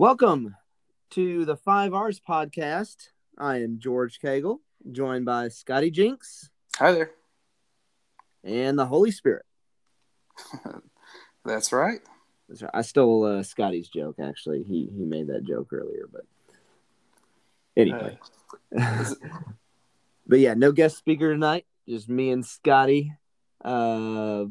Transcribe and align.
Welcome 0.00 0.56
to 1.10 1.44
the 1.44 1.58
Five 1.58 1.92
R's 1.92 2.18
podcast. 2.26 3.10
I 3.36 3.56
am 3.56 3.78
George 3.78 4.18
Cagle, 4.18 4.60
joined 4.90 5.26
by 5.26 5.48
Scotty 5.48 5.90
Jinks 5.90 6.48
Hi 6.78 6.92
there. 6.92 7.10
and 8.42 8.78
the 8.78 8.86
Holy 8.86 9.10
Spirit. 9.10 9.44
That's 11.44 11.70
right. 11.70 12.00
That's 12.48 12.62
right. 12.62 12.70
I 12.72 12.80
stole 12.80 13.26
uh, 13.26 13.42
Scotty's 13.42 13.90
joke. 13.90 14.16
Actually, 14.18 14.62
he 14.62 14.88
he 14.96 15.04
made 15.04 15.26
that 15.26 15.44
joke 15.44 15.70
earlier, 15.70 16.08
but 16.10 16.24
anyway. 17.76 18.18
It- 18.72 19.18
but 20.26 20.38
yeah, 20.38 20.54
no 20.54 20.72
guest 20.72 20.96
speaker 20.96 21.30
tonight. 21.30 21.66
Just 21.86 22.08
me 22.08 22.30
and 22.30 22.46
Scotty, 22.46 23.12
uh, 23.62 24.46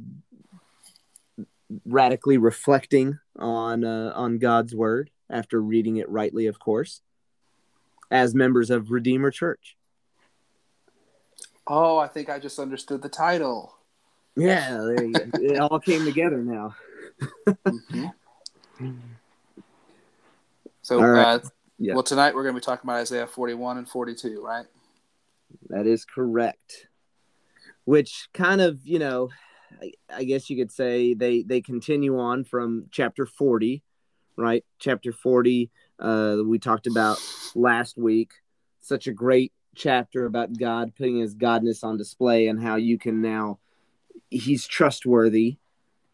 radically 1.87 2.37
reflecting 2.37 3.17
on 3.35 3.83
uh, 3.83 4.13
on 4.13 4.37
God's 4.37 4.75
word 4.75 5.09
after 5.29 5.61
reading 5.61 5.97
it 5.97 6.09
rightly, 6.09 6.47
of 6.47 6.59
course, 6.59 7.01
as 8.11 8.33
members 8.33 8.69
of 8.69 8.91
Redeemer 8.91 9.31
Church. 9.31 9.75
oh, 11.71 11.97
I 11.99 12.07
think 12.07 12.29
I 12.29 12.39
just 12.39 12.57
understood 12.57 13.01
the 13.03 13.09
title. 13.09 13.75
Yeah, 14.35 14.77
there 14.81 15.03
you 15.03 15.13
go. 15.13 15.23
it 15.35 15.59
all 15.59 15.79
came 15.79 16.03
together 16.03 16.41
now. 16.43 16.75
Mhm. 17.67 18.11
So, 20.81 20.99
All 20.99 21.07
right. 21.09 21.43
uh, 21.43 21.49
Yeah. 21.77 21.93
well, 21.93 22.03
tonight 22.03 22.33
we're 22.33 22.43
going 22.43 22.55
to 22.55 22.59
be 22.61 22.65
talking 22.65 22.89
about 22.89 23.01
Isaiah 23.01 23.27
41 23.27 23.77
and 23.77 23.87
42, 23.87 24.41
right? 24.43 24.65
That 25.69 25.85
is 25.85 26.05
correct. 26.05 26.87
Which 27.85 28.29
kind 28.33 28.61
of, 28.61 28.79
you 28.83 28.97
know, 28.97 29.29
I, 29.81 29.91
I 30.09 30.23
guess 30.23 30.49
you 30.49 30.57
could 30.57 30.71
say 30.71 31.13
they 31.13 31.43
they 31.43 31.61
continue 31.61 32.17
on 32.19 32.43
from 32.43 32.87
chapter 32.91 33.25
40, 33.27 33.83
right? 34.39 34.63
Chapter 34.79 35.11
40 35.11 35.69
uh 35.99 36.37
we 36.45 36.59
talked 36.59 36.87
about 36.87 37.17
last 37.55 37.97
week. 37.97 38.31
Such 38.79 39.07
a 39.07 39.13
great 39.13 39.51
chapter 39.75 40.25
about 40.25 40.57
God 40.57 40.93
putting 40.95 41.17
his 41.17 41.35
godness 41.35 41.83
on 41.83 41.97
display 41.97 42.47
and 42.47 42.61
how 42.61 42.77
you 42.77 42.97
can 42.97 43.21
now 43.21 43.59
he's 44.29 44.65
trustworthy, 44.65 45.57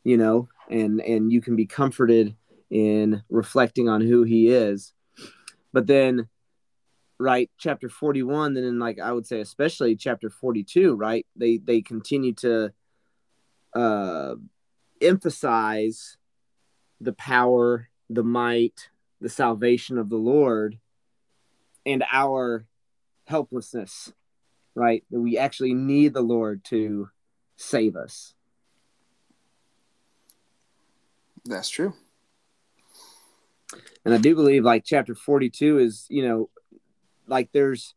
you 0.03 0.17
know, 0.17 0.49
and 0.69 1.01
and 1.01 1.31
you 1.31 1.41
can 1.41 1.55
be 1.55 1.65
comforted 1.65 2.35
in 2.69 3.23
reflecting 3.29 3.87
on 3.87 4.01
who 4.01 4.23
he 4.23 4.49
is. 4.49 4.93
But 5.71 5.87
then 5.87 6.29
right 7.17 7.49
chapter 7.57 7.87
41 7.87 8.55
then 8.55 8.65
in 8.65 8.77
like 8.77 8.99
i 8.99 9.09
would 9.09 9.25
say 9.25 9.39
especially 9.39 9.95
chapter 9.95 10.29
42 10.29 10.95
right 10.95 11.25
they 11.37 11.57
they 11.57 11.81
continue 11.81 12.33
to 12.33 12.73
uh 13.73 14.35
emphasize 15.01 16.17
the 16.99 17.13
power 17.13 17.87
the 18.09 18.23
might 18.23 18.89
the 19.21 19.29
salvation 19.29 19.97
of 19.97 20.09
the 20.09 20.17
lord 20.17 20.77
and 21.85 22.03
our 22.11 22.65
helplessness 23.25 24.13
right? 24.75 25.03
That 25.09 25.21
we 25.21 25.37
actually 25.37 25.73
need 25.73 26.13
the 26.13 26.21
lord 26.21 26.63
to 26.65 27.09
save 27.55 27.95
us. 27.95 28.33
That's 31.45 31.69
true. 31.69 31.93
and 34.03 34.13
i 34.13 34.17
do 34.17 34.35
believe 34.35 34.63
like 34.63 34.83
chapter 34.85 35.15
42 35.15 35.79
is 35.79 36.05
you 36.09 36.27
know 36.27 36.49
like 37.27 37.49
there's 37.53 37.95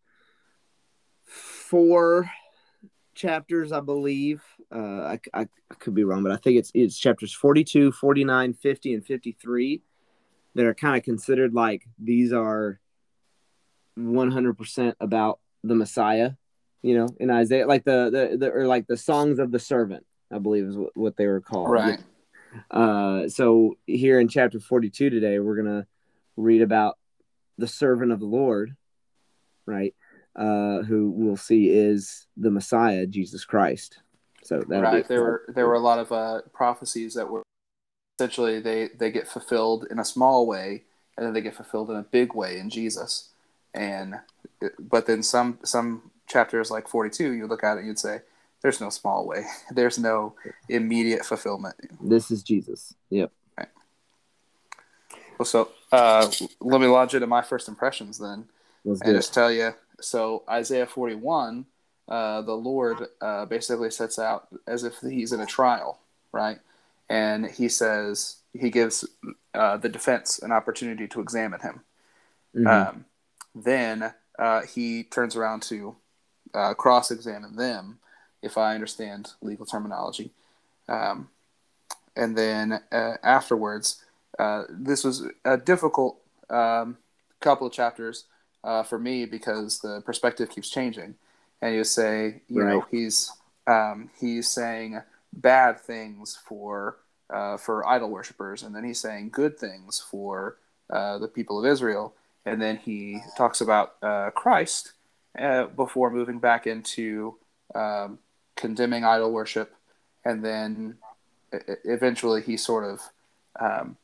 four 1.24 2.30
chapters 3.14 3.72
i 3.72 3.80
believe. 3.80 4.42
Uh 4.70 5.16
I, 5.16 5.20
I, 5.34 5.40
I 5.70 5.74
could 5.78 5.94
be 5.94 6.04
wrong 6.04 6.22
but 6.22 6.32
i 6.32 6.36
think 6.36 6.58
it's 6.58 6.70
it's 6.74 6.98
chapters 6.98 7.32
42 7.32 7.92
49 7.92 8.52
50 8.54 8.94
and 8.94 9.04
53 9.06 9.82
that 10.58 10.66
are 10.66 10.74
kind 10.74 10.96
of 10.96 11.04
considered 11.04 11.54
like 11.54 11.84
these 12.02 12.32
are 12.32 12.80
100% 13.96 14.94
about 15.00 15.38
the 15.62 15.76
messiah 15.76 16.32
you 16.82 16.98
know 16.98 17.08
in 17.20 17.30
isaiah 17.30 17.66
like 17.66 17.84
the 17.84 18.10
the, 18.10 18.36
the 18.36 18.50
or 18.50 18.66
like 18.66 18.88
the 18.88 18.96
songs 18.96 19.38
of 19.38 19.52
the 19.52 19.58
servant 19.60 20.04
i 20.32 20.38
believe 20.38 20.64
is 20.64 20.76
what, 20.76 20.96
what 20.96 21.16
they 21.16 21.28
were 21.28 21.40
called 21.40 21.70
Right. 21.70 22.00
uh, 22.72 23.28
so 23.28 23.76
here 23.86 24.18
in 24.18 24.26
chapter 24.26 24.58
42 24.58 25.10
today, 25.10 25.38
we're 25.38 25.54
going 25.62 25.82
to 25.82 25.86
read 26.36 26.62
about 26.62 26.96
the 27.58 27.66
servant 27.66 28.10
of 28.10 28.20
the 28.20 28.26
Lord, 28.26 28.74
right? 29.66 29.94
Uh, 30.34 30.82
who 30.82 31.10
we'll 31.14 31.36
see 31.36 31.68
is 31.68 32.26
the 32.36 32.50
Messiah, 32.50 33.06
Jesus 33.06 33.44
Christ. 33.44 33.98
So 34.44 34.62
that 34.68 34.80
right. 34.80 35.06
There 35.06 35.20
were 35.20 35.42
there 35.48 35.66
were 35.66 35.74
a 35.74 35.80
lot 35.80 35.98
of 35.98 36.10
uh, 36.10 36.40
prophecies 36.54 37.12
that 37.14 37.28
were 37.28 37.42
essentially 38.18 38.58
they 38.60 38.88
they 38.98 39.10
get 39.10 39.28
fulfilled 39.28 39.86
in 39.90 39.98
a 39.98 40.04
small 40.04 40.46
way, 40.46 40.82
and 41.16 41.24
then 41.24 41.32
they 41.32 41.40
get 41.40 41.54
fulfilled 41.54 41.90
in 41.90 41.96
a 41.96 42.02
big 42.02 42.34
way 42.34 42.58
in 42.58 42.68
Jesus. 42.68 43.28
And 43.72 44.16
but 44.78 45.06
then 45.06 45.22
some 45.22 45.58
some 45.62 46.10
chapters 46.26 46.70
like 46.70 46.88
42, 46.88 47.32
you 47.32 47.46
look 47.46 47.64
at 47.64 47.76
it 47.76 47.80
and 47.80 47.86
you'd 47.88 47.98
say, 47.98 48.20
"There's 48.62 48.80
no 48.80 48.90
small 48.90 49.26
way. 49.26 49.44
There's 49.70 49.98
no 49.98 50.34
immediate 50.68 51.24
fulfillment." 51.24 51.76
this 52.00 52.30
is 52.30 52.42
Jesus. 52.42 52.94
Yep. 53.10 53.32
Well, 55.38 55.46
so 55.46 55.70
uh, 55.92 56.28
let 56.60 56.80
me 56.80 56.88
launch 56.88 57.14
into 57.14 57.28
my 57.28 57.42
first 57.42 57.68
impressions 57.68 58.18
then, 58.18 58.46
Let's 58.84 59.00
and 59.02 59.14
just 59.14 59.32
tell 59.32 59.52
you. 59.52 59.72
So 60.00 60.42
Isaiah 60.50 60.86
41, 60.86 61.64
uh, 62.08 62.42
the 62.42 62.54
Lord 62.54 63.06
uh, 63.20 63.44
basically 63.46 63.90
sets 63.92 64.18
out 64.18 64.48
as 64.66 64.82
if 64.82 64.98
he's 64.98 65.32
in 65.32 65.40
a 65.40 65.46
trial, 65.46 66.00
right? 66.32 66.58
And 67.08 67.46
he 67.46 67.68
says 67.68 68.36
he 68.52 68.70
gives 68.70 69.04
uh, 69.54 69.76
the 69.76 69.88
defense 69.88 70.38
an 70.40 70.52
opportunity 70.52 71.08
to 71.08 71.20
examine 71.20 71.60
him. 71.60 71.80
Mhm. 72.54 72.66
Um, 72.66 73.04
then 73.54 74.14
uh, 74.38 74.62
he 74.62 75.04
turns 75.04 75.36
around 75.36 75.62
to 75.62 75.96
uh, 76.54 76.74
cross-examine 76.74 77.56
them, 77.56 77.98
if 78.42 78.56
I 78.56 78.74
understand 78.74 79.32
legal 79.42 79.66
terminology. 79.66 80.32
Um, 80.88 81.28
and 82.16 82.36
then 82.36 82.80
uh, 82.92 83.14
afterwards, 83.22 84.04
uh, 84.38 84.64
this 84.68 85.04
was 85.04 85.26
a 85.44 85.56
difficult 85.56 86.20
um, 86.50 86.96
couple 87.40 87.66
of 87.66 87.72
chapters 87.72 88.24
uh, 88.64 88.82
for 88.82 88.98
me 88.98 89.24
because 89.24 89.80
the 89.80 90.00
perspective 90.02 90.50
keeps 90.50 90.70
changing, 90.70 91.14
and 91.60 91.74
you 91.74 91.84
say, 91.84 92.42
you 92.48 92.62
know, 92.62 92.86
he's 92.90 93.32
um, 93.66 94.10
he's 94.18 94.48
saying 94.48 95.00
bad 95.40 95.80
things 95.80 96.36
for 96.36 96.98
uh, 97.30 97.56
for 97.58 97.86
idol 97.86 98.10
worshippers, 98.10 98.62
and 98.62 98.74
then 98.74 98.84
he's 98.84 99.00
saying 99.00 99.30
good 99.30 99.58
things 99.58 100.00
for 100.00 100.56
uh, 100.90 101.18
the 101.18 101.28
people 101.28 101.58
of 101.58 101.66
Israel, 101.66 102.14
and 102.46 102.60
then 102.60 102.76
he 102.76 103.20
talks 103.36 103.60
about 103.60 103.96
uh, 104.02 104.30
Christ 104.30 104.92
uh, 105.38 105.64
before 105.66 106.10
moving 106.10 106.38
back 106.38 106.66
into 106.66 107.36
um, 107.74 108.18
condemning 108.56 109.04
idol 109.04 109.30
worship, 109.30 109.74
and 110.24 110.44
then 110.44 110.96
eventually 111.84 112.42
he 112.42 112.56
sort 112.56 112.84
of 112.84 113.00
um, 113.60 113.96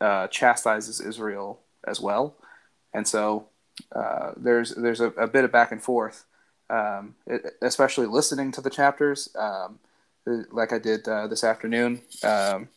uh, 0.00 0.26
chastises 0.28 1.00
Israel 1.00 1.60
as 1.86 2.00
well, 2.00 2.34
and 2.92 3.06
so 3.06 3.46
uh, 3.94 4.32
there's 4.36 4.74
there's 4.74 5.00
a, 5.00 5.08
a 5.10 5.28
bit 5.28 5.44
of 5.44 5.52
back 5.52 5.70
and 5.70 5.82
forth, 5.82 6.24
um, 6.70 7.14
it- 7.26 7.56
especially 7.62 8.06
listening 8.06 8.50
to 8.52 8.60
the 8.60 8.70
chapters, 8.70 9.28
um, 9.38 9.78
like 10.50 10.72
I 10.72 10.78
did 10.78 11.06
uh, 11.08 11.26
this 11.26 11.44
afternoon. 11.44 12.00
Um, 12.22 12.68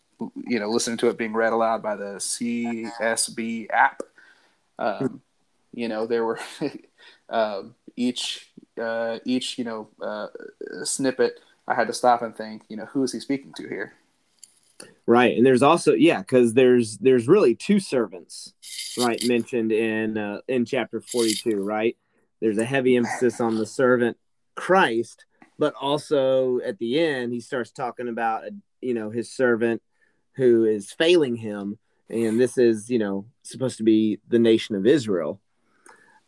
you 0.47 0.59
know, 0.59 0.69
listening 0.69 0.97
to 0.97 1.09
it 1.09 1.17
being 1.17 1.33
read 1.33 1.53
aloud 1.53 1.81
by 1.81 1.95
the 1.95 2.15
CSB 2.15 3.67
app. 3.71 4.01
Um, 4.77 5.21
you 5.73 5.87
know, 5.87 6.05
there 6.05 6.25
were 6.25 6.39
um, 7.29 7.75
each 7.95 8.51
uh, 8.79 9.19
each 9.25 9.57
you 9.57 9.63
know 9.63 9.89
uh, 10.01 10.27
snippet. 10.83 11.39
I 11.67 11.73
had 11.73 11.87
to 11.87 11.93
stop 11.93 12.21
and 12.21 12.35
think. 12.35 12.63
You 12.69 12.77
know, 12.77 12.85
who 12.85 13.03
is 13.03 13.11
he 13.11 13.19
speaking 13.19 13.53
to 13.57 13.67
here? 13.67 13.93
Right, 15.05 15.37
and 15.37 15.45
there's 15.45 15.63
also 15.63 15.93
yeah, 15.93 16.19
because 16.19 16.53
there's 16.53 16.97
there's 16.97 17.27
really 17.27 17.55
two 17.55 17.79
servants, 17.79 18.53
right, 18.97 19.21
mentioned 19.27 19.71
in 19.71 20.17
uh, 20.17 20.41
in 20.47 20.65
chapter 20.65 21.01
42. 21.01 21.61
Right, 21.61 21.97
there's 22.39 22.57
a 22.57 22.65
heavy 22.65 22.95
emphasis 22.95 23.41
on 23.41 23.57
the 23.57 23.65
servant 23.65 24.17
Christ, 24.55 25.25
but 25.61 25.75
also 25.79 26.59
at 26.61 26.79
the 26.79 26.99
end 26.99 27.31
he 27.31 27.39
starts 27.39 27.69
talking 27.69 28.07
about 28.07 28.45
you 28.81 28.95
know 28.95 29.11
his 29.11 29.31
servant 29.31 29.79
who 30.33 30.65
is 30.65 30.91
failing 30.91 31.35
him, 31.35 31.77
and 32.09 32.41
this 32.41 32.57
is 32.57 32.89
you 32.89 32.97
know 32.97 33.25
supposed 33.43 33.77
to 33.77 33.83
be 33.83 34.19
the 34.27 34.39
nation 34.39 34.75
of 34.75 34.87
Israel. 34.87 35.39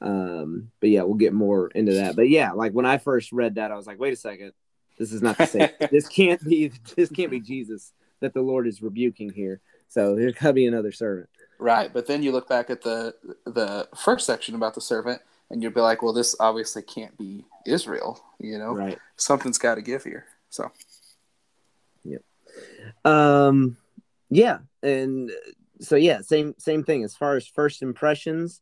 Um, 0.01 0.69
but 0.79 0.91
yeah, 0.91 1.01
we'll 1.01 1.15
get 1.15 1.33
more 1.33 1.69
into 1.69 1.93
that. 1.93 2.15
But 2.15 2.29
yeah, 2.29 2.51
like 2.51 2.73
when 2.73 2.85
I 2.85 2.99
first 2.99 3.31
read 3.31 3.55
that, 3.55 3.71
I 3.71 3.75
was 3.75 3.87
like, 3.87 3.99
wait 3.99 4.13
a 4.13 4.17
second, 4.17 4.51
this 4.99 5.11
is 5.11 5.23
not 5.23 5.35
the 5.39 5.47
same. 5.47 5.69
this 5.91 6.07
can't 6.07 6.43
be 6.47 6.71
this 6.95 7.09
can't 7.09 7.31
be 7.31 7.39
Jesus 7.39 7.91
that 8.19 8.35
the 8.35 8.41
Lord 8.41 8.67
is 8.67 8.83
rebuking 8.83 9.31
here. 9.31 9.61
So 9.87 10.15
there's 10.15 10.35
got 10.35 10.49
to 10.49 10.53
be 10.53 10.67
another 10.67 10.91
servant. 10.91 11.29
Right, 11.57 11.91
but 11.91 12.05
then 12.05 12.21
you 12.21 12.31
look 12.31 12.47
back 12.47 12.69
at 12.69 12.83
the 12.83 13.15
the 13.45 13.87
first 13.95 14.27
section 14.27 14.53
about 14.53 14.75
the 14.75 14.81
servant, 14.81 15.23
and 15.53 15.61
you'll 15.61 15.71
be 15.71 15.81
like, 15.81 16.01
well, 16.01 16.13
this 16.13 16.35
obviously 16.39 16.81
can't 16.81 17.15
be 17.15 17.45
Israel. 17.67 18.19
You 18.39 18.57
know, 18.57 18.73
Right. 18.73 18.97
something's 19.17 19.59
got 19.59 19.75
to 19.75 19.81
give 19.81 20.03
here. 20.03 20.25
So 20.49 20.71
Um, 23.05 23.77
yeah, 24.29 24.59
and 24.81 25.31
so 25.79 25.95
yeah, 25.95 26.21
same 26.21 26.55
same 26.57 26.83
thing 26.83 27.03
as 27.03 27.15
far 27.15 27.35
as 27.35 27.47
first 27.47 27.81
impressions. 27.81 28.61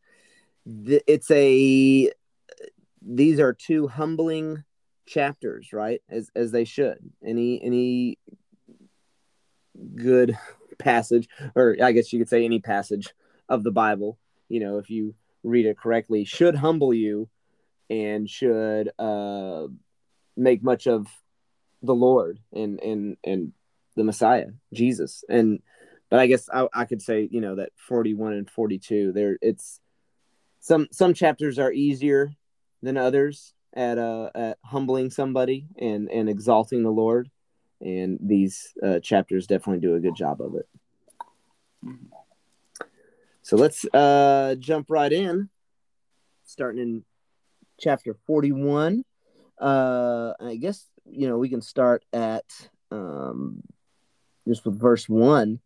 Th- 0.66 1.04
it's 1.08 1.30
a 1.32 2.12
these 3.02 3.40
are 3.40 3.54
two 3.54 3.88
humbling 3.88 4.64
chapters, 5.06 5.74
right? 5.74 6.02
As 6.10 6.30
as 6.36 6.52
they 6.52 6.66
should. 6.66 7.00
Any 7.26 7.62
any 7.62 8.18
good 9.96 10.38
passage, 10.78 11.28
or 11.56 11.78
I 11.82 11.92
guess 11.92 12.12
you 12.12 12.20
could 12.20 12.30
say 12.30 12.46
any 12.46 12.60
passage 12.60 13.14
of 13.50 13.64
the 13.64 13.72
Bible, 13.72 14.18
you 14.50 14.60
know, 14.60 14.78
if 14.78 14.90
you 14.90 15.14
read 15.44 15.66
it 15.66 15.78
correctly, 15.78 16.26
should 16.26 16.56
humble 16.56 16.94
you 16.94 17.30
and 17.90 18.30
should 18.30 18.92
uh, 18.98 19.68
make 20.38 20.64
much 20.64 20.88
of 20.88 21.08
the 21.82 21.96
Lord 21.96 22.40
and 22.54 22.80
and 22.80 23.18
and 23.24 23.54
the 23.96 24.04
Messiah, 24.04 24.48
Jesus. 24.74 25.24
And 25.30 25.62
but 26.10 26.20
I 26.20 26.28
guess 26.28 26.50
I, 26.52 26.68
I 26.74 26.86
could 26.86 27.02
say, 27.02 27.28
you 27.32 27.42
know, 27.42 27.56
that 27.56 27.72
41 27.88 28.34
and 28.34 28.50
42, 28.50 29.12
there 29.14 29.38
it's 29.42 29.80
some 30.60 30.88
some 30.92 31.14
chapters 31.14 31.60
are 31.60 31.72
easier 31.72 32.32
than 32.82 32.98
others 32.98 33.54
at 33.74 33.98
uh 33.98 34.30
at 34.36 34.58
humbling 34.64 35.10
somebody 35.10 35.68
and 35.78 36.10
and 36.10 36.30
exalting 36.30 36.84
the 36.84 36.92
Lord. 36.92 37.30
And 37.82 38.20
these 38.22 38.74
uh, 38.84 39.00
chapters 39.00 39.48
definitely 39.48 39.82
do 39.82 39.96
a 39.96 40.00
good 40.00 40.16
job 40.16 40.40
of 40.40 40.56
it. 40.56 40.70
Mm-hmm. 41.84 42.21
So 43.44 43.58
let's 43.58 43.86
uh, 43.94 44.56
jump 44.60 44.88
right 44.90 45.12
in, 45.12 45.50
starting 46.44 46.82
in 46.82 47.04
chapter 47.80 48.16
41. 48.28 49.04
Uh, 49.60 50.34
I 50.40 50.56
guess, 50.56 50.88
you 51.06 51.28
know, 51.28 51.38
we 51.38 51.50
can 51.50 51.62
start 51.62 52.04
at 52.14 52.46
um, 52.92 53.64
just 54.48 54.66
with 54.66 54.80
verse 54.80 55.10
1, 55.10 55.60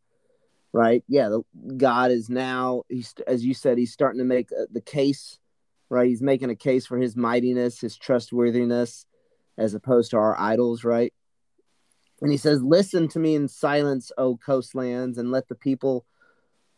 right? 0.72 1.04
Yeah, 1.08 1.30
the, 1.30 1.42
God 1.76 2.12
is 2.12 2.30
now, 2.30 2.84
he's, 2.88 3.14
as 3.28 3.44
you 3.44 3.54
said, 3.54 3.78
he's 3.78 3.94
starting 3.94 4.20
to 4.20 4.26
make 4.26 4.50
uh, 4.52 4.66
the 4.72 4.82
case, 4.82 5.40
right? 5.90 6.08
He's 6.08 6.22
making 6.22 6.50
a 6.50 6.56
case 6.56 6.86
for 6.86 6.98
his 6.98 7.16
mightiness, 7.18 7.82
his 7.82 7.98
trustworthiness, 7.98 9.06
as 9.58 9.74
opposed 9.74 10.12
to 10.12 10.18
our 10.18 10.40
idols, 10.40 10.84
right? 10.86 11.14
And 12.22 12.32
he 12.32 12.38
says, 12.38 12.64
Listen 12.64 13.10
to 13.10 13.20
me 13.20 13.36
in 13.36 13.50
silence, 13.50 14.12
O 14.18 14.38
coastlands, 14.38 15.18
and 15.18 15.32
let 15.32 15.50
the 15.50 15.56
people 15.56 16.06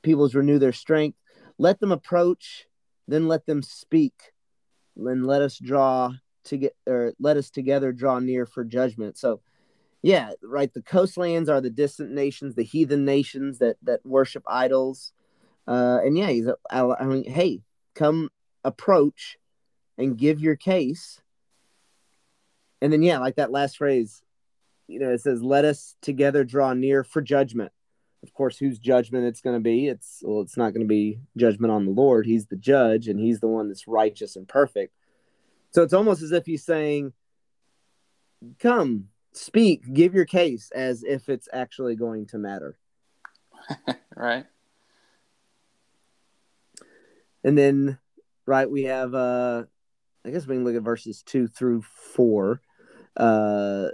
peoples 0.02 0.36
renew 0.36 0.60
their 0.60 0.74
strength. 0.74 1.18
Let 1.58 1.80
them 1.80 1.92
approach, 1.92 2.68
then 3.08 3.28
let 3.28 3.46
them 3.46 3.62
speak. 3.62 4.14
And 4.96 5.28
let 5.28 5.42
us 5.42 5.58
draw 5.58 6.14
to 6.46 6.58
get 6.58 6.76
or 6.88 7.14
let 7.20 7.38
us 7.38 7.50
together 7.50 7.92
draw 7.92 8.20
near 8.20 8.46
for 8.46 8.64
judgment. 8.64 9.18
So 9.18 9.42
yeah, 10.02 10.32
right. 10.44 10.74
The 10.74 10.82
coastlands 10.82 11.50
are 11.50 11.62
the 11.62 11.70
distant 11.70 12.12
nations, 12.12 12.56
the 12.56 12.64
heathen 12.64 13.06
nations 13.06 13.60
that 13.60 13.78
that 13.84 14.06
worship 14.06 14.44
idols. 14.48 15.12
Uh, 15.68 16.00
and 16.04 16.18
yeah, 16.18 16.30
he's 16.30 16.48
I 16.72 17.04
mean, 17.04 17.30
hey, 17.30 17.62
come 17.96 18.30
approach 18.64 19.38
and 19.98 20.18
give 20.18 20.40
your 20.40 20.56
case. 20.56 21.22
And 22.82 22.94
then 22.94 23.02
yeah, 23.02 23.20
like 23.20 23.36
that 23.36 23.52
last 23.52 23.78
phrase, 23.78 24.22
you 24.88 25.00
know, 25.00 25.10
it 25.10 25.22
says, 25.22 25.42
"Let 25.42 25.66
us 25.66 25.96
together 26.02 26.44
draw 26.44 26.74
near 26.74 27.04
for 27.04 27.22
judgment." 27.22 27.72
Of 28.24 28.34
course, 28.34 28.58
whose 28.58 28.80
judgment 28.80 29.26
it's 29.26 29.42
going 29.42 29.56
to 29.56 29.62
be? 29.62 29.88
It's 29.88 30.22
well, 30.24 30.42
it's 30.42 30.58
not 30.58 30.74
going 30.74 30.86
to 30.86 30.88
be 30.88 31.20
judgment 31.38 31.72
on 31.72 31.86
the 31.86 31.92
Lord. 31.92 32.26
He's 32.26 32.48
the 32.48 32.56
judge, 32.56 33.08
and 33.08 33.20
He's 33.20 33.40
the 33.40 33.48
one 33.48 33.68
that's 33.68 33.88
righteous 33.88 34.36
and 34.36 34.48
perfect. 34.48 34.94
So 35.72 35.84
it's 35.84 35.94
almost 35.94 36.22
as 36.22 36.32
if 36.32 36.46
He's 36.46 36.66
saying, 36.66 37.14
"Come, 38.60 39.10
speak, 39.34 39.94
give 39.94 40.14
your 40.16 40.26
case," 40.26 40.72
as 40.72 41.04
if 41.04 41.30
it's 41.30 41.48
actually 41.54 41.96
going 41.96 42.26
to 42.28 42.38
matter. 42.38 42.78
right. 44.16 44.46
And 47.44 47.58
then, 47.58 48.00
right, 48.46 48.70
we 48.70 48.84
have. 48.84 49.14
uh 49.14 49.64
I 50.28 50.32
guess 50.32 50.46
we 50.46 50.56
can 50.56 50.66
look 50.66 50.76
at 50.76 50.82
verses 50.82 51.24
two 51.24 51.48
through 51.48 51.84
four. 51.84 52.62
Uh, 53.16 53.88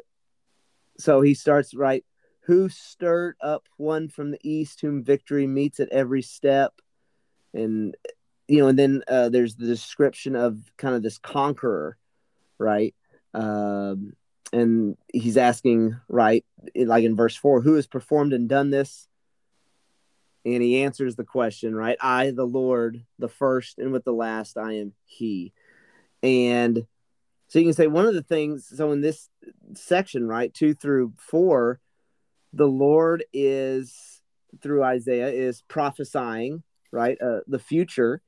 so 0.97 1.21
he 1.21 1.35
starts 1.35 1.75
right 1.75 2.03
who 2.45 2.69
stirred 2.69 3.36
up 3.42 3.68
one 3.78 4.10
from 4.10 4.31
the 4.31 4.40
east 4.44 4.81
whom 4.81 5.04
victory 5.04 5.48
meets 5.48 5.80
at 5.80 5.90
every 5.90 6.22
step? 6.22 6.74
And 7.54 7.95
you 8.48 8.60
know 8.60 8.68
and 8.68 8.78
then 8.80 9.04
uh, 9.07 9.30
there's 9.30 9.56
the 9.56 9.66
description 9.66 10.36
of 10.36 10.60
kind 10.78 10.95
of 10.95 11.04
this 11.04 11.18
conqueror 11.18 11.98
right? 12.63 12.95
Um, 13.34 14.13
and 14.51 14.95
he's 15.12 15.38
asking 15.38 16.00
right 16.07 16.45
like 16.75 17.04
in 17.04 17.16
verse 17.16 17.36
4 17.36 17.62
who 17.62 17.74
has 17.75 17.88
performed 17.88 18.34
and 18.34 18.48
done 18.48 18.69
this? 18.69 19.07
And 20.45 20.62
he 20.62 20.84
answers 20.84 21.16
the 21.16 21.24
question 21.24 21.75
right? 21.75 21.98
I 22.00 22.31
the 22.31 22.45
lord 22.45 23.04
the 23.19 23.30
first 23.30 23.80
and 23.80 23.92
with 23.92 24.04
the 24.04 24.13
last 24.13 24.57
i 24.57 24.74
am 24.74 24.94
he. 25.06 25.54
And 26.22 26.86
so 27.48 27.60
you 27.60 27.66
can 27.66 27.74
say 27.74 27.88
one 27.88 28.06
of 28.06 28.13
the 28.13 28.24
things, 28.24 28.72
so 28.75 28.92
in 28.94 29.01
this 29.01 29.30
section, 29.75 30.28
right, 30.28 30.51
two 30.51 30.74
through 30.74 31.13
four, 31.18 31.80
the 32.53 32.67
Lord 32.67 33.23
is 33.33 34.21
through 34.61 34.83
Isaiah 34.83 35.29
is 35.29 35.63
prophesying, 35.67 36.63
right, 36.91 37.17
uh, 37.21 37.39
the 37.47 37.59
future, 37.59 38.21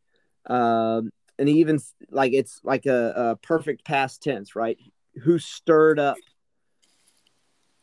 um, 0.47 1.11
and 1.37 1.47
even 1.49 1.79
like 2.09 2.33
it's 2.33 2.59
like 2.63 2.85
a, 2.85 3.13
a, 3.15 3.35
perfect 3.37 3.85
past 3.85 4.23
tense, 4.23 4.55
right? 4.55 4.77
Who 5.23 5.37
stirred 5.37 5.99
up 5.99 6.17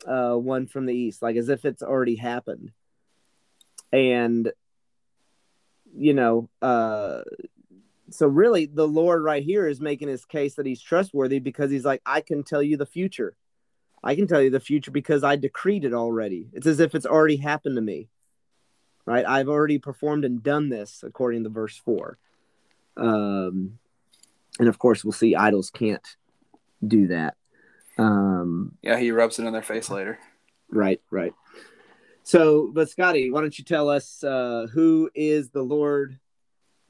uh, 0.06 0.34
one 0.34 0.66
from 0.66 0.86
the 0.86 0.94
east, 0.94 1.22
like 1.22 1.36
as 1.36 1.48
if 1.48 1.64
it's 1.64 1.82
already 1.82 2.16
happened, 2.16 2.72
and 3.92 4.50
you 5.94 6.14
know, 6.14 6.48
uh, 6.60 7.22
so 8.10 8.26
really 8.26 8.66
the 8.66 8.86
lord 8.86 9.22
right 9.22 9.42
here 9.42 9.66
is 9.66 9.80
making 9.80 10.08
his 10.08 10.24
case 10.24 10.54
that 10.54 10.66
he's 10.66 10.82
trustworthy 10.82 11.38
because 11.38 11.70
he's 11.70 11.84
like 11.84 12.02
i 12.04 12.20
can 12.20 12.42
tell 12.42 12.62
you 12.62 12.76
the 12.76 12.84
future 12.84 13.34
i 14.02 14.14
can 14.14 14.26
tell 14.26 14.43
you 14.43 14.50
the 14.50 14.60
future 14.60 14.90
because 14.90 15.25
i 15.25 15.37
decreed 15.37 15.84
it 15.84 15.94
already 15.94 16.49
it's 16.52 16.66
as 16.66 16.81
if 16.81 16.94
it's 16.94 17.06
already 17.06 17.37
happened 17.37 17.76
to 17.76 17.82
me 17.82 18.08
right 19.06 19.26
i've 19.26 19.49
already 19.49 19.78
performed 19.78 20.25
and 20.25 20.43
done 20.43 20.69
this 20.69 21.02
according 21.06 21.44
to 21.44 21.50
verse 21.50 21.76
4 21.76 22.19
um 22.96 23.78
and 24.58 24.69
of 24.69 24.78
course 24.78 25.04
we'll 25.04 25.12
see 25.12 25.34
idols 25.34 25.70
can't 25.70 26.16
do 26.87 27.08
that 27.08 27.37
um 27.99 28.76
yeah 28.82 28.99
he 28.99 29.10
rubs 29.10 29.38
it 29.38 29.44
in 29.44 29.52
their 29.52 29.62
face 29.62 29.90
later 29.90 30.19
right 30.70 31.00
right 31.10 31.34
so 32.22 32.70
but 32.72 32.91
scotty 32.91 33.31
why 33.31 33.41
don't 33.41 33.58
you 33.58 33.65
tell 33.65 33.88
us 33.88 34.22
uh 34.24 34.67
who 34.72 35.10
is 35.15 35.50
the 35.50 35.62
lord 35.62 36.19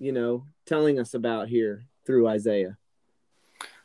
you 0.03 0.11
know, 0.11 0.45
telling 0.67 0.99
us 0.99 1.15
about 1.15 1.49
here 1.49 1.87
through 2.05 2.27
Isaiah? 2.27 2.77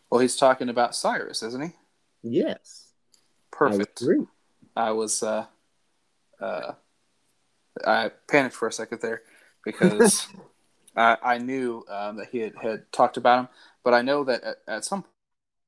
Well, 0.09 0.19
he's 0.19 0.35
talking 0.35 0.67
about 0.67 0.95
Cyrus, 0.95 1.43
isn't 1.43 1.61
he? 1.61 1.75
Yes. 2.23 2.86
Perfect. 3.57 4.03
I, 4.75 4.89
I 4.89 4.91
was 4.91 5.23
uh 5.23 5.45
uh 6.39 6.73
I 7.85 8.11
panicked 8.29 8.55
for 8.55 8.67
a 8.67 8.71
second 8.71 9.01
there 9.01 9.23
because 9.63 10.27
I, 10.95 11.17
I 11.23 11.37
knew 11.37 11.83
um, 11.89 12.17
that 12.17 12.29
he 12.31 12.39
had, 12.39 12.53
had 12.61 12.91
talked 12.91 13.17
about 13.17 13.39
him, 13.39 13.47
but 13.83 13.93
I 13.93 14.01
know 14.01 14.23
that 14.23 14.43
at, 14.43 14.57
at 14.67 14.85
some 14.85 15.03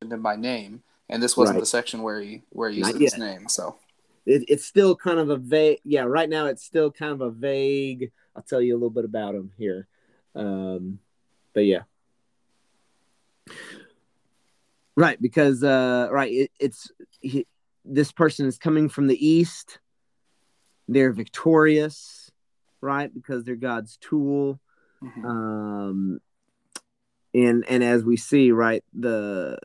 point 0.02 0.14
in 0.14 0.22
my 0.22 0.36
name, 0.36 0.82
and 1.08 1.22
this 1.22 1.38
wasn't 1.38 1.58
right. 1.58 1.62
the 1.62 1.68
section 1.68 2.02
where 2.02 2.20
he 2.20 2.44
where 2.50 2.70
he 2.70 2.80
used 2.80 3.00
his 3.00 3.18
name, 3.18 3.48
so 3.48 3.78
it, 4.26 4.44
it's 4.48 4.66
still 4.66 4.96
kind 4.96 5.20
of 5.20 5.30
a 5.30 5.38
vague. 5.38 5.80
Yeah, 5.84 6.04
right 6.04 6.30
now 6.30 6.46
it's 6.46 6.64
still 6.64 6.92
kind 6.92 7.12
of 7.12 7.22
a 7.22 7.32
vague. 7.32 8.12
I'll 8.36 8.44
tell 8.44 8.62
you 8.62 8.74
a 8.74 8.78
little 8.78 8.90
bit 8.90 9.06
about 9.06 9.36
him 9.36 9.52
here. 9.58 9.88
Um, 10.36 11.00
but 11.54 11.66
yeah. 11.66 11.82
Right, 14.96 15.20
because 15.22 15.64
uh, 15.64 16.10
right, 16.12 16.32
it, 16.32 16.52
it's 16.60 16.92
he, 17.22 17.48
this 17.86 18.12
person 18.12 18.46
is 18.46 18.58
coming 18.58 18.90
from 18.90 19.08
the 19.08 19.28
east. 19.28 19.80
They're 20.88 21.12
victorious, 21.12 22.32
right? 22.82 23.14
Because 23.14 23.44
they're 23.44 23.56
God's 23.56 23.98
tool. 23.98 24.60
Mm-hmm. 25.04 25.26
Um, 25.26 26.20
and 27.34 27.64
and 27.70 27.84
as 27.84 28.04
we 28.04 28.18
see, 28.18 28.52
right, 28.52 28.84
the 28.94 29.58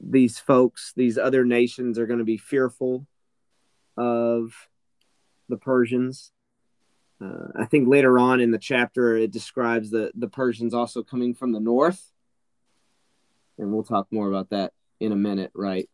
these 0.00 0.38
folks, 0.38 0.92
these 0.96 1.18
other 1.18 1.44
nations 1.44 1.98
are 1.98 2.06
going 2.06 2.18
to 2.18 2.24
be 2.24 2.38
fearful 2.38 3.06
of 3.96 4.52
the 5.48 5.56
Persians 5.56 6.32
uh, 7.22 7.48
I 7.54 7.66
think 7.66 7.86
later 7.88 8.18
on 8.18 8.40
in 8.40 8.50
the 8.50 8.58
chapter 8.58 9.16
it 9.16 9.30
describes 9.30 9.90
the 9.90 10.10
the 10.14 10.28
Persians 10.28 10.72
also 10.72 11.02
coming 11.02 11.34
from 11.34 11.52
the 11.52 11.60
north, 11.60 12.12
and 13.58 13.72
we'll 13.72 13.82
talk 13.82 14.06
more 14.10 14.28
about 14.28 14.50
that 14.50 14.72
in 15.00 15.12
a 15.12 15.16
minute, 15.16 15.50
right? 15.54 15.88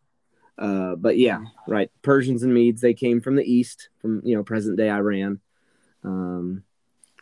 Uh, 0.58 0.96
but 0.96 1.18
yeah, 1.18 1.40
right. 1.66 1.90
Persians 2.02 2.42
and 2.42 2.54
Medes 2.54 2.80
they 2.80 2.94
came 2.94 3.20
from 3.20 3.36
the 3.36 3.44
east, 3.44 3.88
from 4.00 4.22
you 4.24 4.36
know 4.36 4.42
present 4.42 4.76
day 4.76 4.90
Iran. 4.90 5.40
Um, 6.02 6.62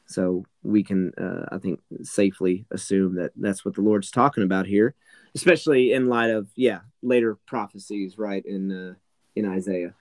so 0.06 0.44
we 0.62 0.82
can, 0.82 1.12
uh, 1.18 1.46
I 1.50 1.58
think, 1.58 1.80
safely 2.02 2.66
assume 2.70 3.16
that 3.16 3.32
that's 3.36 3.64
what 3.64 3.74
the 3.74 3.80
Lord's 3.80 4.10
talking 4.10 4.44
about 4.44 4.66
here, 4.66 4.94
especially 5.34 5.92
in 5.92 6.08
light 6.08 6.30
of 6.30 6.48
yeah 6.54 6.80
later 7.02 7.36
prophecies, 7.46 8.18
right 8.18 8.44
in 8.44 8.70
uh, 8.70 8.94
in 9.34 9.46
Isaiah. 9.46 9.94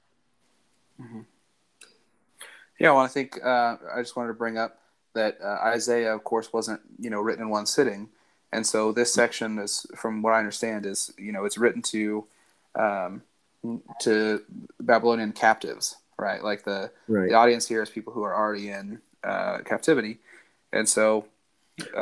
Mm-hmm. 1.01 1.21
Yeah, 2.79 2.91
well, 2.91 2.99
I 2.99 3.07
think 3.07 3.39
uh, 3.43 3.77
I 3.95 4.01
just 4.01 4.15
wanted 4.15 4.29
to 4.29 4.33
bring 4.33 4.57
up 4.57 4.79
that 5.13 5.37
uh, 5.43 5.59
Isaiah, 5.63 6.13
of 6.13 6.23
course, 6.23 6.51
wasn't 6.51 6.81
you 6.99 7.09
know 7.09 7.21
written 7.21 7.43
in 7.43 7.49
one 7.49 7.65
sitting, 7.65 8.09
and 8.51 8.65
so 8.65 8.91
this 8.91 9.13
section 9.13 9.57
is, 9.59 9.85
from 9.95 10.21
what 10.21 10.33
I 10.33 10.39
understand, 10.39 10.85
is 10.85 11.13
you 11.17 11.31
know 11.31 11.45
it's 11.45 11.57
written 11.57 11.81
to 11.83 12.25
um, 12.75 13.21
to 14.01 14.41
Babylonian 14.79 15.31
captives, 15.31 15.95
right? 16.17 16.43
Like 16.43 16.63
the 16.63 16.91
Right. 17.07 17.29
the 17.29 17.35
audience 17.35 17.67
here 17.67 17.81
is 17.81 17.89
people 17.89 18.13
who 18.13 18.23
are 18.23 18.35
already 18.35 18.69
in 18.69 18.99
uh, 19.23 19.59
captivity, 19.59 20.19
and 20.71 20.87
so 20.87 21.25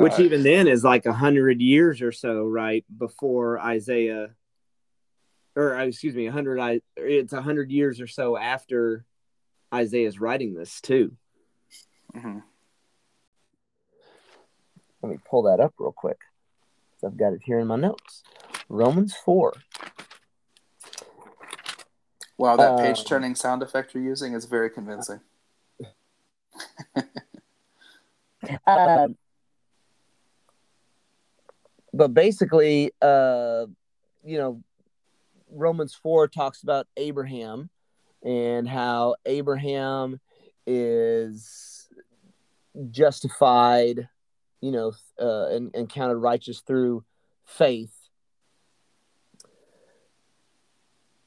Which 0.00 0.18
uh, 0.18 0.22
even 0.22 0.42
then 0.42 0.68
is 0.68 0.84
like 0.84 1.06
a 1.06 1.12
hundred 1.12 1.60
years 1.60 2.02
or 2.02 2.12
so, 2.12 2.44
right 2.46 2.84
before 2.98 3.60
Isaiah, 3.60 4.30
or 5.54 5.76
uh, 5.76 5.84
excuse 5.84 6.14
me, 6.14 6.26
a 6.26 6.32
hundred. 6.32 6.82
It's 6.96 7.32
a 7.32 7.42
hundred 7.42 7.70
years 7.70 8.00
or 8.00 8.06
so 8.06 8.36
after 8.36 9.04
Isaiah's 9.72 10.20
writing 10.20 10.54
this 10.54 10.80
too. 10.80 11.16
mhm. 12.14 12.42
Let 15.02 15.10
me 15.12 15.18
pull 15.28 15.42
that 15.42 15.58
up 15.58 15.74
real 15.78 15.92
quick. 15.92 16.18
I've 17.04 17.16
got 17.16 17.32
it 17.32 17.40
here 17.44 17.58
in 17.58 17.66
my 17.66 17.74
notes. 17.76 18.22
Romans 18.68 19.14
four. 19.14 19.52
Wow, 22.38 22.56
that 22.56 22.72
Uh, 22.72 22.82
page 22.82 23.04
turning 23.04 23.34
sound 23.34 23.62
effect 23.62 23.94
you're 23.94 24.02
using 24.02 24.34
is 24.34 24.44
very 24.44 24.70
convincing. 24.70 25.20
Um, 28.66 29.16
but 31.92 32.14
basically, 32.14 32.90
uh, 33.00 33.66
you 34.24 34.38
know, 34.38 34.62
Romans 35.50 35.94
4 35.94 36.28
talks 36.28 36.62
about 36.62 36.86
Abraham 36.96 37.70
and 38.24 38.68
how 38.68 39.16
Abraham 39.26 40.20
is 40.66 41.88
justified, 42.90 44.08
you 44.60 44.72
know, 44.72 44.92
uh, 45.20 45.48
and, 45.48 45.74
and 45.74 45.88
counted 45.88 46.16
righteous 46.16 46.60
through 46.60 47.04
faith. 47.44 47.94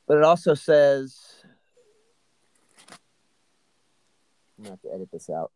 But 0.07 0.17
it 0.17 0.23
also 0.23 0.53
says, 0.53 1.43
I'm 4.57 4.65
to 4.65 4.69
have 4.71 4.81
to 4.81 4.93
edit 4.93 5.09
this 5.11 5.29
out. 5.29 5.51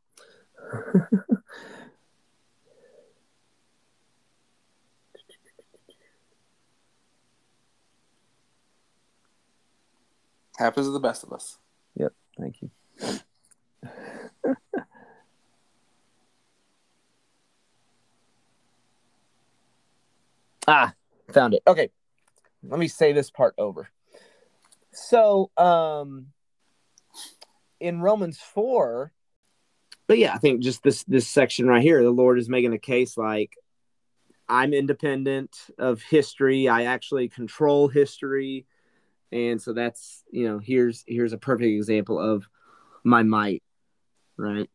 Happens 10.57 10.87
to 10.87 10.91
the 10.91 10.99
best 10.99 11.23
of 11.23 11.31
us. 11.31 11.57
Yep. 11.95 12.13
Thank 12.37 12.61
you. 12.61 12.69
ah, 20.67 20.93
found 21.31 21.53
it. 21.53 21.63
Okay. 21.65 21.89
Let 22.61 22.77
me 22.77 22.89
say 22.89 23.13
this 23.13 23.31
part 23.31 23.55
over. 23.57 23.89
So, 25.07 25.51
um 25.57 26.27
in 27.79 28.01
Romans 28.01 28.37
4, 28.37 29.13
but 30.07 30.17
yeah, 30.17 30.33
I 30.33 30.37
think 30.37 30.61
just 30.61 30.83
this 30.83 31.03
this 31.05 31.27
section 31.27 31.67
right 31.67 31.81
here, 31.81 32.03
the 32.03 32.09
Lord 32.09 32.39
is 32.39 32.49
making 32.49 32.73
a 32.73 32.79
case 32.79 33.17
like 33.17 33.55
I'm 34.49 34.73
independent 34.73 35.55
of 35.77 36.01
history. 36.01 36.67
I 36.67 36.85
actually 36.85 37.29
control 37.29 37.87
history. 37.87 38.65
And 39.31 39.61
so 39.61 39.73
that's, 39.73 40.23
you 40.31 40.47
know, 40.47 40.57
here's 40.57 41.03
here's 41.07 41.33
a 41.33 41.37
perfect 41.37 41.67
example 41.67 42.19
of 42.19 42.47
my 43.03 43.21
might, 43.23 43.63
right? 44.37 44.69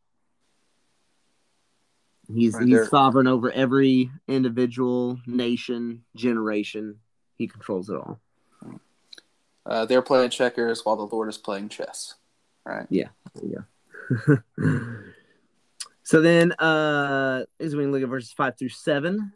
He's 2.32 2.54
Right 2.54 2.66
he's 2.66 2.88
sovereign 2.88 3.26
over 3.26 3.50
every 3.50 4.10
individual 4.28 5.18
nation, 5.26 6.04
generation. 6.14 7.00
He 7.36 7.48
controls 7.48 7.90
it 7.90 7.96
all. 7.96 8.20
Uh, 9.66 9.84
they're 9.86 10.02
playing 10.02 10.30
checkers 10.30 10.84
while 10.84 10.96
the 10.96 11.04
Lord 11.04 11.28
is 11.28 11.38
playing 11.38 11.68
chess, 11.68 12.14
right? 12.64 12.86
Yeah. 12.90 13.08
Yeah. 13.42 13.60
so 16.02 16.20
then 16.20 16.52
uh 16.52 17.44
as 17.58 17.74
we 17.74 17.84
can 17.84 17.92
look 17.92 18.02
at 18.02 18.08
verses 18.08 18.32
five 18.32 18.58
through 18.58 18.68
seven. 18.68 19.32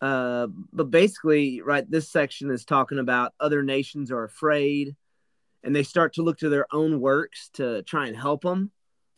Uh 0.00 0.46
but 0.72 0.90
basically, 0.90 1.60
right, 1.62 1.88
this 1.90 2.08
section 2.08 2.50
is 2.50 2.64
talking 2.64 2.98
about 2.98 3.34
other 3.40 3.62
nations 3.62 4.12
are 4.12 4.24
afraid 4.24 4.94
and 5.64 5.74
they 5.74 5.82
start 5.82 6.14
to 6.14 6.22
look 6.22 6.38
to 6.38 6.48
their 6.48 6.66
own 6.72 7.00
works 7.00 7.50
to 7.54 7.82
try 7.82 8.06
and 8.06 8.16
help 8.16 8.42
them, 8.42 8.70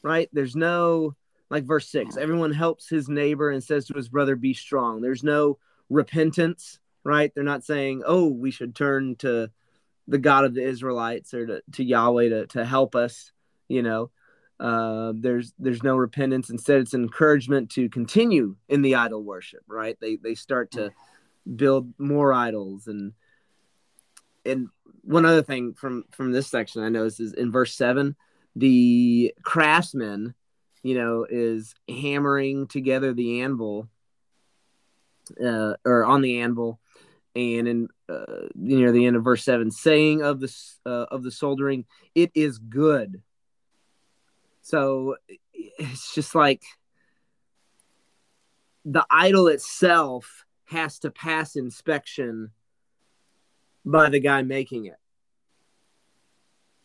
right? 0.03 0.31
There's 0.33 0.57
no 0.57 1.15
like 1.51 1.65
verse 1.65 1.89
six, 1.91 2.17
everyone 2.17 2.53
helps 2.53 2.89
his 2.89 3.09
neighbor 3.09 3.51
and 3.51 3.63
says 3.63 3.87
to 3.87 3.95
his 3.95 4.09
brother, 4.09 4.37
be 4.37 4.55
strong. 4.55 5.01
There's 5.01 5.25
no 5.25 5.59
repentance, 5.91 6.79
right? 7.05 7.33
They're 7.35 7.45
not 7.45 7.65
saying, 7.65 8.03
Oh, 8.07 8.29
we 8.29 8.51
should 8.51 8.75
turn 8.75 9.17
to 9.17 9.51
the 10.09 10.19
God 10.19 10.45
of 10.45 10.55
the 10.55 10.63
Israelites 10.63 11.35
or 11.35 11.47
to, 11.47 11.63
to 11.73 11.85
Yahweh 11.85 12.29
to, 12.31 12.47
to 12.49 12.65
help 12.65 12.97
us, 12.97 13.33
you 13.69 13.83
know. 13.83 14.11
Uh, 14.59 15.13
there's 15.15 15.53
there's 15.61 15.85
no 15.85 15.97
repentance. 15.97 16.51
Instead, 16.51 16.81
it's 16.81 16.95
an 16.95 17.03
encouragement 17.03 17.71
to 17.71 17.89
continue 17.89 18.57
in 18.69 18.83
the 18.83 18.97
idol 18.97 19.23
worship. 19.23 19.63
Right? 19.69 19.97
They 20.01 20.17
they 20.17 20.35
start 20.35 20.73
to 20.73 20.91
build 21.55 21.93
more 21.99 22.33
idols 22.33 22.89
and 22.89 23.13
and 24.45 24.69
one 25.03 25.25
other 25.25 25.43
thing 25.43 25.75
from 25.75 26.05
from 26.11 26.33
this 26.33 26.49
section 26.49 26.83
I 26.83 26.89
noticed 26.89 27.21
is 27.21 27.33
in 27.33 27.53
verse 27.53 27.75
seven, 27.75 28.17
the 28.57 29.35
craftsman, 29.43 30.35
you 30.83 30.95
know, 30.95 31.27
is 31.29 31.75
hammering 31.89 32.67
together 32.67 33.13
the 33.13 33.43
anvil, 33.43 33.89
uh, 35.43 35.75
or 35.85 36.05
on 36.05 36.21
the 36.21 36.41
anvil, 36.41 36.81
and 37.39 37.69
in 37.69 37.89
uh, 38.09 38.49
near 38.55 38.93
the 38.93 39.07
end 39.07 39.17
of 39.17 39.25
verse 39.25 39.45
seven, 39.45 39.71
saying 39.71 40.23
of 40.23 40.41
the 40.41 40.53
uh, 40.85 41.07
of 41.11 41.23
the 41.23 41.31
soldering, 41.31 41.85
it 42.15 42.31
is 42.35 42.59
good. 42.59 43.23
So 44.63 45.17
it's 45.55 46.15
just 46.15 46.35
like 46.35 46.63
the 48.85 49.07
idol 49.11 49.49
itself 49.49 50.45
has 50.65 50.99
to 51.01 51.11
pass 51.11 51.57
inspection 51.57 52.51
by 53.85 54.11
the 54.11 54.21
guy 54.21 54.43
making 54.43 54.87
it. 54.87 54.99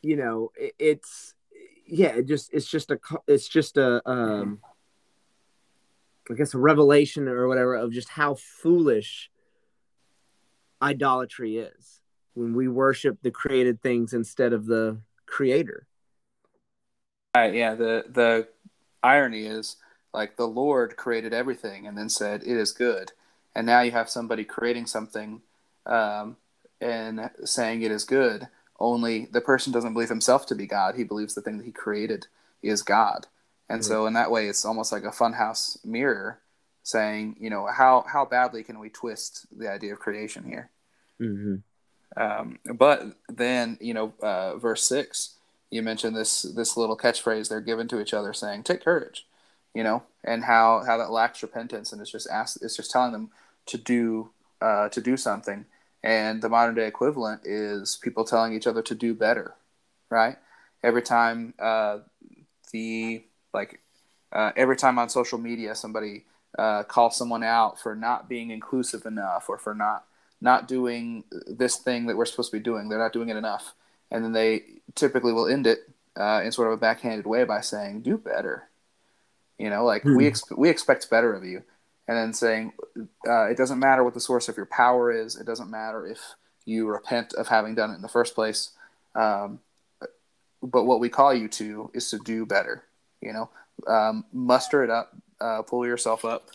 You 0.01 0.17
know, 0.17 0.51
it, 0.55 0.73
it's 0.79 1.33
yeah, 1.87 2.15
it 2.15 2.27
just 2.27 2.53
it's 2.53 2.69
just 2.69 2.91
a 2.91 2.99
it's 3.27 3.47
just 3.47 3.77
a 3.77 4.01
um 4.09 4.59
I 6.29 6.35
guess 6.35 6.53
a 6.53 6.59
revelation 6.59 7.27
or 7.27 7.47
whatever 7.47 7.75
of 7.75 7.91
just 7.91 8.09
how 8.09 8.35
foolish 8.35 9.29
idolatry 10.83 11.57
is 11.57 12.01
when 12.33 12.53
we 12.53 12.67
worship 12.67 13.17
the 13.21 13.31
created 13.31 13.81
things 13.81 14.13
instead 14.13 14.53
of 14.53 14.65
the 14.65 14.97
creator. 15.25 15.87
Right, 17.35 17.53
yeah. 17.53 17.75
The 17.75 18.05
the 18.09 18.47
irony 19.01 19.45
is 19.45 19.77
like 20.13 20.35
the 20.35 20.47
Lord 20.47 20.95
created 20.95 21.33
everything 21.33 21.87
and 21.87 21.97
then 21.97 22.09
said 22.09 22.43
it 22.43 22.57
is 22.57 22.71
good, 22.71 23.11
and 23.55 23.65
now 23.65 23.81
you 23.81 23.91
have 23.91 24.09
somebody 24.09 24.43
creating 24.43 24.85
something 24.85 25.41
um, 25.85 26.37
and 26.79 27.31
saying 27.43 27.81
it 27.81 27.91
is 27.91 28.03
good. 28.03 28.47
Only 28.79 29.25
the 29.31 29.41
person 29.41 29.73
doesn't 29.73 29.93
believe 29.93 30.09
himself 30.09 30.45
to 30.47 30.55
be 30.55 30.67
God. 30.67 30.95
He 30.95 31.03
believes 31.03 31.33
the 31.33 31.41
thing 31.41 31.57
that 31.57 31.65
he 31.65 31.71
created 31.71 32.27
is 32.61 32.83
God, 32.83 33.27
and 33.69 33.83
so 33.83 34.05
in 34.05 34.13
that 34.13 34.29
way, 34.29 34.47
it's 34.47 34.65
almost 34.65 34.91
like 34.91 35.03
a 35.03 35.09
funhouse 35.09 35.83
mirror 35.83 36.39
saying, 36.83 37.37
you 37.39 37.49
know, 37.49 37.65
how 37.65 38.05
how 38.07 38.25
badly 38.25 38.63
can 38.63 38.77
we 38.77 38.89
twist 38.89 39.47
the 39.57 39.71
idea 39.71 39.93
of 39.93 39.99
creation 39.99 40.43
here? 40.43 40.69
Mm-hmm. 41.23 42.21
Um, 42.21 42.59
but 42.75 43.15
then, 43.29 43.77
you 43.81 43.93
know, 43.93 44.13
uh, 44.21 44.57
verse 44.57 44.83
six, 44.83 45.35
you 45.71 45.81
mentioned 45.81 46.15
this 46.15 46.43
this 46.43 46.77
little 46.77 46.97
catchphrase 46.97 47.49
they're 47.49 47.61
given 47.61 47.87
to 47.87 47.99
each 47.99 48.13
other, 48.13 48.33
saying, 48.33 48.63
"Take 48.63 48.83
courage," 48.83 49.25
you 49.73 49.83
know, 49.83 50.03
and 50.23 50.43
how 50.43 50.83
how 50.85 50.97
that 50.97 51.11
lacks 51.11 51.41
repentance, 51.41 51.91
and 51.91 52.01
it's 52.01 52.11
just 52.11 52.29
ask, 52.29 52.57
it's 52.61 52.75
just 52.75 52.91
telling 52.91 53.11
them 53.11 53.31
to 53.67 53.77
do 53.77 54.29
uh, 54.61 54.89
to 54.89 55.01
do 55.01 55.17
something. 55.17 55.65
And 56.03 56.41
the 56.41 56.49
modern 56.49 56.75
day 56.75 56.85
equivalent 56.85 57.41
is 57.45 57.97
people 58.01 58.25
telling 58.25 58.53
each 58.53 58.67
other 58.67 58.81
to 58.83 58.93
do 58.93 59.13
better, 59.13 59.55
right? 60.09 60.37
Every 60.83 61.01
time 61.01 61.53
uh, 61.57 61.99
the 62.71 63.23
like 63.53 63.79
uh, 64.31 64.51
every 64.55 64.75
time 64.75 64.99
on 64.99 65.09
social 65.09 65.39
media 65.39 65.75
somebody 65.75 66.25
uh, 66.59 66.83
calls 66.83 67.15
someone 67.15 67.43
out 67.43 67.79
for 67.79 67.95
not 67.95 68.29
being 68.29 68.51
inclusive 68.51 69.05
enough 69.05 69.49
or 69.49 69.57
for 69.57 69.73
not 69.73 70.05
not 70.43 70.67
doing 70.67 71.23
this 71.47 71.77
thing 71.77 72.05
that 72.07 72.17
we're 72.17 72.25
supposed 72.25 72.51
to 72.51 72.57
be 72.57 72.63
doing. 72.63 72.89
They're 72.89 72.99
not 72.99 73.13
doing 73.13 73.29
it 73.29 73.37
enough. 73.37 73.73
And 74.11 74.23
then 74.23 74.33
they 74.33 74.65
typically 74.93 75.31
will 75.33 75.47
end 75.47 75.65
it 75.65 75.89
uh, 76.17 76.41
in 76.43 76.51
sort 76.51 76.67
of 76.67 76.73
a 76.73 76.77
backhanded 76.77 77.25
way 77.25 77.45
by 77.45 77.61
saying, 77.61 78.01
do 78.01 78.17
better. 78.17 78.67
You 79.57 79.69
know, 79.69 79.85
like 79.85 80.03
Hmm. 80.03 80.17
we, 80.17 80.27
ex- 80.27 80.51
we 80.51 80.69
expect 80.69 81.09
better 81.09 81.33
of 81.33 81.45
you. 81.45 81.63
And 82.07 82.17
then 82.17 82.33
saying, 82.33 82.73
uh, 83.27 83.45
it 83.45 83.55
doesn't 83.55 83.79
matter 83.79 84.03
what 84.03 84.13
the 84.13 84.19
source 84.19 84.49
of 84.49 84.57
your 84.57 84.65
power 84.65 85.11
is. 85.11 85.37
It 85.37 85.45
doesn't 85.45 85.71
matter 85.71 86.05
if 86.05 86.19
you 86.65 86.87
repent 86.87 87.33
of 87.33 87.47
having 87.47 87.73
done 87.75 87.91
it 87.91 87.95
in 87.95 88.01
the 88.01 88.09
first 88.09 88.35
place. 88.35 88.71
Um, 89.15 89.61
but 90.61 90.83
what 90.83 90.99
we 90.99 91.07
call 91.07 91.33
you 91.33 91.47
to 91.47 91.89
is 91.93 92.09
to 92.09 92.19
do 92.19 92.45
better. 92.45 92.83
You 93.21 93.31
know, 93.31 93.49
um, 93.87 94.25
muster 94.33 94.83
it 94.83 94.89
up, 94.89 95.15
uh, 95.39 95.61
pull 95.61 95.85
yourself 95.85 96.25
up, 96.25 96.49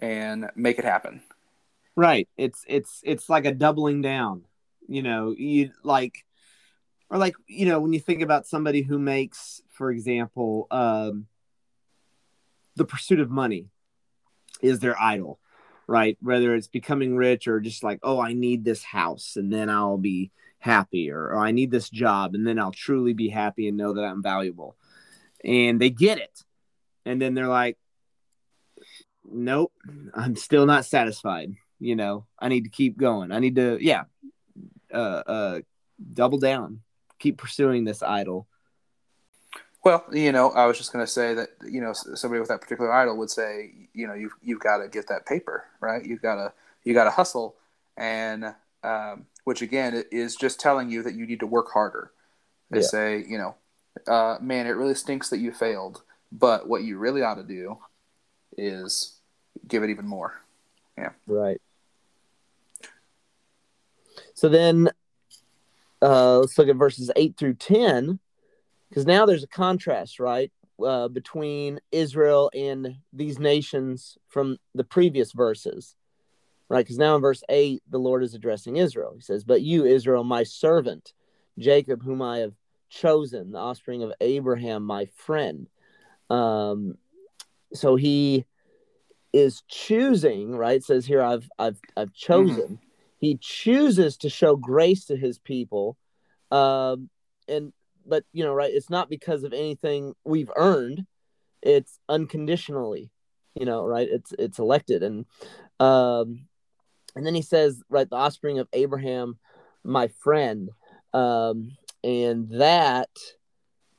and 0.00 0.48
make 0.54 0.78
it 0.78 0.84
happen. 0.84 1.22
Right. 1.96 2.28
It's 2.36 2.64
it's 2.66 3.00
it's 3.04 3.28
like 3.28 3.44
a 3.44 3.52
doubling 3.52 4.02
down. 4.02 4.44
You 4.88 5.02
know, 5.02 5.34
you 5.36 5.70
like, 5.82 6.24
or 7.10 7.18
like 7.18 7.34
you 7.46 7.66
know 7.66 7.80
when 7.80 7.92
you 7.92 8.00
think 8.00 8.22
about 8.22 8.46
somebody 8.46 8.82
who 8.82 8.98
makes, 8.98 9.62
for 9.68 9.90
example, 9.90 10.66
um, 10.70 11.26
the 12.76 12.84
pursuit 12.84 13.20
of 13.20 13.30
money 13.30 13.66
is 14.60 14.78
their 14.80 15.00
idol 15.00 15.38
right? 15.86 16.16
Whether 16.20 16.54
it's 16.54 16.68
becoming 16.68 17.16
rich 17.16 17.46
or 17.46 17.60
just 17.60 17.82
like, 17.82 18.00
oh, 18.02 18.20
I 18.20 18.32
need 18.32 18.64
this 18.64 18.82
house 18.82 19.36
and 19.36 19.52
then 19.52 19.68
I'll 19.68 19.98
be 19.98 20.30
happy, 20.58 21.10
or, 21.10 21.24
or 21.24 21.38
I 21.38 21.50
need 21.50 21.70
this 21.70 21.90
job 21.90 22.34
and 22.34 22.46
then 22.46 22.58
I'll 22.58 22.72
truly 22.72 23.12
be 23.12 23.28
happy 23.28 23.68
and 23.68 23.76
know 23.76 23.94
that 23.94 24.04
I'm 24.04 24.22
valuable. 24.22 24.76
And 25.44 25.80
they 25.80 25.90
get 25.90 26.18
it. 26.18 26.44
And 27.04 27.20
then 27.20 27.34
they're 27.34 27.48
like, 27.48 27.76
nope, 29.24 29.72
I'm 30.14 30.36
still 30.36 30.66
not 30.66 30.86
satisfied. 30.86 31.56
You 31.82 31.96
know, 31.96 32.26
I 32.38 32.48
need 32.48 32.64
to 32.64 32.70
keep 32.70 32.96
going. 32.96 33.32
I 33.32 33.38
need 33.40 33.56
to, 33.56 33.78
yeah, 33.80 34.04
uh, 34.92 35.22
uh, 35.26 35.60
double 36.12 36.38
down, 36.38 36.80
keep 37.18 37.38
pursuing 37.38 37.84
this 37.84 38.02
idol 38.02 38.46
well, 39.84 40.04
you 40.12 40.30
know, 40.30 40.50
I 40.50 40.66
was 40.66 40.78
just 40.78 40.92
going 40.92 41.04
to 41.04 41.10
say 41.10 41.34
that 41.34 41.50
you 41.68 41.80
know 41.80 41.92
somebody 41.92 42.38
with 42.38 42.48
that 42.48 42.60
particular 42.60 42.92
idol 42.92 43.16
would 43.16 43.30
say, 43.30 43.70
you 43.92 44.06
know, 44.06 44.14
you've 44.14 44.34
you've 44.40 44.60
got 44.60 44.78
to 44.78 44.88
get 44.88 45.08
that 45.08 45.26
paper, 45.26 45.64
right? 45.80 46.04
You've 46.04 46.22
got 46.22 46.36
to 46.36 46.52
you 46.84 46.94
got 46.94 47.04
to 47.04 47.10
hustle, 47.10 47.56
and 47.96 48.54
um, 48.84 49.26
which 49.44 49.60
again 49.60 50.04
is 50.12 50.36
just 50.36 50.60
telling 50.60 50.88
you 50.88 51.02
that 51.02 51.14
you 51.14 51.26
need 51.26 51.40
to 51.40 51.46
work 51.46 51.72
harder. 51.72 52.12
They 52.70 52.78
yeah. 52.78 52.86
say, 52.86 53.24
you 53.28 53.38
know, 53.38 53.56
uh, 54.06 54.38
man, 54.40 54.66
it 54.66 54.70
really 54.70 54.94
stinks 54.94 55.30
that 55.30 55.38
you 55.38 55.50
failed, 55.50 56.02
but 56.30 56.68
what 56.68 56.84
you 56.84 56.96
really 56.96 57.22
ought 57.22 57.34
to 57.34 57.42
do 57.42 57.78
is 58.56 59.16
give 59.66 59.82
it 59.82 59.90
even 59.90 60.06
more. 60.06 60.40
Yeah. 60.96 61.10
Right. 61.26 61.60
So 64.34 64.48
then, 64.48 64.90
uh, 66.00 66.40
let's 66.40 66.58
look 66.58 66.68
at 66.68 66.76
verses 66.76 67.10
eight 67.16 67.36
through 67.36 67.54
ten 67.54 68.18
because 68.88 69.06
now 69.06 69.24
there's 69.24 69.44
a 69.44 69.48
contrast, 69.48 70.20
right, 70.20 70.52
uh, 70.84 71.08
between 71.08 71.80
Israel 71.92 72.50
and 72.54 72.96
these 73.12 73.38
nations 73.38 74.18
from 74.28 74.58
the 74.74 74.84
previous 74.84 75.32
verses, 75.32 75.96
right? 76.68 76.84
Because 76.84 76.98
now 76.98 77.16
in 77.16 77.22
verse 77.22 77.42
8, 77.48 77.82
the 77.88 77.98
Lord 77.98 78.22
is 78.22 78.34
addressing 78.34 78.76
Israel. 78.76 79.12
He 79.14 79.22
says, 79.22 79.44
But 79.44 79.62
you, 79.62 79.86
Israel, 79.86 80.24
my 80.24 80.42
servant, 80.42 81.14
Jacob, 81.58 82.02
whom 82.02 82.20
I 82.20 82.38
have 82.38 82.52
chosen, 82.90 83.52
the 83.52 83.58
offspring 83.58 84.02
of 84.02 84.12
Abraham, 84.20 84.82
my 84.84 85.06
friend. 85.16 85.68
Um, 86.28 86.98
so 87.72 87.96
he 87.96 88.44
is 89.32 89.62
choosing, 89.68 90.54
right? 90.54 90.76
It 90.76 90.84
says 90.84 91.06
here, 91.06 91.22
I've 91.22 91.48
I've 91.58 91.80
I've 91.96 92.12
chosen. 92.12 92.64
Mm-hmm. 92.64 92.74
He 93.22 93.38
chooses 93.40 94.16
to 94.16 94.28
show 94.28 94.56
grace 94.56 95.04
to 95.04 95.16
his 95.16 95.38
people. 95.38 95.96
Um, 96.50 97.08
and 97.46 97.72
but 98.04 98.24
you 98.32 98.42
know, 98.42 98.52
right? 98.52 98.74
It's 98.74 98.90
not 98.90 99.08
because 99.08 99.44
of 99.44 99.52
anything 99.52 100.14
we've 100.24 100.50
earned. 100.56 101.06
It's 101.62 102.00
unconditionally, 102.08 103.12
you 103.54 103.64
know, 103.64 103.86
right? 103.86 104.08
It's 104.10 104.34
it's 104.40 104.58
elected, 104.58 105.04
and 105.04 105.24
um, 105.78 106.46
and 107.14 107.24
then 107.24 107.36
he 107.36 107.42
says, 107.42 107.80
right, 107.88 108.10
the 108.10 108.16
offspring 108.16 108.58
of 108.58 108.66
Abraham, 108.72 109.38
my 109.84 110.08
friend, 110.08 110.70
um, 111.14 111.76
and 112.02 112.50
that 112.58 113.16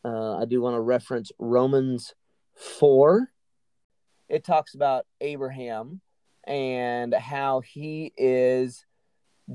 uh, 0.03 0.35
I 0.35 0.43
do 0.43 0.61
want 0.61 0.75
to 0.75 0.81
reference 0.81 1.31
Romans 1.39 2.13
four. 2.55 3.29
It 4.27 4.43
talks 4.43 4.75
about 4.75 5.05
Abraham 5.21 6.01
and 6.45 7.13
how 7.13 7.61
he 7.61 8.11
is 8.17 8.85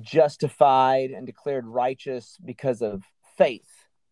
justified 0.00 1.10
and 1.10 1.26
declared 1.26 1.66
righteous 1.66 2.36
because 2.44 2.82
of 2.82 3.02
faith 3.36 3.68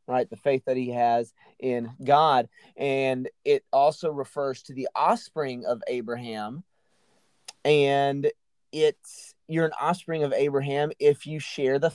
right? 0.07 0.29
The 0.29 0.37
faith 0.37 0.62
that 0.66 0.77
he 0.77 0.90
has 0.90 1.33
in 1.59 1.92
God. 2.03 2.49
And 2.77 3.29
it 3.44 3.64
also 3.72 4.11
refers 4.11 4.62
to 4.64 4.72
the 4.72 4.88
offspring 4.94 5.64
of 5.66 5.83
Abraham. 5.88 6.64
And 7.64 8.31
it's 8.72 9.35
you're 9.49 9.66
an 9.66 9.72
offspring 9.81 10.22
of 10.22 10.33
Abraham 10.33 10.92
if 10.99 11.27
you 11.27 11.38
share 11.38 11.79
the 11.79 11.92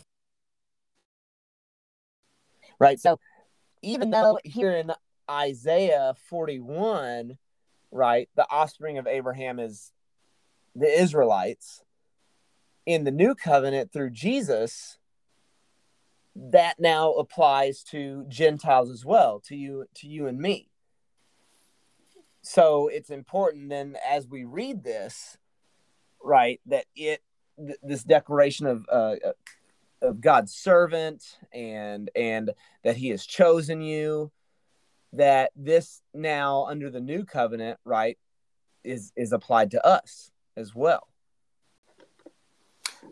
right. 2.79 2.99
So 2.99 3.19
even 3.81 4.09
though 4.09 4.39
here 4.43 4.71
in 4.71 4.91
Isaiah 5.29 6.15
41, 6.29 7.37
right, 7.91 8.29
the 8.35 8.49
offspring 8.49 8.97
of 8.97 9.07
Abraham 9.07 9.59
is 9.59 9.91
the 10.75 10.87
Israelites. 10.87 11.81
In 12.85 13.03
the 13.03 13.11
new 13.11 13.35
covenant 13.35 13.91
through 13.93 14.09
Jesus, 14.11 14.97
that 16.35 16.79
now 16.79 17.11
applies 17.13 17.83
to 17.83 18.25
Gentiles 18.27 18.89
as 18.89 19.05
well, 19.05 19.39
to 19.47 19.55
you, 19.55 19.85
to 19.95 20.07
you 20.07 20.27
and 20.27 20.39
me. 20.39 20.69
So 22.41 22.87
it's 22.87 23.11
important 23.11 23.69
then 23.69 23.95
as 24.07 24.27
we 24.27 24.43
read 24.45 24.83
this, 24.83 25.37
right, 26.23 26.59
that 26.65 26.85
it 26.95 27.21
th- 27.57 27.77
this 27.83 28.03
declaration 28.03 28.65
of 28.65 28.85
uh, 28.91 29.15
of 30.01 30.21
God's 30.21 30.53
servant 30.53 31.23
and 31.53 32.09
and 32.15 32.51
that 32.83 32.97
He 32.97 33.09
has 33.09 33.25
chosen 33.25 33.81
you, 33.81 34.31
that 35.13 35.51
this 35.55 36.01
now 36.13 36.65
under 36.65 36.89
the 36.89 37.01
new 37.01 37.25
covenant, 37.25 37.79
right, 37.85 38.17
is 38.83 39.11
is 39.15 39.31
applied 39.31 39.71
to 39.71 39.85
us 39.85 40.31
as 40.57 40.73
well. 40.73 41.10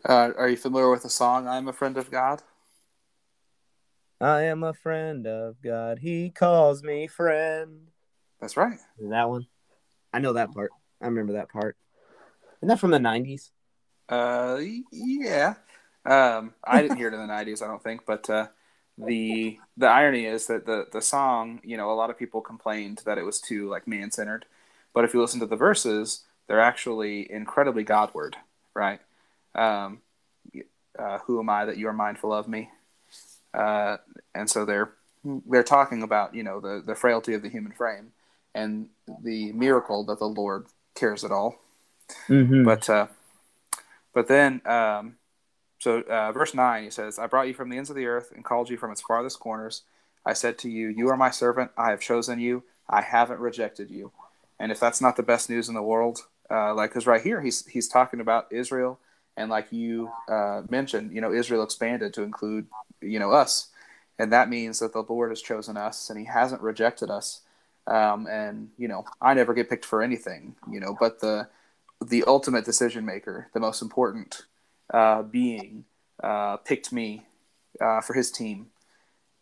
Uh, 0.06 0.32
are 0.38 0.50
you 0.50 0.58
familiar 0.58 0.90
with 0.90 1.04
the 1.04 1.10
song 1.10 1.48
"I'm 1.48 1.68
a 1.68 1.74
Friend 1.74 1.98
of 1.98 2.10
God"? 2.10 2.42
I 4.22 4.44
am 4.44 4.64
a 4.64 4.74
friend 4.74 5.26
of 5.28 5.62
God. 5.62 6.00
He 6.00 6.30
calls 6.30 6.84
me 6.84 7.08
friend. 7.08 7.88
That's 8.42 8.58
right. 8.58 8.78
That 9.00 9.30
one. 9.30 9.48
I 10.14 10.20
know 10.20 10.34
that 10.34 10.54
part. 10.54 10.72
I 11.02 11.06
remember 11.06 11.34
that 11.34 11.50
part. 11.50 11.78
Isn't 12.58 12.68
that 12.68 12.80
from 12.80 12.92
the 12.92 13.00
nineties? 13.00 13.52
Uh, 14.10 14.60
yeah. 14.92 15.56
Um, 16.06 16.54
I 16.64 16.82
didn't 16.82 16.98
hear 16.98 17.08
it 17.08 17.14
in 17.14 17.20
the 17.20 17.28
nineties. 17.28 17.62
I 17.62 17.68
don't 17.68 17.84
think, 17.84 18.06
but 18.06 18.30
uh, 18.30 18.48
the 18.98 19.58
the 19.78 19.88
irony 19.88 20.26
is 20.26 20.48
that 20.48 20.66
the 20.66 20.88
the 20.92 21.02
song, 21.02 21.62
you 21.64 21.78
know, 21.78 21.92
a 21.92 21.94
lot 21.94 22.10
of 22.10 22.18
people 22.18 22.42
complained 22.42 23.02
that 23.06 23.18
it 23.18 23.26
was 23.26 23.40
too 23.40 23.70
like 23.70 23.88
man 23.88 24.12
centered, 24.12 24.46
but 24.94 25.06
if 25.06 25.14
you 25.14 25.22
listen 25.22 25.40
to 25.40 25.46
the 25.46 25.56
verses, 25.56 26.24
they're 26.48 26.60
actually 26.60 27.32
incredibly 27.32 27.84
Godward, 27.84 28.36
right? 28.74 29.00
Um, 29.56 30.02
uh, 30.98 31.20
who 31.20 31.40
am 31.40 31.50
I 31.50 31.66
that 31.66 31.78
you 31.78 31.88
are 31.88 31.94
mindful 31.94 32.34
of 32.34 32.48
me? 32.48 32.70
uh, 33.54 33.98
and 34.36 34.50
so 34.50 34.66
they're 34.66 34.94
they're 35.48 35.64
talking 35.64 36.04
about 36.04 36.36
you 36.36 36.44
know 36.44 36.60
the 36.60 36.84
the 36.86 36.96
frailty 36.96 37.34
of 37.34 37.42
the 37.42 37.50
human 37.50 37.72
frame 37.72 38.12
and 38.56 38.88
the 39.24 39.52
miracle 39.54 40.04
that 40.06 40.20
the 40.20 40.26
Lord 40.26 40.68
cares 40.96 41.24
at 41.24 41.32
all. 41.32 41.60
Mm-hmm. 42.28 42.64
But 42.64 42.90
uh, 42.90 43.08
but 44.14 44.28
then 44.28 44.62
um, 44.66 45.16
so 45.80 46.02
uh, 46.02 46.32
verse 46.32 46.54
nine 46.54 46.84
he 46.84 46.90
says, 46.90 47.20
"I 47.20 47.28
brought 47.28 47.48
you 47.48 47.54
from 47.54 47.70
the 47.70 47.78
ends 47.78 47.90
of 47.90 47.96
the 47.96 48.06
earth 48.06 48.32
and 48.34 48.46
called 48.46 48.70
you 48.70 48.78
from 48.78 48.92
its 48.92 49.02
farthest 49.02 49.40
corners. 49.40 49.84
I 50.26 50.34
said 50.34 50.58
to 50.60 50.70
you, 50.70 50.90
You 50.90 51.10
are 51.10 51.18
my 51.18 51.32
servant. 51.32 51.72
I 51.78 51.90
have 51.92 52.02
chosen 52.02 52.40
you. 52.40 52.64
I 52.90 53.02
haven't 53.02 53.40
rejected 53.40 53.90
you." 53.90 54.12
And 54.60 54.72
if 54.72 54.80
that's 54.80 55.02
not 55.02 55.16
the 55.16 55.24
best 55.24 55.50
news 55.50 55.70
in 55.70 55.76
the 55.76 55.82
world, 55.82 56.20
uh, 56.52 56.74
like 56.74 56.92
because 56.92 57.08
right 57.08 57.22
here 57.22 57.42
he's 57.42 57.66
he's 57.68 57.88
talking 57.88 58.20
about 58.20 58.52
Israel 58.52 59.00
and 59.40 59.50
like 59.50 59.72
you 59.72 60.12
uh, 60.28 60.64
mentioned, 60.70 61.14
you 61.14 61.22
know, 61.22 61.34
Israel 61.34 61.64
expanded 61.64 62.14
to 62.14 62.24
include, 62.24 62.68
you 63.02 63.20
know, 63.20 63.32
us, 63.32 63.70
and 64.20 64.34
that 64.34 64.50
means 64.50 64.80
that 64.80 64.92
the 64.92 65.02
Lord 65.02 65.32
has 65.32 65.42
chosen 65.42 65.78
us 65.78 66.10
and 66.10 66.20
He 66.20 66.26
hasn't 66.26 66.62
rejected 66.62 67.10
us. 67.10 67.42
Um, 67.88 68.28
and 68.28 68.70
you 68.78 68.90
know, 68.90 69.06
I 69.22 69.34
never 69.34 69.54
get 69.54 69.70
picked 69.70 69.86
for 69.86 70.04
anything, 70.04 70.56
you 70.70 70.82
know, 70.82 70.96
but 71.00 71.22
the 71.22 71.48
the 72.06 72.26
ultimate 72.26 72.66
decision 72.66 73.06
maker, 73.06 73.48
the 73.54 73.62
most 73.62 73.82
important 73.82 74.44
uh, 74.94 75.24
being, 75.24 75.86
uh, 76.22 76.58
picked 76.58 76.92
me 76.92 77.26
uh, 77.80 78.02
for 78.02 78.14
His 78.14 78.30
team, 78.32 78.68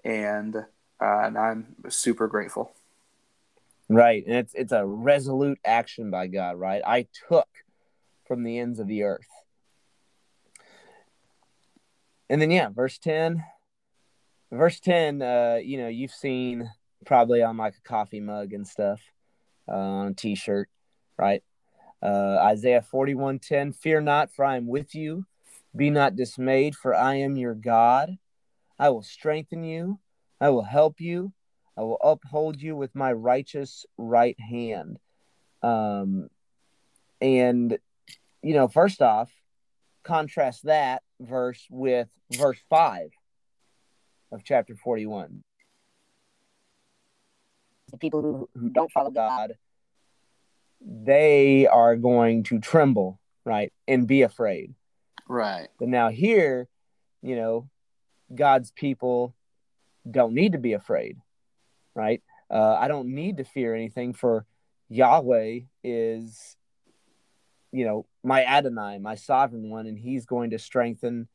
and 0.05 0.55
uh, 0.55 1.19
and 1.23 1.37
I'm 1.39 1.75
super 1.89 2.27
grateful. 2.27 2.71
Right, 3.89 4.23
and 4.27 4.35
it's 4.35 4.53
it's 4.53 4.71
a 4.71 4.85
resolute 4.85 5.59
action 5.65 6.11
by 6.11 6.27
God. 6.27 6.59
Right, 6.59 6.83
I 6.85 7.07
took 7.27 7.47
from 8.27 8.43
the 8.43 8.59
ends 8.59 8.79
of 8.79 8.87
the 8.87 9.03
earth 9.03 9.27
and 12.29 12.41
then 12.41 12.51
yeah, 12.51 12.69
verse 12.69 12.97
ten. 12.97 13.43
Verse 14.49 14.79
ten, 14.79 15.21
uh, 15.21 15.59
you 15.61 15.77
know, 15.77 15.89
you've 15.89 16.11
seen 16.11 16.69
probably 17.05 17.43
on 17.43 17.57
like 17.57 17.75
a 17.75 17.87
coffee 17.87 18.21
mug 18.21 18.53
and 18.53 18.65
stuff, 18.65 19.01
uh, 19.67 19.75
on 19.75 20.07
a 20.07 20.13
t-shirt, 20.13 20.69
right? 21.17 21.43
Uh, 22.01 22.37
Isaiah 22.41 22.81
forty 22.81 23.13
one 23.13 23.39
ten. 23.39 23.73
Fear 23.73 24.01
not, 24.01 24.31
for 24.31 24.45
I 24.45 24.55
am 24.55 24.67
with 24.67 24.95
you. 24.95 25.25
Be 25.75 25.89
not 25.89 26.15
dismayed, 26.15 26.75
for 26.75 26.95
I 26.95 27.15
am 27.15 27.35
your 27.35 27.55
God. 27.55 28.17
I 28.79 28.89
will 28.89 29.03
strengthen 29.03 29.63
you. 29.63 29.99
I 30.39 30.49
will 30.49 30.63
help 30.63 31.01
you. 31.01 31.33
I 31.75 31.81
will 31.81 31.99
uphold 32.01 32.61
you 32.61 32.75
with 32.75 32.95
my 32.95 33.11
righteous 33.11 33.85
right 33.97 34.39
hand. 34.39 34.97
Um, 35.61 36.29
and, 37.19 37.77
you 38.41 38.53
know, 38.53 38.67
first 38.67 39.01
off, 39.01 39.31
contrast 40.03 40.63
that 40.63 41.03
verse 41.19 41.65
with 41.69 42.07
verse 42.31 42.59
5 42.69 43.09
of 44.31 44.43
chapter 44.43 44.75
41. 44.75 45.43
The 47.91 47.97
people 47.97 48.21
who, 48.21 48.49
who 48.59 48.69
don't 48.69 48.91
follow 48.91 49.11
God, 49.11 49.53
they 50.81 51.67
are 51.67 51.95
going 51.95 52.43
to 52.43 52.59
tremble, 52.59 53.19
right? 53.45 53.71
And 53.87 54.07
be 54.07 54.23
afraid. 54.23 54.73
Right. 55.27 55.67
But 55.79 55.87
now 55.87 56.09
here, 56.09 56.67
you 57.21 57.35
know, 57.35 57.69
God's 58.33 58.71
people 58.71 59.33
don't 60.09 60.33
need 60.33 60.51
to 60.51 60.57
be 60.57 60.73
afraid, 60.73 61.17
right? 61.95 62.21
Uh, 62.49 62.75
I 62.75 62.87
don't 62.87 63.09
need 63.09 63.37
to 63.37 63.43
fear 63.43 63.73
anything, 63.75 64.13
for 64.13 64.45
Yahweh 64.89 65.61
is, 65.83 66.55
you 67.71 67.85
know, 67.85 68.05
my 68.27 68.43
Adonai, 68.43 68.99
my 68.99 69.15
sovereign 69.15 69.69
one, 69.69 69.87
and 69.87 69.97
He's 69.97 70.25
going 70.25 70.51
to 70.51 70.59
strengthen 70.59 71.27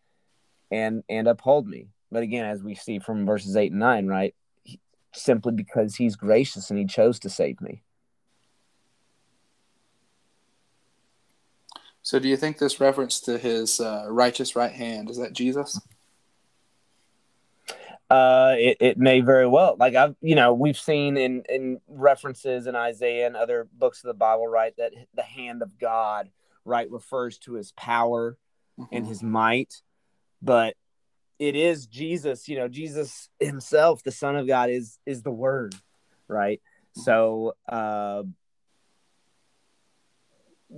and 0.70 1.02
and 1.08 1.26
uphold 1.26 1.66
me. 1.66 1.88
But 2.10 2.22
again, 2.22 2.44
as 2.44 2.62
we 2.62 2.74
see 2.74 2.98
from 2.98 3.24
verses 3.24 3.56
eight 3.56 3.72
and 3.72 3.80
nine, 3.80 4.06
right, 4.06 4.34
he, 4.62 4.78
simply 5.14 5.52
because 5.52 5.96
He's 5.96 6.16
gracious 6.16 6.70
and 6.70 6.78
He 6.78 6.86
chose 6.86 7.18
to 7.20 7.30
save 7.30 7.60
me. 7.60 7.82
So, 12.02 12.18
do 12.18 12.28
you 12.28 12.36
think 12.36 12.58
this 12.58 12.78
reference 12.78 13.20
to 13.22 13.38
His 13.38 13.80
uh, 13.80 14.06
righteous 14.08 14.54
right 14.54 14.72
hand 14.72 15.08
is 15.08 15.16
that 15.16 15.32
Jesus? 15.32 15.80
Uh, 18.10 18.56
it, 18.58 18.76
it 18.80 18.98
may 18.98 19.22
very 19.22 19.46
well. 19.46 19.76
Like 19.78 19.94
I've, 19.94 20.14
you 20.20 20.34
know, 20.34 20.52
we've 20.52 20.78
seen 20.78 21.16
in 21.16 21.44
in 21.48 21.80
references 21.88 22.66
in 22.66 22.76
Isaiah 22.76 23.26
and 23.26 23.36
other 23.36 23.66
books 23.72 24.04
of 24.04 24.08
the 24.08 24.14
Bible, 24.14 24.46
right, 24.46 24.76
that 24.76 24.92
the 25.14 25.22
hand 25.22 25.62
of 25.62 25.78
God, 25.78 26.28
right, 26.64 26.90
refers 26.90 27.38
to 27.38 27.54
His 27.54 27.72
power 27.72 28.36
mm-hmm. 28.78 28.94
and 28.94 29.06
His 29.06 29.22
might, 29.22 29.82
but 30.40 30.74
it 31.38 31.56
is 31.56 31.86
Jesus. 31.86 32.48
You 32.48 32.56
know, 32.56 32.68
Jesus 32.68 33.28
Himself, 33.40 34.02
the 34.02 34.12
Son 34.12 34.36
of 34.36 34.46
God, 34.46 34.70
is 34.70 34.98
is 35.06 35.22
the 35.22 35.30
Word, 35.30 35.74
right? 36.28 36.60
Mm-hmm. 36.96 37.02
So, 37.02 37.54
uh, 37.68 38.22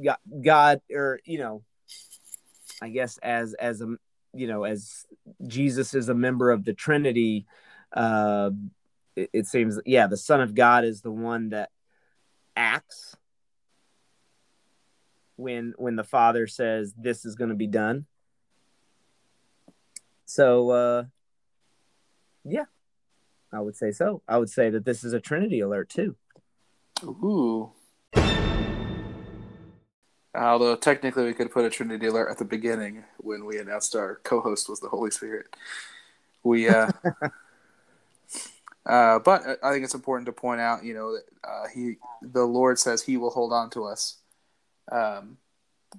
God, 0.02 0.18
God, 0.42 0.80
or 0.92 1.20
you 1.24 1.38
know, 1.38 1.62
I 2.82 2.88
guess 2.88 3.18
as 3.18 3.54
as 3.54 3.80
a 3.80 3.96
you 4.34 4.46
know, 4.46 4.64
as 4.64 5.06
Jesus 5.46 5.94
is 5.94 6.08
a 6.08 6.14
member 6.14 6.50
of 6.50 6.64
the 6.64 6.74
Trinity, 6.74 7.46
uh, 7.92 8.50
it, 9.16 9.30
it 9.32 9.46
seems, 9.46 9.78
yeah, 9.86 10.06
the 10.06 10.16
Son 10.16 10.40
of 10.40 10.54
God 10.54 10.84
is 10.84 11.00
the 11.00 11.10
one 11.10 11.50
that 11.50 11.70
acts 12.56 13.16
when 15.36 15.74
when 15.76 15.96
the 15.96 16.04
Father 16.04 16.46
says 16.46 16.92
this 16.96 17.24
is 17.24 17.34
going 17.34 17.50
to 17.50 17.56
be 17.56 17.66
done. 17.66 18.06
So, 20.26 20.70
uh, 20.70 21.04
yeah, 22.44 22.64
I 23.52 23.60
would 23.60 23.76
say 23.76 23.90
so. 23.92 24.22
I 24.26 24.38
would 24.38 24.50
say 24.50 24.70
that 24.70 24.84
this 24.84 25.04
is 25.04 25.12
a 25.12 25.20
Trinity 25.20 25.60
alert 25.60 25.88
too. 25.88 26.16
Ooh. 27.04 27.72
Although 30.36 30.74
technically 30.74 31.24
we 31.24 31.34
could 31.34 31.52
put 31.52 31.64
a 31.64 31.70
Trinity 31.70 32.06
alert 32.06 32.30
at 32.30 32.38
the 32.38 32.44
beginning 32.44 33.04
when 33.18 33.44
we 33.44 33.58
announced 33.58 33.94
our 33.94 34.16
co-host 34.24 34.68
was 34.68 34.80
the 34.80 34.88
Holy 34.88 35.12
Spirit. 35.12 35.46
We, 36.42 36.68
uh, 36.68 36.90
uh, 38.86 39.20
but 39.20 39.42
I 39.62 39.72
think 39.72 39.84
it's 39.84 39.94
important 39.94 40.26
to 40.26 40.32
point 40.32 40.60
out, 40.60 40.84
you 40.84 40.94
know, 40.94 41.12
that 41.12 41.24
uh, 41.48 41.68
he, 41.72 41.96
the 42.20 42.44
Lord 42.44 42.80
says 42.80 43.02
He 43.02 43.16
will 43.16 43.30
hold 43.30 43.52
on 43.52 43.70
to 43.70 43.84
us, 43.84 44.16
um, 44.90 45.38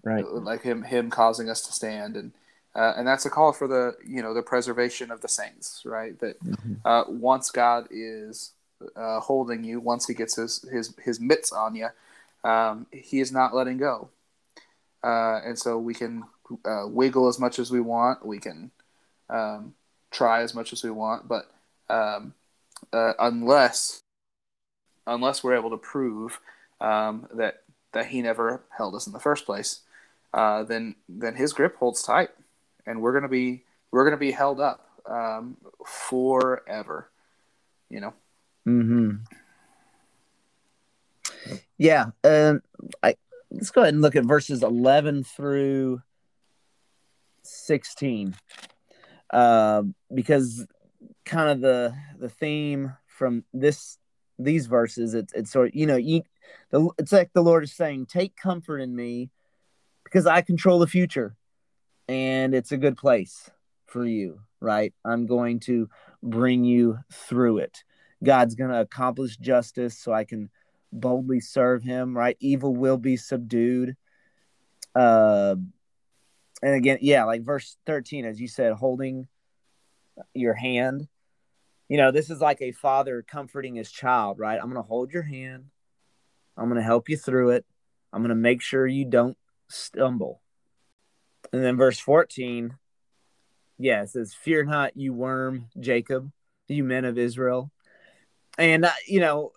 right? 0.04 0.26
Like 0.26 0.62
him, 0.62 0.84
him 0.84 1.10
causing 1.10 1.50
us 1.50 1.62
to 1.62 1.72
stand, 1.72 2.16
and 2.16 2.32
uh, 2.76 2.94
and 2.98 3.08
that's 3.08 3.26
a 3.26 3.30
call 3.30 3.54
for 3.54 3.68
the, 3.68 3.96
you 4.06 4.22
know, 4.22 4.34
the 4.34 4.42
preservation 4.42 5.10
of 5.10 5.22
the 5.22 5.30
saints, 5.30 5.82
right? 5.86 6.20
That 6.20 6.44
mm-hmm. 6.44 6.74
uh, 6.84 7.06
once 7.08 7.50
God 7.50 7.88
is 7.90 8.52
uh, 8.96 9.22
holding 9.22 9.64
you, 9.64 9.80
once 9.80 10.08
He 10.08 10.14
gets 10.14 10.36
His 10.36 10.66
His 10.72 10.94
His 11.04 11.20
mitts 11.20 11.52
on 11.52 11.76
you, 11.76 11.88
um, 12.44 12.88
He 12.92 13.20
is 13.20 13.32
not 13.32 13.56
letting 13.56 13.78
go 13.78 14.10
uh, 15.06 15.40
and 15.46 15.58
so 15.58 15.78
we 15.78 15.94
can 15.94 16.24
uh, 16.66 16.86
wiggle 16.88 17.28
as 17.28 17.40
much 17.40 17.60
as 17.60 17.70
we 17.70 17.80
want. 17.80 18.26
We 18.26 18.40
can 18.40 18.72
um, 19.30 19.76
try 20.10 20.42
as 20.42 20.56
much 20.56 20.74
as 20.74 20.84
we 20.84 20.90
want, 20.90 21.28
but 21.28 21.52
um, 21.90 22.34
uh, 22.92 23.14
unless 23.20 24.02
unless 25.06 25.44
we're 25.44 25.56
able 25.56 25.70
to 25.70 25.78
prove 25.78 26.40
um, 26.82 27.28
that 27.36 27.62
that 27.96 28.08
he 28.08 28.22
never 28.22 28.62
held 28.78 28.94
us 28.94 29.08
in 29.08 29.14
the 29.14 29.20
first 29.20 29.46
place, 29.46 29.80
uh, 30.34 30.64
then 30.64 30.96
then 31.08 31.34
his 31.34 31.54
grip 31.54 31.78
holds 31.78 32.04
tight, 32.04 32.30
and 32.86 33.02
we're 33.02 33.14
gonna 33.14 33.30
be 33.30 33.64
we're 33.90 34.04
gonna 34.04 34.18
be 34.18 34.32
held 34.32 34.60
up 34.60 34.88
um, 35.10 35.56
forever. 35.86 37.10
You 37.90 38.02
know. 38.02 38.14
Hmm. 38.66 39.12
Yeah, 41.78 42.08
and 42.22 42.62
I 43.02 43.16
let's 43.50 43.72
go 43.72 43.82
ahead 43.82 43.94
and 43.94 44.02
look 44.02 44.18
at 44.18 44.26
verses 44.26 44.62
11 44.62 45.24
through 45.24 46.02
16 47.44 48.36
uh, 49.30 49.84
because 50.14 50.68
kind 51.24 51.50
of 51.50 51.62
the 51.62 51.96
the 52.20 52.30
theme 52.30 52.94
from 53.08 53.46
this 53.54 53.98
these 54.38 54.66
verses 54.68 55.14
it's 55.14 55.32
it's 55.34 55.52
sort 55.52 55.70
of 55.70 55.76
you 55.76 55.86
know 55.86 55.96
you 55.96 56.22
the, 56.72 56.90
it's 56.98 57.12
like 57.12 57.32
the 57.34 57.44
lord 57.44 57.64
is 57.64 57.74
saying 57.74 58.06
take 58.06 58.36
comfort 58.36 58.80
in 58.80 58.96
me 58.96 59.30
because 60.04 60.26
i 60.26 60.42
control 60.42 60.80
the 60.80 60.88
future 60.88 61.36
and 62.08 62.54
it's 62.54 62.72
a 62.72 62.78
good 62.78 62.98
place 62.98 63.50
for 63.88 64.06
you 64.06 64.40
right 64.60 64.94
i'm 65.04 65.26
going 65.26 65.60
to 65.60 65.90
bring 66.24 66.64
you 66.64 66.98
through 67.12 67.58
it 67.58 67.84
god's 68.24 68.56
going 68.56 68.72
to 68.72 68.82
accomplish 68.82 69.38
justice 69.38 69.98
so 69.98 70.12
i 70.14 70.24
can 70.24 70.50
boldly 70.96 71.40
serve 71.40 71.84
him, 71.84 72.18
right? 72.18 72.38
Evil 72.40 72.76
will 72.76 72.98
be 72.98 73.18
subdued. 73.18 73.96
Uh, 74.96 75.56
and 76.64 76.74
again, 76.74 77.00
yeah, 77.02 77.26
like 77.26 77.44
verse 77.44 77.78
13, 77.86 78.26
as 78.26 78.40
you 78.40 78.48
said, 78.48 78.74
holding 78.74 79.28
your 80.34 80.54
hand. 80.54 81.08
You 81.90 81.98
know, 81.98 82.12
this 82.12 82.30
is 82.30 82.42
like 82.42 82.62
a 82.62 82.72
father 82.72 83.24
comforting 83.28 83.76
his 83.76 83.92
child, 83.92 84.40
right? 84.40 84.58
I'm 84.60 84.72
going 84.72 84.82
to 84.82 84.88
hold 84.88 85.12
your 85.12 85.24
hand. 85.24 85.66
I'm 86.58 86.66
going 86.66 86.80
to 86.80 86.84
help 86.84 87.10
you 87.10 87.18
through 87.18 87.52
it. 87.52 87.66
I'm 88.14 88.22
going 88.22 88.30
to 88.30 88.36
make 88.36 88.62
sure 88.62 88.88
you 88.88 89.06
don't 89.06 89.38
stumble. 89.68 90.42
And 91.52 91.64
then 91.64 91.78
verse 91.78 92.00
14, 92.00 92.76
yeah, 93.78 94.04
it 94.04 94.10
says, 94.10 94.34
Fear 94.34 94.66
not, 94.66 94.96
you 94.96 95.14
worm, 95.14 95.68
Jacob, 95.80 96.32
you 96.68 96.84
men 96.84 97.06
of 97.06 97.18
Israel. 97.18 97.72
And, 98.58 98.86
uh, 98.86 98.92
you 99.06 99.20
know, 99.20 99.52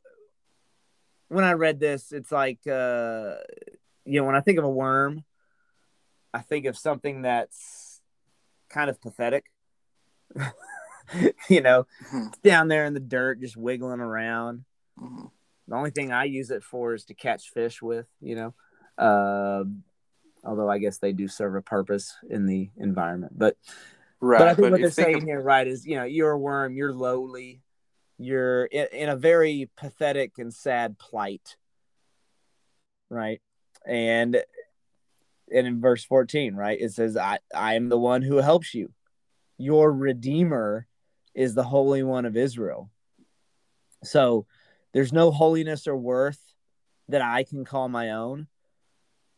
when 1.28 1.44
I 1.44 1.52
read 1.52 1.78
this, 1.78 2.10
it's 2.12 2.32
like 2.32 2.66
uh, 2.66 3.34
you 4.04 4.20
know, 4.20 4.24
when 4.24 4.34
I 4.34 4.40
think 4.40 4.58
of 4.58 4.64
a 4.64 4.70
worm, 4.70 5.24
I 6.32 6.40
think 6.40 6.64
of 6.64 6.78
something 6.78 7.22
that's 7.22 8.00
kind 8.70 8.90
of 8.90 9.00
pathetic. 9.00 9.44
you 11.48 11.60
know, 11.60 11.86
mm-hmm. 12.06 12.28
down 12.42 12.68
there 12.68 12.84
in 12.84 12.94
the 12.94 13.00
dirt, 13.00 13.40
just 13.40 13.56
wiggling 13.56 14.00
around. 14.00 14.64
Mm-hmm. 14.98 15.26
The 15.68 15.76
only 15.76 15.90
thing 15.90 16.12
I 16.12 16.24
use 16.24 16.50
it 16.50 16.64
for 16.64 16.94
is 16.94 17.04
to 17.06 17.14
catch 17.14 17.50
fish 17.50 17.80
with. 17.82 18.06
You 18.20 18.36
know, 18.36 18.54
uh, 18.98 19.64
although 20.44 20.70
I 20.70 20.78
guess 20.78 20.98
they 20.98 21.12
do 21.12 21.28
serve 21.28 21.54
a 21.54 21.62
purpose 21.62 22.16
in 22.28 22.46
the 22.46 22.70
environment. 22.76 23.38
But 23.38 23.56
right, 24.20 24.38
but 24.38 24.48
I 24.48 24.54
think 24.54 24.64
but 24.64 24.72
what 24.72 24.80
they're 24.80 24.90
saying 24.90 25.18
of... 25.18 25.22
here, 25.24 25.40
right, 25.40 25.66
is 25.66 25.86
you 25.86 25.96
know, 25.96 26.04
you're 26.04 26.32
a 26.32 26.38
worm, 26.38 26.74
you're 26.74 26.92
lowly 26.92 27.62
you're 28.18 28.64
in, 28.66 28.86
in 28.92 29.08
a 29.08 29.16
very 29.16 29.70
pathetic 29.76 30.38
and 30.38 30.52
sad 30.52 30.98
plight 30.98 31.56
right 33.08 33.40
and 33.86 34.42
and 35.50 35.66
in 35.66 35.80
verse 35.80 36.04
14 36.04 36.54
right 36.54 36.80
it 36.80 36.92
says 36.92 37.16
i 37.16 37.38
i 37.54 37.74
am 37.74 37.88
the 37.88 37.98
one 37.98 38.22
who 38.22 38.36
helps 38.36 38.74
you 38.74 38.92
your 39.56 39.92
redeemer 39.92 40.86
is 41.34 41.54
the 41.54 41.62
holy 41.62 42.02
one 42.02 42.26
of 42.26 42.36
israel 42.36 42.90
so 44.02 44.46
there's 44.92 45.12
no 45.12 45.30
holiness 45.30 45.86
or 45.86 45.96
worth 45.96 46.54
that 47.08 47.22
i 47.22 47.42
can 47.44 47.64
call 47.64 47.88
my 47.88 48.10
own 48.10 48.46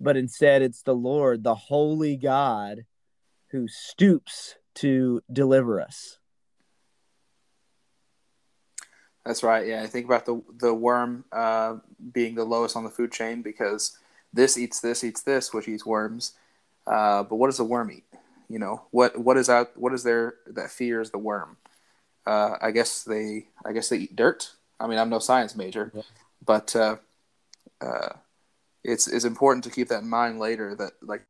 but 0.01 0.17
instead 0.17 0.63
it's 0.63 0.83
the 0.83 0.95
lord 0.95 1.43
the 1.43 1.55
holy 1.55 2.17
god 2.17 2.85
who 3.51 3.67
stoops 3.69 4.57
to 4.75 5.21
deliver 5.33 5.81
us 5.81 6.19
that's 9.25 9.43
right. 9.43 9.67
Yeah, 9.67 9.83
I 9.83 9.87
think 9.87 10.07
about 10.07 10.27
the 10.27 10.43
the 10.59 10.73
worm 10.73 11.25
uh, 11.31 11.77
being 12.13 12.35
the 12.35 12.45
lowest 12.45 12.77
on 12.77 12.85
the 12.85 12.91
food 12.91 13.13
chain 13.13 13.43
because 13.43 13.99
this 14.33 14.57
eats 14.57 14.81
this, 14.81 15.05
eats 15.05 15.23
this, 15.23 15.53
which 15.53 15.69
eats 15.69 15.85
worms. 15.85 16.33
Uh, 16.87 17.23
but 17.23 17.37
what 17.37 17.49
does 17.49 17.59
the 17.59 17.65
worm 17.65 17.91
eat? 17.91 18.05
You 18.49 18.59
know, 18.59 18.83
what 18.91 19.19
what 19.19 19.37
is 19.37 19.51
out? 19.51 19.77
What 19.77 19.93
is 19.93 20.03
there 20.03 20.35
that 20.47 20.71
fears 20.71 21.11
the 21.11 21.19
worm? 21.19 21.59
Uh, 22.27 22.57
I 22.61 22.71
guess 22.71 23.05
they 23.05 23.49
I 23.65 23.73
guess 23.73 23.89
they 23.89 23.99
eat 23.99 24.17
dirt. 24.17 24.53
I 24.81 24.87
mean, 24.87 24.99
I'm 24.99 25.11
no 25.11 25.19
science 25.19 25.55
major, 25.55 25.93
Yeah. 25.95 26.03
but 26.45 26.75
uh, 26.75 26.97
uh, 27.81 28.15
it's 28.83 29.07
it's 29.07 29.25
important 29.27 29.65
to 29.65 29.71
keep 29.71 29.89
that 29.89 30.03
in 30.03 30.09
mind 30.09 30.39
later. 30.41 30.75
That 30.75 30.93
like 31.03 31.23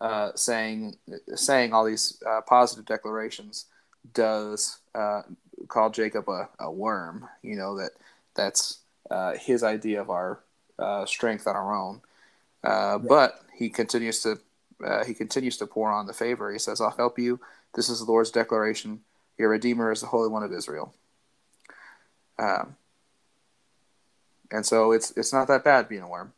uh, 0.00 0.32
saying 0.34 0.96
saying 1.34 1.72
all 1.72 1.84
these 1.84 2.22
uh, 2.26 2.42
positive 2.42 2.84
declarations 2.84 3.66
does 4.14 4.78
uh, 4.94 5.22
call 5.68 5.90
Jacob 5.90 6.28
a, 6.28 6.48
a 6.58 6.70
worm. 6.70 7.28
You 7.42 7.56
know 7.56 7.76
that 7.78 7.92
that's 8.34 8.80
uh, 9.10 9.34
his 9.34 9.62
idea 9.62 10.00
of 10.00 10.10
our 10.10 10.40
uh, 10.78 11.04
strength 11.06 11.46
on 11.46 11.56
our 11.56 11.74
own. 11.74 12.00
Uh, 12.62 12.98
But 12.98 13.40
he 13.54 13.70
continues 13.70 14.22
to 14.22 14.38
uh, 14.84 15.04
he 15.04 15.14
continues 15.14 15.56
to 15.58 15.66
pour 15.66 15.90
on 15.90 16.06
the 16.06 16.12
favor. 16.12 16.52
He 16.52 16.58
says, 16.58 16.80
"I'll 16.80 16.90
help 16.90 17.18
you. 17.18 17.40
This 17.74 17.88
is 17.88 18.00
the 18.00 18.10
Lord's 18.10 18.30
declaration. 18.30 19.00
Your 19.38 19.48
Redeemer 19.50 19.92
is 19.92 20.00
the 20.00 20.06
Holy 20.08 20.28
One 20.28 20.42
of 20.42 20.52
Israel." 20.52 20.94
Um, 22.40 22.76
and 24.50 24.64
so 24.64 24.92
it's 24.92 25.12
it's 25.16 25.32
not 25.32 25.46
that 25.48 25.62
bad 25.62 25.88
being 25.88 26.02
a 26.02 26.08
worm. 26.08 26.32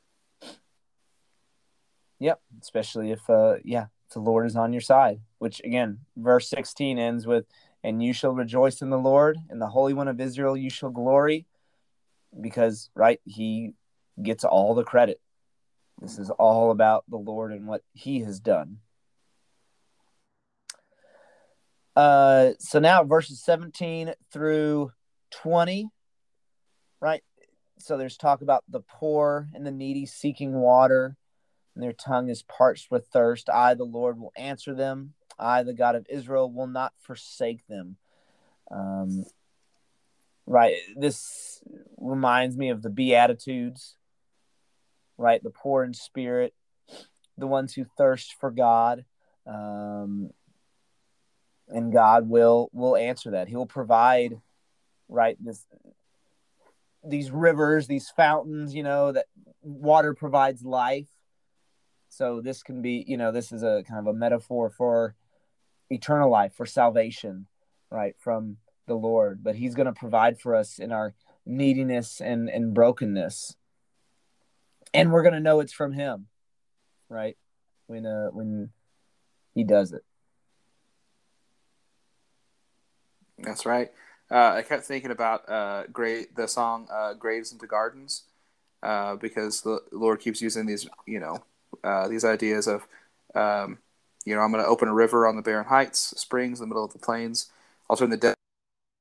Yep, 2.18 2.40
especially 2.60 3.12
if 3.12 3.28
uh 3.30 3.56
yeah, 3.64 3.86
the 4.12 4.20
Lord 4.20 4.46
is 4.46 4.56
on 4.56 4.72
your 4.72 4.82
side, 4.82 5.20
which 5.38 5.60
again, 5.64 6.00
verse 6.16 6.48
16 6.48 6.98
ends 6.98 7.26
with 7.26 7.46
and 7.84 8.02
you 8.02 8.12
shall 8.12 8.32
rejoice 8.32 8.82
in 8.82 8.90
the 8.90 8.98
Lord, 8.98 9.38
and 9.48 9.60
the 9.60 9.66
Holy 9.66 9.94
One 9.94 10.08
of 10.08 10.20
Israel 10.20 10.56
you 10.56 10.70
shall 10.70 10.90
glory 10.90 11.46
because 12.40 12.90
right, 12.94 13.20
he 13.24 13.74
gets 14.22 14.44
all 14.44 14.74
the 14.74 14.84
credit. 14.84 15.20
This 16.00 16.18
is 16.18 16.30
all 16.30 16.70
about 16.70 17.04
the 17.08 17.16
Lord 17.16 17.52
and 17.52 17.66
what 17.66 17.82
he 17.92 18.20
has 18.20 18.40
done. 18.40 18.78
Uh 21.94 22.52
so 22.58 22.78
now 22.78 23.04
verses 23.04 23.42
17 23.42 24.14
through 24.32 24.90
20, 25.32 25.88
right? 27.00 27.22
So 27.78 27.96
there's 27.96 28.16
talk 28.16 28.42
about 28.42 28.64
the 28.68 28.80
poor 28.80 29.48
and 29.54 29.66
the 29.66 29.72
needy 29.72 30.06
seeking 30.06 30.52
water 30.52 31.16
and 31.74 31.82
their 31.82 31.92
tongue 31.92 32.28
is 32.28 32.42
parched 32.42 32.90
with 32.90 33.06
thirst. 33.06 33.48
I, 33.48 33.74
the 33.74 33.84
Lord, 33.84 34.18
will 34.18 34.32
answer 34.36 34.74
them. 34.74 35.14
I, 35.38 35.62
the 35.62 35.72
God 35.72 35.96
of 35.96 36.06
Israel, 36.08 36.52
will 36.52 36.66
not 36.66 36.92
forsake 37.00 37.66
them. 37.66 37.96
Um, 38.70 39.24
right. 40.46 40.76
This 40.96 41.62
reminds 41.98 42.56
me 42.56 42.68
of 42.68 42.82
the 42.82 42.90
Beatitudes, 42.90 43.96
right? 45.16 45.42
The 45.42 45.50
poor 45.50 45.82
in 45.82 45.94
spirit, 45.94 46.54
the 47.38 47.46
ones 47.46 47.72
who 47.74 47.84
thirst 47.96 48.34
for 48.38 48.50
God. 48.50 49.04
Um, 49.46 50.30
and 51.68 51.92
God 51.92 52.28
will 52.28 52.68
will 52.72 52.96
answer 52.96 53.30
that. 53.30 53.48
He 53.48 53.56
will 53.56 53.66
provide, 53.66 54.40
right? 55.12 55.36
This 55.40 55.66
these 57.04 57.30
rivers, 57.30 57.86
these 57.86 58.10
fountains, 58.10 58.74
you 58.74 58.82
know, 58.82 59.12
that 59.12 59.26
water 59.62 60.14
provides 60.14 60.62
life 60.62 61.08
so 62.08 62.42
this 62.42 62.62
can 62.62 62.82
be, 62.82 63.04
you 63.08 63.16
know, 63.16 63.32
this 63.32 63.52
is 63.52 63.62
a 63.62 63.82
kind 63.88 63.98
of 63.98 64.06
a 64.06 64.16
metaphor 64.16 64.68
for 64.68 65.14
eternal 65.90 66.30
life, 66.30 66.52
for 66.54 66.66
salvation, 66.66 67.46
right, 67.90 68.14
from 68.18 68.58
the 68.86 68.94
Lord. 68.94 69.42
But 69.42 69.56
He's 69.56 69.74
going 69.74 69.86
to 69.86 69.92
provide 69.92 70.38
for 70.38 70.54
us 70.54 70.78
in 70.78 70.92
our 70.92 71.14
neediness 71.46 72.20
and, 72.20 72.50
and 72.50 72.74
brokenness. 72.74 73.56
And 74.92 75.10
we're 75.10 75.22
going 75.22 75.34
to 75.34 75.40
know 75.40 75.60
it's 75.60 75.72
from 75.72 75.92
Him, 75.92 76.26
right, 77.08 77.38
when, 77.86 78.04
uh, 78.04 78.28
when 78.28 78.70
He 79.54 79.64
does 79.64 79.92
it. 79.92 80.04
That's 83.38 83.64
right. 83.64 83.90
Uh, 84.32 84.54
I 84.56 84.62
kept 84.62 84.84
thinking 84.84 85.10
about 85.10 85.46
uh, 85.48 85.84
great 85.92 86.34
the 86.34 86.48
song 86.48 86.88
uh, 86.90 87.12
"Graves 87.12 87.52
into 87.52 87.66
Gardens" 87.66 88.22
uh, 88.82 89.16
because 89.16 89.60
the 89.60 89.80
Lord 89.92 90.20
keeps 90.20 90.40
using 90.40 90.64
these, 90.64 90.88
you 91.06 91.20
know, 91.20 91.44
uh, 91.84 92.08
these 92.08 92.24
ideas 92.24 92.66
of, 92.66 92.86
um, 93.34 93.78
you 94.24 94.34
know, 94.34 94.40
I'm 94.40 94.50
going 94.50 94.64
to 94.64 94.68
open 94.70 94.88
a 94.88 94.94
river 94.94 95.26
on 95.26 95.36
the 95.36 95.42
barren 95.42 95.66
heights, 95.66 96.14
springs 96.18 96.60
in 96.60 96.64
the 96.64 96.74
middle 96.74 96.84
of 96.84 96.94
the 96.94 96.98
plains. 96.98 97.50
I'll 97.90 97.96
turn 97.96 98.08
the 98.08 98.16
dead 98.16 98.34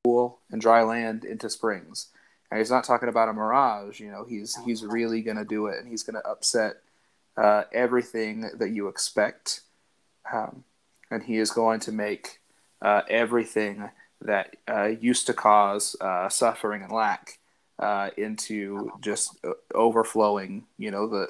pool 0.04 0.40
and 0.52 0.60
dry 0.60 0.84
land 0.84 1.24
into 1.24 1.50
springs. 1.50 2.08
And 2.50 2.60
he's 2.60 2.72
not 2.72 2.84
talking 2.84 3.08
about 3.08 3.30
a 3.30 3.34
mirage. 3.34 4.02
You 4.02 4.12
know, 4.12 4.26
he's 4.26 4.58
he's 4.66 4.86
really 4.86 5.22
going 5.22 5.38
to 5.38 5.46
do 5.46 5.68
it, 5.68 5.80
and 5.80 5.88
he's 5.88 6.04
going 6.04 6.22
to 6.22 6.28
upset 6.30 6.82
uh, 7.38 7.64
everything 7.72 8.50
that 8.58 8.72
you 8.72 8.90
expect, 8.90 9.62
um, 10.34 10.66
and 11.10 11.24
he 11.24 11.38
is 11.38 11.52
going 11.52 11.80
to 11.82 11.94
make 11.94 12.42
uh, 12.82 13.04
everything 13.10 13.90
that 14.22 14.56
uh, 14.68 14.86
used 14.86 15.28
to 15.28 15.34
cause 15.34 15.96
uh, 16.02 16.30
suffering 16.30 16.84
and 16.84 16.92
lack 16.92 17.40
uh, 17.80 18.10
into 18.18 18.92
just 19.02 19.38
uh, 19.44 19.54
overflowing. 19.74 20.66
You 20.78 20.92
know, 20.92 21.08
the 21.08 21.28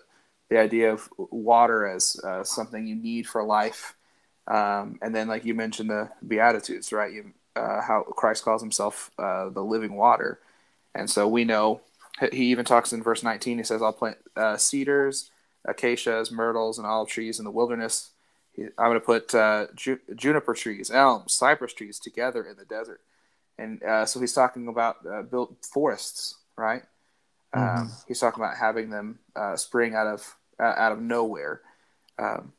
the 0.49 0.59
idea 0.59 0.91
of 0.91 1.09
water 1.17 1.87
as 1.87 2.19
uh, 2.23 2.43
something 2.43 2.85
you 2.85 2.95
need 2.95 3.27
for 3.27 3.43
life, 3.43 3.95
um, 4.47 4.99
and 5.01 5.15
then 5.15 5.27
like 5.27 5.45
you 5.45 5.53
mentioned 5.53 5.89
the 5.89 6.09
Beatitudes, 6.27 6.91
right? 6.91 7.13
You, 7.13 7.31
uh, 7.55 7.81
how 7.81 8.03
Christ 8.03 8.43
calls 8.43 8.61
himself 8.61 9.11
the 9.17 9.63
living 9.63 9.95
water, 9.95 10.39
and 10.93 11.09
so 11.09 11.27
we 11.27 11.45
know 11.45 11.81
he 12.31 12.45
even 12.45 12.65
talks 12.65 12.93
in 12.93 13.01
verse 13.01 13.23
19. 13.23 13.57
He 13.57 13.63
says, 13.63 13.81
"I'll 13.81 13.93
plant 13.93 14.17
cedars, 14.57 15.31
acacias, 15.65 16.31
myrtles, 16.31 16.77
and 16.77 16.85
olive 16.85 17.09
trees 17.09 17.39
in 17.39 17.45
the 17.45 17.51
wilderness." 17.51 18.11
I'm 18.77 18.89
going 18.89 18.99
to 18.99 18.99
put 18.99 19.33
uh, 19.35 19.67
ju- 19.75 19.99
juniper 20.15 20.53
trees, 20.53 20.91
elms, 20.91 21.33
cypress 21.33 21.73
trees 21.73 21.99
together 21.99 22.43
in 22.43 22.57
the 22.57 22.65
desert, 22.65 23.01
and 23.57 23.81
uh, 23.83 24.05
so 24.05 24.19
he's 24.19 24.33
talking 24.33 24.67
about 24.67 25.29
built 25.29 25.65
forests, 25.65 26.35
right? 26.57 26.83
Mm-hmm. 27.55 27.81
Um, 27.81 27.91
he's 28.07 28.19
talking 28.19 28.43
about 28.43 28.57
having 28.57 28.89
them 28.89 29.19
spring 29.55 29.95
out 29.95 30.07
of 30.07 30.35
uh, 30.61 30.73
out 30.77 30.91
of 30.91 31.01
nowhere. 31.01 31.61
Um, 32.19 32.53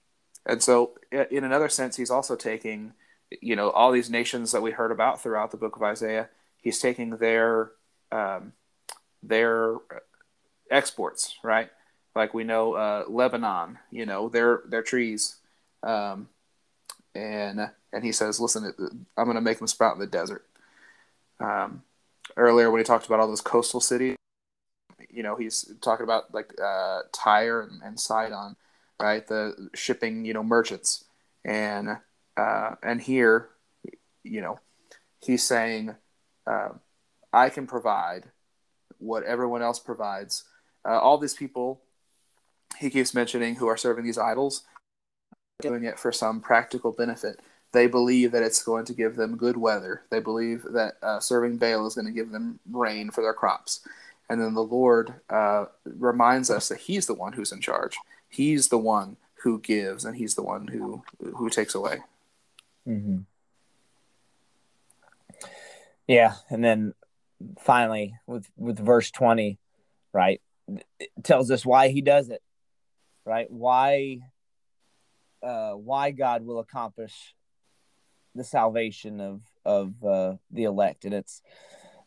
and 0.45 0.63
so, 0.63 0.93
in 1.13 1.45
another 1.45 1.69
sense, 1.69 1.97
he's 1.97 2.11
also 2.11 2.35
taking, 2.35 2.95
you 3.41 3.55
know, 3.55 3.71
all 3.71 3.93
these 3.93 4.11
nations 4.11 4.51
that 4.53 4.63
we 4.63 4.73
heard 4.73 4.91
about 4.91 5.23
throughout 5.23 5.53
the 5.53 5.57
book 5.57 5.77
of 5.77 5.83
Isaiah. 5.83 6.29
He's 6.57 6.81
taking 6.81 7.17
their 7.19 7.71
um, 8.11 8.53
their 9.23 9.77
exports, 10.71 11.37
right? 11.45 11.71
Like 12.17 12.35
we 12.35 12.43
know 12.45 12.75
uh, 12.75 13.05
Lebanon, 13.09 13.79
you 13.91 14.05
know, 14.05 14.29
their 14.29 14.63
their 14.67 14.83
trees, 14.83 15.37
um, 15.83 16.29
and 17.15 17.71
and 17.93 18.05
he 18.05 18.13
says, 18.13 18.41
"Listen, 18.41 18.73
I'm 19.17 19.25
going 19.25 19.35
to 19.37 19.41
make 19.41 19.59
them 19.59 19.67
sprout 19.67 19.95
in 19.95 20.01
the 20.01 20.07
desert." 20.07 20.47
Um, 21.41 21.83
earlier, 22.37 22.71
when 22.71 22.81
he 22.81 22.85
talked 22.85 23.07
about 23.07 23.21
all 23.21 23.29
those 23.29 23.41
coastal 23.41 23.81
cities, 23.81 24.17
you 25.11 25.23
know 25.23 25.37
he's 25.37 25.73
talking 25.81 26.05
about 26.05 26.33
like 26.33 26.53
uh, 26.63 27.01
Tyre 27.13 27.63
and, 27.63 27.83
and 27.83 28.01
Sidon, 28.01 28.57
right? 29.01 29.27
The 29.27 29.71
shipping 29.75 30.25
you 30.25 30.35
know 30.35 30.43
merchants, 30.43 31.05
and 31.45 31.99
uh, 32.37 32.77
and 32.83 33.01
here, 33.01 33.49
you 34.23 34.41
know, 34.41 34.59
he's 35.21 35.43
saying, 35.43 35.95
uh, 36.47 36.71
I 37.33 37.49
can 37.51 37.67
provide 37.67 38.25
what 38.99 39.25
everyone 39.25 39.63
else 39.63 39.79
provides. 39.79 40.45
Uh, 40.85 40.99
all 40.99 41.19
these 41.19 41.35
people, 41.35 41.83
he 42.79 42.91
keeps 42.91 43.15
mentioning, 43.15 43.57
who 43.57 43.67
are 43.69 43.77
serving 43.77 44.05
these 44.05 44.19
idols, 44.19 44.63
doing 45.63 45.85
it 45.85 45.99
for 45.99 46.13
some 46.13 46.41
practical 46.41 46.93
benefit. 46.93 47.41
They 47.73 47.87
believe 47.87 48.33
that 48.33 48.43
it's 48.43 48.63
going 48.63 48.85
to 48.85 48.93
give 48.93 49.17
them 49.17 49.39
good 49.39 49.57
weather. 49.57 50.03
They 50.11 50.21
believe 50.21 50.63
that 50.73 50.97
uh, 51.03 51.21
serving 51.21 51.57
Baal 51.57 51.87
is 51.87 51.95
going 51.95 52.07
to 52.07 52.13
give 52.13 52.31
them 52.31 52.61
rain 52.71 53.11
for 53.11 53.23
their 53.23 53.33
crops. 53.33 53.81
And 54.29 54.41
then 54.41 54.55
the 54.55 54.63
Lord 54.63 55.15
uh, 55.31 55.67
reminds 55.85 56.51
us 56.51 56.69
that 56.69 56.79
He's 56.81 57.07
the 57.07 57.15
one 57.15 57.33
who's 57.33 57.53
in 57.53 57.61
charge. 57.61 57.97
He's 58.29 58.69
the 58.69 58.79
one 58.79 59.17
who 59.43 59.59
gives, 59.61 60.05
and 60.05 60.17
He's 60.17 60.35
the 60.35 60.43
one 60.43 60.67
who 60.69 61.03
who 61.35 61.51
takes 61.51 61.75
away. 61.75 61.99
Mm-hmm. 62.87 63.19
Yeah, 66.07 66.35
and 66.51 66.65
then 66.65 66.95
finally 67.59 68.15
with 68.27 68.49
with 68.57 68.79
verse 68.79 69.11
twenty, 69.11 69.59
right, 70.13 70.41
it 70.99 71.11
tells 71.23 71.51
us 71.51 71.67
why 71.67 71.89
He 71.89 72.01
does 72.01 72.29
it, 72.31 72.43
right? 73.25 73.51
Why, 73.51 74.21
uh, 75.43 75.73
why 75.73 76.11
God 76.11 76.45
will 76.45 76.59
accomplish 76.59 77.35
the 78.35 78.45
salvation 78.45 79.21
of 79.21 79.43
of 79.65 80.05
uh, 80.05 80.35
the 80.51 80.65
elect, 80.65 81.05
and 81.05 81.15
it's 81.15 81.43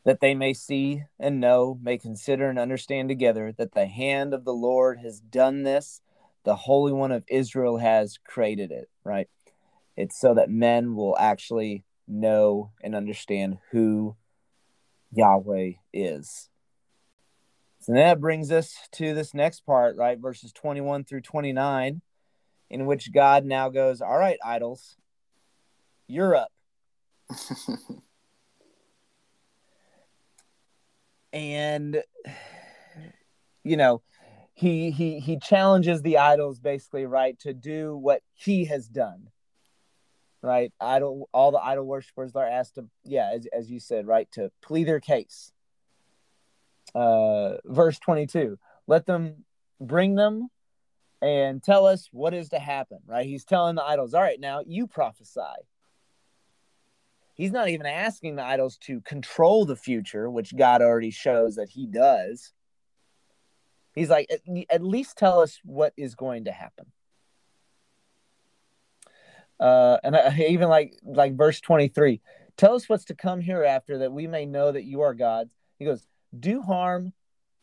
that 0.06 0.20
they 0.20 0.36
may 0.36 0.54
see 0.54 1.04
and 1.20 1.40
know, 1.40 1.80
may 1.82 1.98
consider 1.98 2.48
and 2.48 2.60
understand 2.60 3.10
together 3.10 3.52
that 3.58 3.74
the 3.74 3.88
hand 3.88 4.34
of 4.34 4.46
the 4.46 4.54
Lord 4.54 5.00
has 5.00 5.20
done 5.20 5.64
this, 5.64 6.00
the 6.44 6.56
Holy 6.56 6.94
One 6.94 7.12
of 7.12 7.24
Israel 7.28 7.80
has 7.80 8.20
created 8.24 8.72
it, 8.72 8.88
right? 9.04 9.28
It's 9.98 10.20
so 10.20 10.36
that 10.36 10.50
men 10.50 10.96
will 10.96 11.18
actually 11.18 11.84
know 12.08 12.72
and 12.84 12.96
understand 12.96 13.58
who 13.72 14.16
Yahweh 15.12 15.72
is. 15.92 16.50
So 17.80 17.94
that 17.94 18.20
brings 18.20 18.52
us 18.52 18.76
to 18.94 19.14
this 19.14 19.34
next 19.34 19.66
part, 19.66 19.96
right? 19.96 20.20
Verses 20.20 20.52
21 20.54 21.06
through 21.06 21.22
29, 21.22 22.02
in 22.70 22.86
which 22.86 23.12
God 23.12 23.46
now 23.46 23.70
goes, 23.70 24.02
All 24.02 24.18
right, 24.18 24.38
idols, 24.44 24.96
you're 26.08 26.36
up. 26.36 26.52
and 31.36 32.02
you 33.66 33.76
know 33.76 34.02
he 34.54 34.90
he 34.90 35.20
he 35.20 35.38
challenges 35.38 36.02
the 36.02 36.18
idols 36.18 36.60
basically 36.60 37.06
right 37.06 37.38
to 37.40 37.54
do 37.54 37.96
what 37.98 38.22
he 38.34 38.66
has 38.66 38.88
done 38.88 39.28
right 40.42 40.72
idol 40.80 41.28
all 41.34 41.52
the 41.52 41.60
idol 41.60 41.86
worshippers 41.86 42.36
are 42.36 42.48
asked 42.48 42.76
to 42.76 42.86
yeah 43.04 43.32
as, 43.34 43.48
as 43.52 43.70
you 43.70 43.82
said 43.82 44.08
right 44.08 44.32
to 44.32 44.50
plead 44.62 44.88
their 44.88 45.02
case 45.02 45.52
uh 46.96 47.56
verse 47.66 48.00
22 48.00 48.58
let 48.88 49.06
them 49.06 49.44
bring 49.82 50.16
them 50.16 50.48
and 51.22 51.64
tell 51.64 51.86
us 51.86 52.10
what 52.12 52.34
is 52.34 52.50
to 52.50 52.60
happen 52.60 53.00
right? 53.08 53.26
He's 53.26 53.46
telling 53.46 53.76
the 53.76 53.84
idols 53.84 54.14
all 54.14 54.22
right 54.22 54.40
now 54.40 54.62
you 54.66 54.88
prophesy. 54.88 55.42
He's 57.34 57.52
not 57.52 57.68
even 57.68 57.86
asking 57.86 58.38
the 58.38 58.44
idols 58.44 58.78
to 58.84 59.02
control 59.02 59.66
the 59.66 59.76
future 59.76 60.30
which 60.30 60.56
god 60.56 60.82
already 60.82 61.12
shows 61.12 61.56
that 61.56 61.70
he 61.70 61.86
does. 61.86 62.54
He's 63.94 64.10
like, 64.10 64.28
at, 64.30 64.42
at 64.70 64.84
least 64.84 65.18
tell 65.18 65.40
us 65.40 65.60
what 65.64 65.94
is 65.96 66.16
going 66.16 66.46
to 66.46 66.52
happen. 66.52 66.86
Uh, 69.60 69.98
and 70.04 70.16
I, 70.16 70.46
even 70.50 70.68
like 70.68 70.94
like 71.04 71.36
verse 71.36 71.62
23 71.62 72.22
tell 72.58 72.76
us 72.76 72.88
what's 72.88 73.06
to 73.06 73.16
come 73.16 73.42
hereafter 73.42 74.00
that 74.00 74.12
we 74.12 74.28
may 74.28 74.46
know 74.46 74.72
that 74.72 74.84
you 74.84 75.02
are 75.02 75.14
gods. 75.14 75.54
He 75.78 75.86
goes 75.86 76.06
do 76.38 76.62
harm 76.62 77.14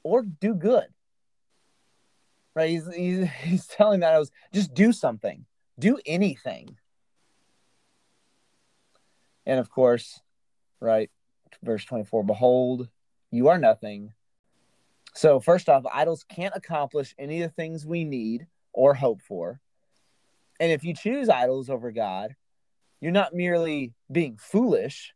or 0.02 0.22
do 0.22 0.54
good 0.54 0.86
right 2.54 2.70
he's, 2.70 2.94
he's, 2.94 3.28
he's 3.42 3.66
telling 3.66 4.00
that 4.00 4.14
i 4.14 4.18
was 4.18 4.30
just 4.52 4.74
do 4.74 4.92
something 4.92 5.44
do 5.78 5.98
anything 6.06 6.76
and 9.46 9.58
of 9.58 9.70
course 9.70 10.20
right 10.80 11.10
verse 11.62 11.84
24 11.84 12.24
behold 12.24 12.88
you 13.30 13.48
are 13.48 13.58
nothing 13.58 14.12
so, 15.14 15.40
first 15.40 15.68
off, 15.68 15.84
idols 15.92 16.24
can't 16.24 16.56
accomplish 16.56 17.14
any 17.18 17.42
of 17.42 17.50
the 17.50 17.54
things 17.54 17.84
we 17.84 18.04
need 18.04 18.46
or 18.72 18.94
hope 18.94 19.20
for. 19.20 19.60
And 20.58 20.72
if 20.72 20.84
you 20.84 20.94
choose 20.94 21.28
idols 21.28 21.68
over 21.68 21.90
God, 21.90 22.34
you're 23.00 23.12
not 23.12 23.34
merely 23.34 23.92
being 24.10 24.38
foolish, 24.38 25.12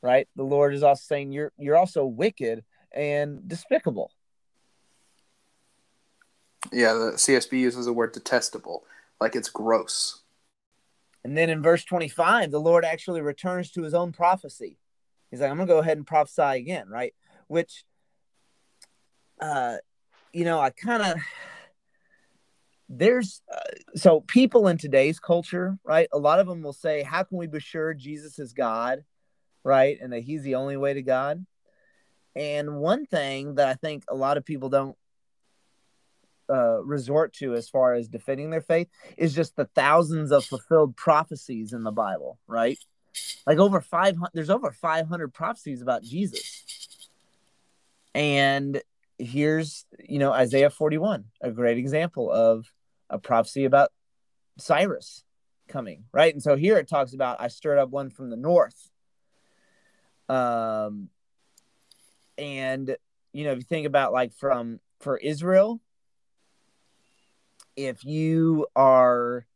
right? 0.00 0.26
The 0.36 0.44
Lord 0.44 0.74
is 0.74 0.82
also 0.82 1.02
saying 1.04 1.32
you're 1.32 1.52
you're 1.58 1.76
also 1.76 2.06
wicked 2.06 2.64
and 2.92 3.46
despicable. 3.46 4.10
Yeah, 6.72 6.92
the 6.94 7.12
CSB 7.12 7.58
uses 7.58 7.86
the 7.86 7.92
word 7.92 8.12
detestable, 8.12 8.84
like 9.20 9.36
it's 9.36 9.48
gross. 9.48 10.22
And 11.24 11.36
then 11.36 11.50
in 11.50 11.62
verse 11.62 11.84
25, 11.84 12.50
the 12.50 12.60
Lord 12.60 12.84
actually 12.84 13.20
returns 13.20 13.70
to 13.72 13.82
his 13.82 13.94
own 13.94 14.12
prophecy. 14.12 14.78
He's 15.30 15.40
like, 15.40 15.50
I'm 15.50 15.56
going 15.56 15.66
to 15.66 15.74
go 15.74 15.80
ahead 15.80 15.96
and 15.96 16.06
prophesy 16.06 16.42
again, 16.42 16.88
right? 16.88 17.14
Which 17.48 17.84
uh, 19.40 19.76
you 20.32 20.44
know, 20.44 20.60
I 20.60 20.70
kind 20.70 21.02
of 21.02 21.18
there's 22.88 23.42
uh, 23.52 23.58
so 23.96 24.20
people 24.20 24.68
in 24.68 24.78
today's 24.78 25.18
culture, 25.18 25.78
right? 25.84 26.08
A 26.12 26.18
lot 26.18 26.38
of 26.38 26.46
them 26.46 26.62
will 26.62 26.72
say, 26.72 27.02
"How 27.02 27.22
can 27.22 27.38
we 27.38 27.46
be 27.46 27.60
sure 27.60 27.94
Jesus 27.94 28.38
is 28.38 28.52
God?" 28.52 29.04
Right, 29.64 29.98
and 30.00 30.12
that 30.12 30.22
He's 30.22 30.42
the 30.42 30.54
only 30.54 30.76
way 30.76 30.94
to 30.94 31.02
God. 31.02 31.44
And 32.34 32.76
one 32.76 33.06
thing 33.06 33.56
that 33.56 33.68
I 33.68 33.74
think 33.74 34.04
a 34.08 34.14
lot 34.14 34.36
of 34.36 34.44
people 34.44 34.68
don't 34.68 34.96
uh, 36.50 36.82
resort 36.82 37.32
to 37.34 37.54
as 37.54 37.68
far 37.68 37.94
as 37.94 38.08
defending 38.08 38.50
their 38.50 38.60
faith 38.60 38.88
is 39.16 39.34
just 39.34 39.56
the 39.56 39.66
thousands 39.74 40.32
of 40.32 40.44
fulfilled 40.44 40.96
prophecies 40.96 41.72
in 41.72 41.82
the 41.82 41.92
Bible, 41.92 42.38
right? 42.46 42.78
Like 43.46 43.58
over 43.58 43.80
500, 43.80 44.30
there's 44.34 44.50
over 44.50 44.70
500 44.70 45.32
prophecies 45.32 45.82
about 45.82 46.02
Jesus. 46.02 46.62
And 48.14 48.80
here's 49.18 49.86
you 49.98 50.18
know 50.18 50.32
Isaiah 50.32 50.70
41, 50.70 51.24
a 51.40 51.50
great 51.50 51.78
example 51.78 52.30
of 52.30 52.66
a 53.08 53.18
prophecy 53.18 53.64
about 53.64 53.90
Cyrus 54.58 55.24
coming, 55.68 56.04
right? 56.12 56.32
And 56.32 56.42
so 56.42 56.56
here 56.56 56.78
it 56.78 56.88
talks 56.88 57.14
about 57.14 57.40
I 57.40 57.48
stirred 57.48 57.78
up 57.78 57.90
one 57.90 58.10
from 58.10 58.30
the 58.30 58.36
north. 58.36 58.90
Um 60.28 61.08
and 62.38 62.96
you 63.32 63.44
know, 63.44 63.52
if 63.52 63.58
you 63.58 63.64
think 63.64 63.86
about 63.86 64.12
like 64.12 64.32
from 64.32 64.80
for 65.00 65.16
Israel, 65.18 65.80
if 67.76 68.04
you 68.04 68.66
are 68.74 69.46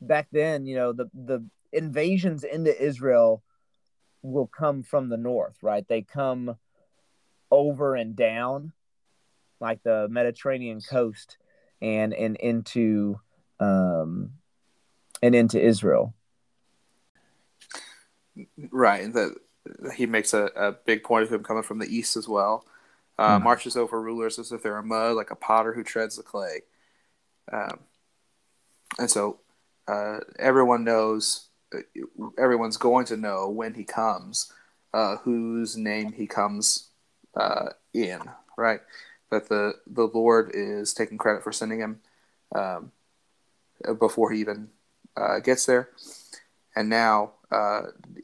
back 0.00 0.28
then, 0.32 0.66
you 0.66 0.76
know, 0.76 0.92
the 0.92 1.10
the 1.14 1.44
invasions 1.72 2.44
into 2.44 2.80
Israel 2.80 3.42
will 4.22 4.46
come 4.46 4.82
from 4.82 5.08
the 5.08 5.16
north, 5.16 5.56
right? 5.62 5.86
They 5.88 6.02
come 6.02 6.56
over 7.50 7.94
and 7.94 8.14
down 8.16 8.72
like 9.60 9.82
the 9.82 10.08
Mediterranean 10.10 10.80
coast 10.80 11.38
and 11.80 12.12
and 12.14 12.36
into 12.36 13.18
um, 13.60 14.30
and 15.22 15.34
into 15.34 15.60
Israel. 15.60 16.14
Right, 18.70 19.04
and 19.04 19.14
that 19.14 19.36
he 19.94 20.06
makes 20.06 20.34
a, 20.34 20.44
a 20.56 20.72
big 20.72 21.04
point 21.04 21.24
of 21.24 21.32
him 21.32 21.42
coming 21.42 21.62
from 21.62 21.78
the 21.78 21.86
east 21.86 22.16
as 22.16 22.28
well. 22.28 22.66
Uh, 23.16 23.38
mm 23.38 23.44
Marches 23.44 23.76
over 23.76 24.00
rulers 24.00 24.38
as 24.38 24.50
if 24.50 24.62
they're 24.62 24.76
a 24.76 24.82
mud, 24.82 25.14
like 25.14 25.30
a 25.30 25.36
potter 25.36 25.72
who 25.72 25.84
treads 25.84 26.16
the 26.16 26.22
clay. 26.22 26.62
Um, 27.52 27.80
and 28.98 29.10
so 29.10 29.38
uh, 29.88 30.20
everyone 30.38 30.84
knows, 30.84 31.48
uh, 31.74 31.80
everyone's 32.38 32.76
going 32.76 33.06
to 33.06 33.16
know 33.16 33.48
when 33.48 33.74
he 33.74 33.84
comes, 33.84 34.52
uh, 34.92 35.16
whose 35.18 35.76
name 35.76 36.12
he 36.12 36.26
comes 36.26 36.88
uh, 37.36 37.70
in, 37.92 38.20
right? 38.56 38.80
that 39.34 39.48
the 39.48 39.74
the 39.86 40.06
Lord 40.06 40.50
is 40.54 40.94
taking 40.94 41.18
credit 41.18 41.42
for 41.42 41.52
sending 41.52 41.80
him 41.80 42.00
um, 42.54 42.92
before 43.98 44.30
he 44.30 44.40
even 44.40 44.68
uh, 45.16 45.40
gets 45.40 45.66
there, 45.66 45.90
and 46.74 46.88
now, 46.88 47.32
uh, 47.50 47.82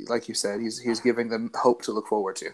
like 0.09 0.29
you 0.29 0.35
said, 0.35 0.61
he's 0.61 0.79
he's 0.79 1.01
giving 1.01 1.29
them 1.29 1.51
hope 1.55 1.83
to 1.83 1.93
look 1.93 2.09
forward 2.09 2.37
to. 2.37 2.51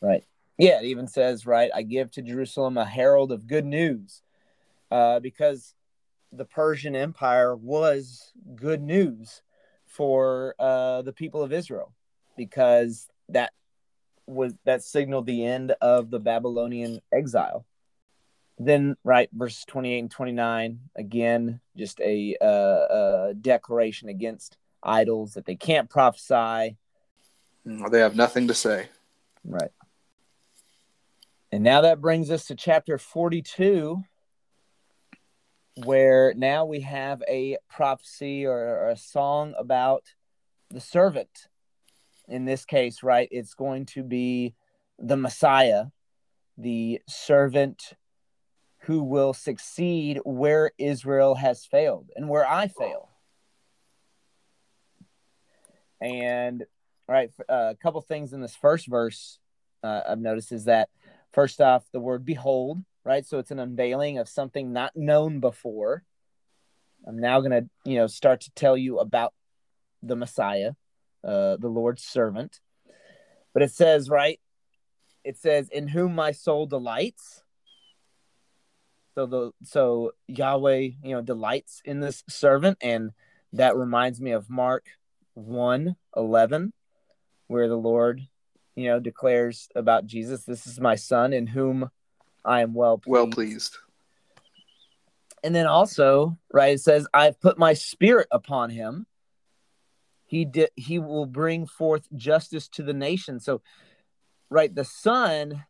Right. 0.00 0.24
Yeah. 0.58 0.80
It 0.80 0.86
even 0.86 1.08
says, 1.08 1.46
right, 1.46 1.70
I 1.74 1.82
give 1.82 2.10
to 2.12 2.22
Jerusalem 2.22 2.76
a 2.76 2.84
herald 2.84 3.32
of 3.32 3.46
good 3.46 3.64
news, 3.64 4.22
uh, 4.90 5.20
because 5.20 5.74
the 6.32 6.44
Persian 6.44 6.96
Empire 6.96 7.54
was 7.54 8.32
good 8.54 8.82
news 8.82 9.42
for 9.86 10.54
uh, 10.58 11.02
the 11.02 11.12
people 11.12 11.42
of 11.42 11.52
Israel, 11.52 11.92
because 12.36 13.08
that 13.28 13.52
was 14.26 14.54
that 14.64 14.82
signaled 14.82 15.26
the 15.26 15.44
end 15.44 15.74
of 15.80 16.10
the 16.10 16.18
Babylonian 16.18 17.00
exile. 17.12 17.66
Then 18.58 18.96
right 19.02 19.28
verses 19.32 19.64
28 19.66 19.98
and 19.98 20.10
29 20.10 20.80
again 20.96 21.60
just 21.76 22.00
a, 22.00 22.36
uh, 22.40 22.46
a 23.26 23.34
declaration 23.34 24.08
against 24.08 24.56
idols 24.82 25.34
that 25.34 25.46
they 25.46 25.56
can't 25.56 25.90
prophesy. 25.90 26.76
Mm, 27.66 27.90
they 27.90 28.00
have 28.00 28.16
nothing 28.16 28.48
to 28.48 28.54
say. 28.54 28.88
Right. 29.44 29.70
And 31.50 31.62
now 31.62 31.82
that 31.82 32.00
brings 32.00 32.30
us 32.30 32.46
to 32.46 32.54
chapter 32.54 32.98
42 32.98 34.02
where 35.76 36.34
now 36.36 36.64
we 36.64 36.80
have 36.80 37.22
a 37.28 37.56
prophecy 37.68 38.46
or, 38.46 38.58
or 38.58 38.90
a 38.90 38.96
song 38.96 39.54
about 39.58 40.04
the 40.70 40.80
servant 40.80 41.48
in 42.28 42.44
this 42.44 42.64
case 42.64 43.02
right 43.02 43.28
it's 43.30 43.54
going 43.54 43.84
to 43.84 44.02
be 44.02 44.54
the 44.98 45.16
messiah 45.16 45.86
the 46.58 47.00
servant 47.08 47.94
who 48.82 49.02
will 49.02 49.32
succeed 49.32 50.20
where 50.24 50.72
Israel 50.76 51.36
has 51.36 51.64
failed 51.64 52.10
and 52.16 52.28
where 52.28 52.46
I 52.46 52.66
fail. 52.66 53.10
And 56.00 56.64
right, 57.08 57.30
uh, 57.48 57.70
a 57.70 57.76
couple 57.80 58.00
things 58.00 58.32
in 58.32 58.40
this 58.40 58.56
first 58.56 58.88
verse 58.88 59.38
uh, 59.84 60.00
I've 60.08 60.18
noticed 60.18 60.50
is 60.50 60.64
that 60.64 60.88
first 61.32 61.60
off, 61.60 61.84
the 61.92 62.00
word 62.00 62.24
behold, 62.24 62.82
right? 63.04 63.26
So 63.26 63.38
it's 63.38 63.50
an 63.50 63.58
unveiling 63.58 64.18
of 64.18 64.28
something 64.28 64.72
not 64.72 64.96
known 64.96 65.40
before. 65.40 66.04
I'm 67.06 67.18
now 67.18 67.40
going 67.40 67.50
to, 67.50 67.68
you 67.84 67.96
know, 67.96 68.06
start 68.06 68.42
to 68.42 68.50
tell 68.52 68.76
you 68.76 68.98
about 68.98 69.34
the 70.02 70.16
Messiah, 70.16 70.72
uh, 71.24 71.56
the 71.56 71.68
Lord's 71.68 72.04
servant. 72.04 72.60
But 73.52 73.62
it 73.62 73.72
says, 73.72 74.08
right? 74.08 74.40
It 75.24 75.36
says, 75.36 75.68
in 75.68 75.88
whom 75.88 76.14
my 76.14 76.32
soul 76.32 76.66
delights. 76.66 77.42
So 79.14 79.26
the 79.26 79.50
so 79.62 80.12
Yahweh, 80.26 80.78
you 81.02 81.14
know, 81.14 81.20
delights 81.20 81.82
in 81.84 82.00
this 82.00 82.24
servant, 82.28 82.78
and 82.80 83.10
that 83.52 83.76
reminds 83.76 84.22
me 84.22 84.30
of 84.30 84.48
Mark 84.48 84.86
1 85.34 85.96
11, 86.16 86.72
where 87.46 87.68
the 87.68 87.76
Lord, 87.76 88.22
you 88.74 88.86
know, 88.86 89.00
declares 89.00 89.68
about 89.76 90.06
Jesus, 90.06 90.44
This 90.44 90.66
is 90.66 90.80
my 90.80 90.94
son 90.94 91.34
in 91.34 91.48
whom 91.48 91.90
I 92.44 92.62
am 92.62 92.74
well 92.74 92.98
pleased. 92.98 93.12
Well 93.12 93.26
pleased. 93.28 93.76
And 95.44 95.54
then 95.54 95.66
also, 95.66 96.38
right, 96.52 96.74
it 96.74 96.80
says, 96.80 97.06
I've 97.12 97.40
put 97.40 97.58
my 97.58 97.74
spirit 97.74 98.28
upon 98.30 98.70
him. 98.70 99.06
He 100.24 100.44
did 100.44 100.70
he 100.76 100.98
will 100.98 101.26
bring 101.26 101.66
forth 101.66 102.06
justice 102.14 102.68
to 102.68 102.82
the 102.82 102.94
nation. 102.94 103.38
So, 103.38 103.60
right, 104.48 104.74
the 104.74 104.84
son 104.84 105.62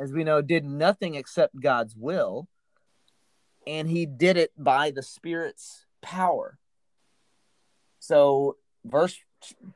as 0.00 0.12
we 0.12 0.24
know, 0.24 0.40
did 0.40 0.64
nothing 0.64 1.14
except 1.14 1.60
God's 1.60 1.94
will, 1.94 2.48
and 3.66 3.88
he 3.88 4.06
did 4.06 4.38
it 4.38 4.50
by 4.56 4.90
the 4.90 5.02
Spirit's 5.02 5.84
power. 6.00 6.58
So, 7.98 8.56
verse 8.82 9.18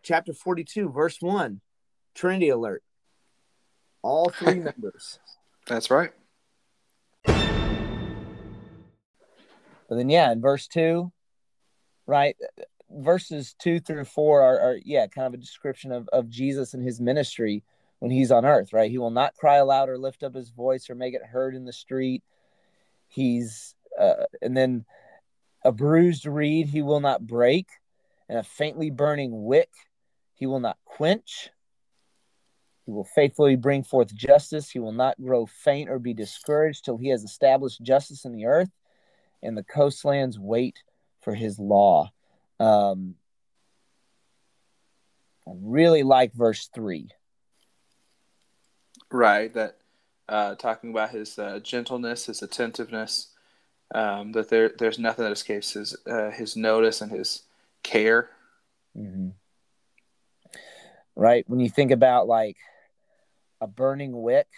chapter 0.02 0.32
42, 0.32 0.88
verse 0.88 1.18
1, 1.20 1.60
Trinity 2.14 2.48
alert. 2.48 2.82
All 4.00 4.30
three 4.30 4.54
members. 4.60 5.18
That's 5.66 5.90
right. 5.90 6.12
But 9.94 9.98
then, 9.98 10.08
yeah, 10.08 10.32
in 10.32 10.40
verse 10.40 10.66
2, 10.66 11.12
right? 12.08 12.34
Verses 12.90 13.54
2 13.60 13.78
through 13.78 14.06
4 14.06 14.42
are, 14.42 14.58
are 14.58 14.78
yeah, 14.84 15.06
kind 15.06 15.28
of 15.28 15.34
a 15.34 15.36
description 15.36 15.92
of, 15.92 16.08
of 16.08 16.28
Jesus 16.28 16.74
and 16.74 16.82
his 16.82 17.00
ministry 17.00 17.62
when 18.00 18.10
he's 18.10 18.32
on 18.32 18.44
earth, 18.44 18.72
right? 18.72 18.90
He 18.90 18.98
will 18.98 19.12
not 19.12 19.36
cry 19.36 19.58
aloud 19.58 19.88
or 19.88 19.96
lift 19.96 20.24
up 20.24 20.34
his 20.34 20.50
voice 20.50 20.90
or 20.90 20.96
make 20.96 21.14
it 21.14 21.24
heard 21.24 21.54
in 21.54 21.64
the 21.64 21.72
street. 21.72 22.24
He's, 23.06 23.76
uh, 23.96 24.24
and 24.42 24.56
then 24.56 24.84
a 25.64 25.70
bruised 25.70 26.26
reed 26.26 26.66
he 26.66 26.82
will 26.82 26.98
not 26.98 27.24
break, 27.24 27.68
and 28.28 28.36
a 28.36 28.42
faintly 28.42 28.90
burning 28.90 29.44
wick 29.44 29.70
he 30.32 30.46
will 30.46 30.58
not 30.58 30.76
quench. 30.84 31.50
He 32.84 32.90
will 32.90 33.04
faithfully 33.04 33.54
bring 33.54 33.84
forth 33.84 34.12
justice. 34.12 34.70
He 34.70 34.80
will 34.80 34.90
not 34.90 35.22
grow 35.22 35.46
faint 35.46 35.88
or 35.88 36.00
be 36.00 36.14
discouraged 36.14 36.84
till 36.84 36.96
he 36.96 37.10
has 37.10 37.22
established 37.22 37.80
justice 37.80 38.24
in 38.24 38.32
the 38.32 38.46
earth, 38.46 38.70
and 39.44 39.56
the 39.56 39.62
coastlands 39.62 40.38
wait 40.38 40.82
for 41.20 41.34
his 41.34 41.58
law. 41.58 42.10
Um, 42.58 43.14
I 45.46 45.52
really 45.60 46.02
like 46.02 46.32
verse 46.32 46.68
three. 46.74 47.10
Right, 49.10 49.52
that 49.54 49.76
uh, 50.28 50.54
talking 50.56 50.90
about 50.90 51.10
his 51.10 51.38
uh, 51.38 51.60
gentleness, 51.62 52.26
his 52.26 52.42
attentiveness, 52.42 53.28
um, 53.94 54.32
that 54.32 54.48
there 54.48 54.72
there's 54.78 54.98
nothing 54.98 55.24
that 55.24 55.32
escapes 55.32 55.72
his 55.72 55.96
uh, 56.06 56.30
his 56.30 56.56
notice 56.56 57.00
and 57.00 57.12
his 57.12 57.42
care. 57.82 58.30
Mm-hmm. 58.96 59.28
Right, 61.16 61.44
when 61.48 61.60
you 61.60 61.68
think 61.68 61.90
about 61.90 62.26
like 62.26 62.56
a 63.60 63.66
burning 63.66 64.20
wick, 64.20 64.48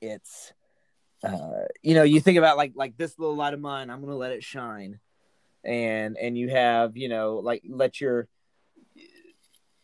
it's 0.00 0.52
uh, 1.22 1.64
you 1.82 1.94
know 1.94 2.02
you 2.02 2.20
think 2.20 2.38
about 2.38 2.56
like 2.56 2.72
like 2.74 2.96
this 2.96 3.18
little 3.18 3.36
light 3.36 3.54
of 3.54 3.60
mine, 3.60 3.90
I'm 3.90 4.00
gonna 4.00 4.16
let 4.16 4.32
it 4.32 4.44
shine, 4.44 5.00
and 5.64 6.16
and 6.16 6.36
you 6.36 6.48
have 6.50 6.96
you 6.96 7.08
know 7.08 7.36
like 7.36 7.62
let 7.68 8.00
your 8.00 8.28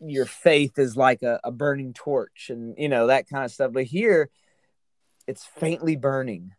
your 0.01 0.26
faith 0.26 0.78
is 0.78 0.97
like 0.97 1.22
a, 1.22 1.41
a 1.45 1.51
burning 1.51 1.95
torch 1.95 2.51
and 2.51 2.74
you 2.76 2.89
know 2.89 3.07
that 3.07 3.28
kind 3.28 3.45
of 3.45 3.51
stuff. 3.51 3.72
But 3.72 3.85
here 3.85 4.30
it's 5.26 5.45
faintly 5.45 5.97
burning 5.97 6.53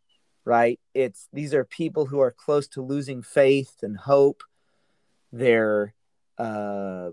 right? 0.45 0.79
It's 0.93 1.27
these 1.33 1.53
are 1.53 1.65
people 1.65 2.05
who 2.05 2.19
are 2.19 2.31
close 2.31 2.67
to 2.69 2.81
losing 2.81 3.21
faith 3.23 3.79
and 3.81 3.97
hope. 3.97 4.43
Their 5.33 5.93
uh, 6.37 7.09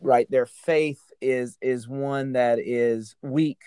right 0.00 0.30
their 0.30 0.46
faith 0.46 1.02
is 1.20 1.58
is 1.60 1.88
one 1.88 2.32
that 2.32 2.58
is 2.58 3.16
weak. 3.20 3.60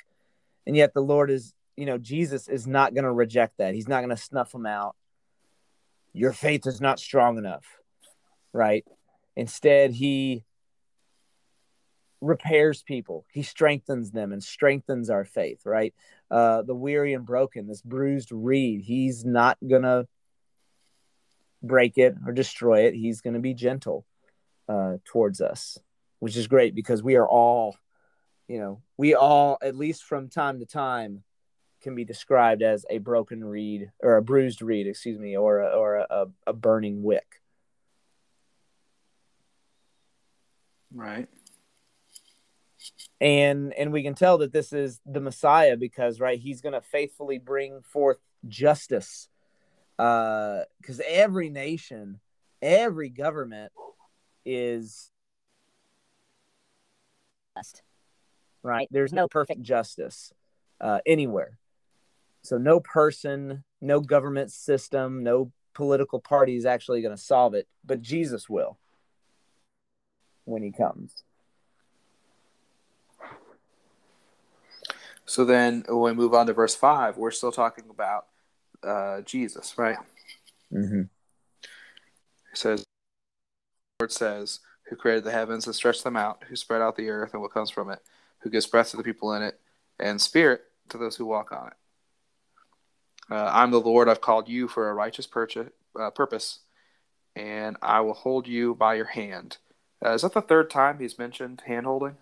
And 0.66 0.76
yet 0.76 0.94
the 0.94 1.02
lord 1.02 1.30
is 1.30 1.54
you 1.76 1.86
know 1.86 1.98
jesus 1.98 2.48
is 2.48 2.68
not 2.68 2.94
going 2.94 3.06
to 3.06 3.12
reject 3.12 3.58
that. 3.58 3.74
He's 3.74 3.88
not 3.88 4.00
going 4.00 4.16
to 4.16 4.22
snuff 4.22 4.52
them 4.52 4.66
out. 4.66 4.96
Your 6.14 6.34
faith 6.34 6.68
is 6.68 6.82
not 6.82 7.00
strong 7.00 7.38
enough 7.38 7.66
right? 8.54 8.86
Instead 9.36 9.92
he 9.92 10.44
repairs 12.22 12.84
people. 12.84 13.26
He 13.34 13.44
strengthens 13.44 14.12
them 14.12 14.32
and 14.32 14.42
strengthens 14.42 15.10
our 15.10 15.26
faith 15.26 15.62
right? 15.66 15.94
Uh 16.32 16.62
the 16.62 16.76
weary 16.76 17.14
and 17.14 17.26
broken 17.26 17.68
this 17.68 17.82
bruised 17.82 18.32
reed 18.32 18.82
he's 18.82 19.26
not 19.26 19.58
gonna 19.68 20.08
break 21.62 21.98
it 21.98 22.16
or 22.26 22.32
destroy 22.32 22.86
it. 22.86 22.94
He's 22.94 23.22
gonna 23.22 23.40
be 23.40 23.54
gentle 23.54 24.06
uh 24.70 24.98
towards 25.04 25.42
us 25.42 25.78
which 26.20 26.38
is 26.38 26.48
great 26.48 26.74
because 26.74 27.04
we 27.04 27.16
are 27.16 27.28
all 27.28 27.76
you 28.48 28.58
know 28.58 28.82
we 28.98 29.14
all 29.14 29.58
at 29.62 29.76
least 29.76 30.04
from 30.04 30.30
time 30.30 30.60
to 30.60 30.66
time 30.66 31.24
can 31.84 31.96
be 31.96 32.06
described 32.06 32.64
as 32.64 32.86
a 32.90 32.98
broken 32.98 33.44
reed 33.44 33.92
or 34.02 34.16
a 34.18 34.22
bruised 34.22 34.62
reed 34.62 34.88
excuse 34.88 35.20
me 35.20 35.38
or 35.38 35.60
a, 35.60 35.68
or 35.68 35.96
a, 35.98 36.26
a 36.48 36.54
burning 36.54 37.04
wick. 37.04 37.42
Right. 40.94 41.28
And 43.20 43.74
and 43.74 43.94
we 43.94 44.04
can 44.04 44.16
tell 44.16 44.40
that 44.40 44.52
this 44.52 44.74
is 44.74 45.00
the 45.06 45.22
messiah 45.22 45.78
because 45.78 46.20
right 46.20 46.40
he's 46.40 46.62
going 46.62 46.74
to 46.74 46.82
faithfully 46.82 47.40
bring 47.40 47.82
forth 47.82 48.18
justice 48.48 49.30
uh 49.98 50.62
because 50.82 51.02
every 51.08 51.50
nation 51.50 52.20
every 52.62 53.10
government 53.10 53.72
is 54.46 55.10
just, 57.58 57.82
right 58.64 58.90
there's 58.92 59.14
no 59.14 59.28
perfect. 59.30 59.62
justice 59.62 60.34
uh 60.82 61.00
anywhere 61.06 61.58
so 62.44 62.58
no 62.58 62.80
person 62.80 63.64
no 63.82 64.00
government 64.00 64.52
system 64.52 65.24
no 65.24 65.52
political 65.74 66.20
party 66.20 66.56
is 66.56 66.66
actually 66.66 67.02
going 67.02 67.16
to 67.16 67.22
solve 67.22 67.54
it 67.54 67.68
but 67.84 68.02
jesus 68.02 68.48
will 68.48 68.78
when 70.46 70.62
he 70.62 70.72
comes 70.72 71.24
So 75.26 75.46
then 75.46 75.84
when 75.88 76.16
we 76.16 76.24
move 76.24 76.34
on 76.34 76.48
to 76.48 76.54
verse 76.54 76.76
5, 76.76 77.18
we're 77.18 77.32
still 77.32 77.52
talking 77.52 77.86
about 77.90 78.28
uh, 78.84 79.22
Jesus, 79.22 79.78
right? 79.78 79.98
Mm-hmm. 80.72 81.02
It 81.02 82.58
says, 82.58 82.82
the 82.82 84.04
Lord 84.04 84.12
says, 84.12 84.60
who 84.90 84.96
created 84.96 85.24
the 85.24 85.32
heavens 85.32 85.66
and 85.66 85.76
stretched 85.76 86.04
them 86.04 86.18
out, 86.18 86.44
who 86.48 86.56
spread 86.56 86.82
out 86.82 86.98
the 86.98 87.10
earth 87.10 87.34
and 87.34 87.42
what 87.42 87.54
comes 87.54 87.70
from 87.70 87.90
it, 87.90 88.00
who 88.40 88.50
gives 88.50 88.68
breath 88.68 88.92
to 88.92 88.98
the 88.98 89.04
people 89.04 89.34
in 89.34 89.42
it, 89.42 89.60
and 90.00 90.20
spirit 90.20 90.66
to 90.90 90.98
those 90.98 91.16
who 91.16 91.26
walk 91.26 91.52
on 91.52 91.68
it. 91.68 91.74
Uh, 93.30 93.50
I'm 93.52 93.72
the 93.72 93.80
Lord, 93.80 94.10
I've 94.10 94.22
called 94.22 94.50
you 94.50 94.68
for 94.68 94.90
a 94.90 94.94
righteous 94.94 95.28
purchase, 95.28 95.70
uh, 96.00 96.10
purpose, 96.10 96.60
and 97.36 97.78
I 97.82 98.02
will 98.02 98.14
hold 98.14 98.48
you 98.48 98.76
by 98.76 98.96
your 98.96 99.06
hand. 99.06 99.58
Uh, 100.06 100.14
is 100.14 100.22
that 100.24 100.34
the 100.34 100.42
third 100.42 100.70
time 100.70 101.00
he's 101.00 101.18
mentioned 101.18 101.62
hand 101.66 101.86
holding? 101.86 102.18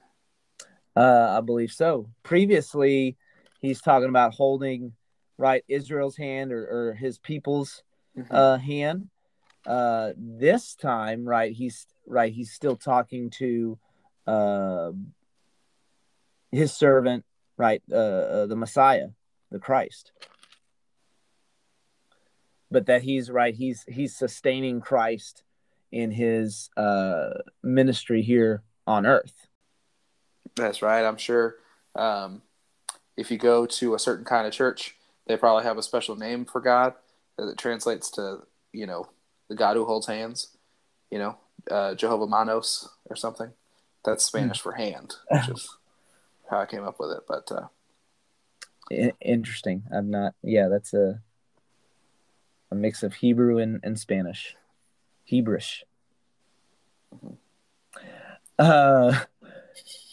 Uh, 0.95 1.35
I 1.37 1.41
believe 1.41 1.71
so. 1.71 2.09
Previously, 2.21 3.17
he's 3.59 3.81
talking 3.81 4.09
about 4.09 4.35
holding 4.35 4.93
right 5.37 5.63
Israel's 5.67 6.17
hand 6.17 6.51
or, 6.51 6.63
or 6.65 6.93
his 6.93 7.17
people's 7.17 7.81
mm-hmm. 8.17 8.33
uh, 8.33 8.57
hand. 8.57 9.09
Uh, 9.65 10.11
this 10.17 10.75
time, 10.75 11.25
right, 11.25 11.51
he's 11.51 11.87
right. 12.05 12.33
He's 12.33 12.51
still 12.51 12.75
talking 12.75 13.29
to 13.31 13.77
uh, 14.27 14.91
his 16.51 16.73
servant, 16.73 17.25
right, 17.57 17.81
the 17.87 18.53
Messiah, 18.55 19.09
the 19.51 19.59
Christ. 19.59 20.11
But 22.71 22.85
that 22.85 23.03
he's 23.03 23.29
right. 23.29 23.53
He's 23.53 23.83
he's 23.87 24.15
sustaining 24.15 24.79
Christ 24.79 25.43
in 25.91 26.11
his 26.11 26.69
uh, 26.77 27.31
ministry 27.61 28.21
here 28.21 28.63
on 28.87 29.05
earth. 29.05 29.47
That's 30.55 30.81
right. 30.81 31.05
I'm 31.05 31.17
sure 31.17 31.55
um, 31.95 32.41
if 33.17 33.29
you 33.29 33.37
go 33.37 33.65
to 33.65 33.93
a 33.93 33.99
certain 33.99 34.25
kind 34.25 34.47
of 34.47 34.53
church, 34.53 34.95
they 35.27 35.37
probably 35.37 35.63
have 35.63 35.77
a 35.77 35.83
special 35.83 36.15
name 36.15 36.45
for 36.45 36.61
God 36.61 36.93
that 37.37 37.57
translates 37.57 38.09
to, 38.11 38.39
you 38.73 38.85
know, 38.85 39.07
the 39.49 39.55
God 39.55 39.75
who 39.75 39.85
holds 39.85 40.07
hands, 40.07 40.55
you 41.09 41.19
know, 41.19 41.37
uh, 41.69 41.95
Jehovah 41.95 42.27
Manos 42.27 42.89
or 43.09 43.15
something. 43.15 43.51
That's 44.03 44.23
Spanish 44.23 44.59
mm. 44.59 44.63
for 44.63 44.71
hand, 44.73 45.15
which 45.29 45.49
is 45.55 45.77
how 46.49 46.59
I 46.59 46.65
came 46.65 46.83
up 46.83 46.99
with 46.99 47.11
it. 47.11 47.23
But 47.27 47.51
uh, 47.51 47.67
interesting. 49.21 49.83
I'm 49.91 50.09
not. 50.09 50.33
Yeah, 50.41 50.67
that's 50.67 50.93
a 50.93 51.21
a 52.71 52.75
mix 52.75 53.03
of 53.03 53.13
Hebrew 53.13 53.57
and, 53.57 53.79
and 53.83 53.99
Spanish, 53.99 54.55
Hebrewish. 55.29 55.83
Mm-hmm. 57.13 57.33
Uh, 58.57 59.19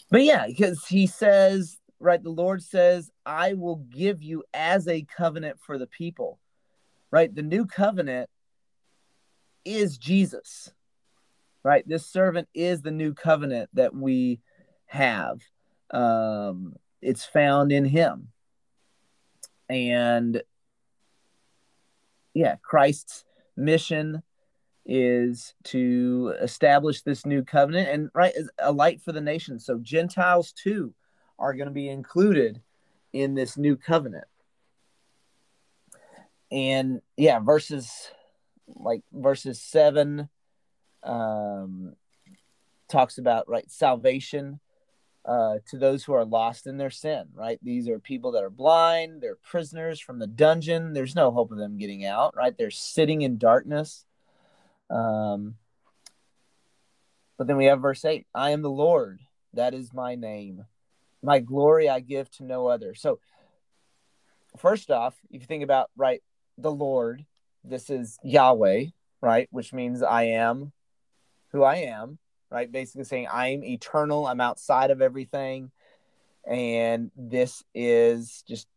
but 0.09 0.23
yeah, 0.23 0.47
because 0.47 0.85
he 0.87 1.07
says, 1.07 1.77
right, 1.99 2.21
the 2.21 2.29
Lord 2.29 2.63
says, 2.63 3.11
I 3.25 3.53
will 3.53 3.77
give 3.77 4.23
you 4.23 4.43
as 4.53 4.87
a 4.87 5.03
covenant 5.03 5.59
for 5.59 5.77
the 5.77 5.87
people. 5.87 6.39
Right? 7.11 7.33
The 7.33 7.43
new 7.43 7.65
covenant 7.65 8.29
is 9.65 9.97
Jesus. 9.97 10.71
Right? 11.63 11.87
This 11.87 12.05
servant 12.05 12.47
is 12.53 12.81
the 12.81 12.91
new 12.91 13.13
covenant 13.13 13.69
that 13.73 13.95
we 13.95 14.39
have. 14.87 15.41
Um, 15.91 16.75
it's 17.01 17.25
found 17.25 17.71
in 17.71 17.85
him. 17.85 18.29
And 19.69 20.41
yeah, 22.33 22.55
Christ's 22.61 23.25
mission 23.55 24.23
is 24.85 25.53
to 25.63 26.33
establish 26.41 27.01
this 27.01 27.25
new 27.25 27.43
covenant 27.43 27.89
and 27.89 28.09
right 28.15 28.33
a 28.57 28.71
light 28.71 29.01
for 29.01 29.11
the 29.11 29.21
nations 29.21 29.63
so 29.63 29.77
gentiles 29.77 30.51
too 30.51 30.95
are 31.37 31.53
going 31.53 31.67
to 31.67 31.73
be 31.73 31.89
included 31.89 32.61
in 33.13 33.33
this 33.33 33.57
new 33.57 33.75
covenant. 33.75 34.25
And 36.51 37.01
yeah, 37.17 37.39
verses 37.39 38.09
like 38.67 39.01
verses 39.11 39.61
seven 39.61 40.29
um, 41.03 41.95
talks 42.87 43.17
about 43.17 43.49
right 43.49 43.69
salvation 43.69 44.59
uh, 45.29 45.59
to 45.67 45.77
those 45.77 46.03
who 46.03 46.13
are 46.13 46.25
lost 46.25 46.65
in 46.65 46.77
their 46.77 46.89
sin. 46.89 47.27
Right, 47.35 47.59
these 47.61 47.87
are 47.87 47.99
people 47.99 48.31
that 48.31 48.43
are 48.43 48.49
blind, 48.49 49.21
they're 49.21 49.35
prisoners 49.35 49.99
from 49.99 50.17
the 50.17 50.25
dungeon. 50.25 50.93
There's 50.93 51.15
no 51.15 51.29
hope 51.29 51.51
of 51.51 51.59
them 51.59 51.77
getting 51.77 52.03
out. 52.03 52.35
Right, 52.35 52.57
they're 52.57 52.71
sitting 52.71 53.21
in 53.21 53.37
darkness. 53.37 54.05
Um, 54.89 55.55
but 57.37 57.45
then 57.45 57.57
we 57.57 57.65
have 57.65 57.79
verse 57.79 58.03
eight: 58.05 58.25
"I 58.33 58.49
am 58.49 58.63
the 58.63 58.71
Lord; 58.71 59.19
that 59.53 59.75
is 59.75 59.93
my 59.93 60.15
name. 60.15 60.65
My 61.21 61.37
glory 61.39 61.87
I 61.87 61.99
give 61.99 62.31
to 62.31 62.43
no 62.43 62.65
other." 62.65 62.95
So, 62.95 63.19
first 64.57 64.89
off, 64.89 65.15
if 65.29 65.41
you 65.41 65.47
think 65.47 65.63
about 65.63 65.91
right, 65.95 66.23
the 66.57 66.71
Lord, 66.71 67.23
this 67.63 67.91
is 67.91 68.17
Yahweh, 68.23 68.85
right, 69.21 69.47
which 69.51 69.73
means 69.73 70.01
I 70.01 70.23
am 70.23 70.71
who 71.51 71.61
I 71.61 71.75
am, 71.75 72.17
right? 72.51 72.71
Basically 72.71 73.03
saying 73.03 73.27
I'm 73.31 73.63
eternal, 73.63 74.27
I'm 74.27 74.41
outside 74.41 74.91
of 74.91 75.01
everything. 75.01 75.71
And 76.47 77.11
this 77.15 77.63
is 77.75 78.43
just, 78.47 78.67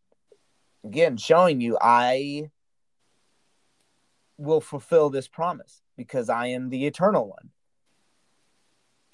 again, 0.84 1.16
showing 1.16 1.60
you 1.60 1.78
I 1.80 2.50
will 4.36 4.60
fulfill 4.60 5.10
this 5.10 5.28
promise 5.28 5.80
because 5.96 6.28
I 6.28 6.48
am 6.48 6.68
the 6.68 6.86
eternal 6.86 7.28
one. 7.28 7.50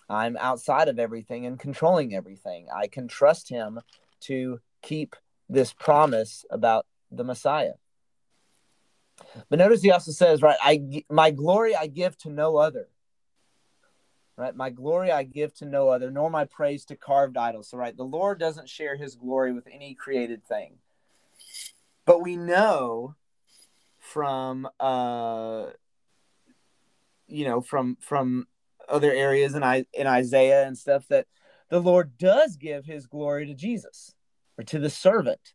I'm 0.09 0.37
outside 0.39 0.89
of 0.89 0.99
everything 0.99 1.45
and 1.45 1.59
controlling 1.59 2.15
everything. 2.15 2.69
I 2.75 2.87
can 2.87 3.09
trust 3.09 3.49
him 3.49 3.81
to 4.21 4.61
keep 4.83 5.15
this 5.49 5.73
promise 5.73 6.45
about 6.51 6.87
the 7.11 7.25
Messiah. 7.25 7.75
But 9.51 9.59
notice 9.59 9.83
he 9.83 9.91
also 9.91 10.13
says, 10.13 10.43
right, 10.43 10.57
I 10.63 11.05
my 11.11 11.31
glory 11.31 11.75
I 11.77 11.89
give 11.89 12.17
to 12.19 12.31
no 12.31 12.57
other. 12.57 12.89
Right? 14.39 14.55
My 14.55 14.71
glory 14.71 15.11
I 15.11 15.25
give 15.25 15.53
to 15.55 15.67
no 15.67 15.89
other, 15.89 16.13
nor 16.13 16.31
my 16.31 16.45
praise 16.45 16.85
to 16.87 16.97
carved 16.97 17.37
idols. 17.37 17.71
So, 17.71 17.77
right, 17.77 17.97
the 17.97 18.05
Lord 18.05 18.39
doesn't 18.39 18.69
share 18.69 18.97
his 18.97 19.17
glory 19.17 19.53
with 19.53 19.67
any 19.67 19.95
created 19.95 20.47
thing. 20.47 20.75
But 22.07 22.23
we 22.23 22.37
know 22.37 23.17
from 23.99 24.69
uh 24.79 25.67
you 27.27 27.45
know, 27.45 27.61
from 27.61 27.99
from 28.01 28.47
other 28.89 29.13
areas 29.13 29.55
in 29.55 29.63
I 29.63 29.85
in 29.93 30.07
Isaiah 30.07 30.67
and 30.67 30.79
stuff 30.79 31.07
that 31.09 31.27
the 31.69 31.81
Lord 31.81 32.17
does 32.17 32.57
give 32.57 32.87
his 32.87 33.07
glory 33.07 33.47
to 33.47 33.55
Jesus 33.55 34.15
or 34.57 34.65
to 34.65 34.79
the 34.79 34.89
servant. 34.89 35.53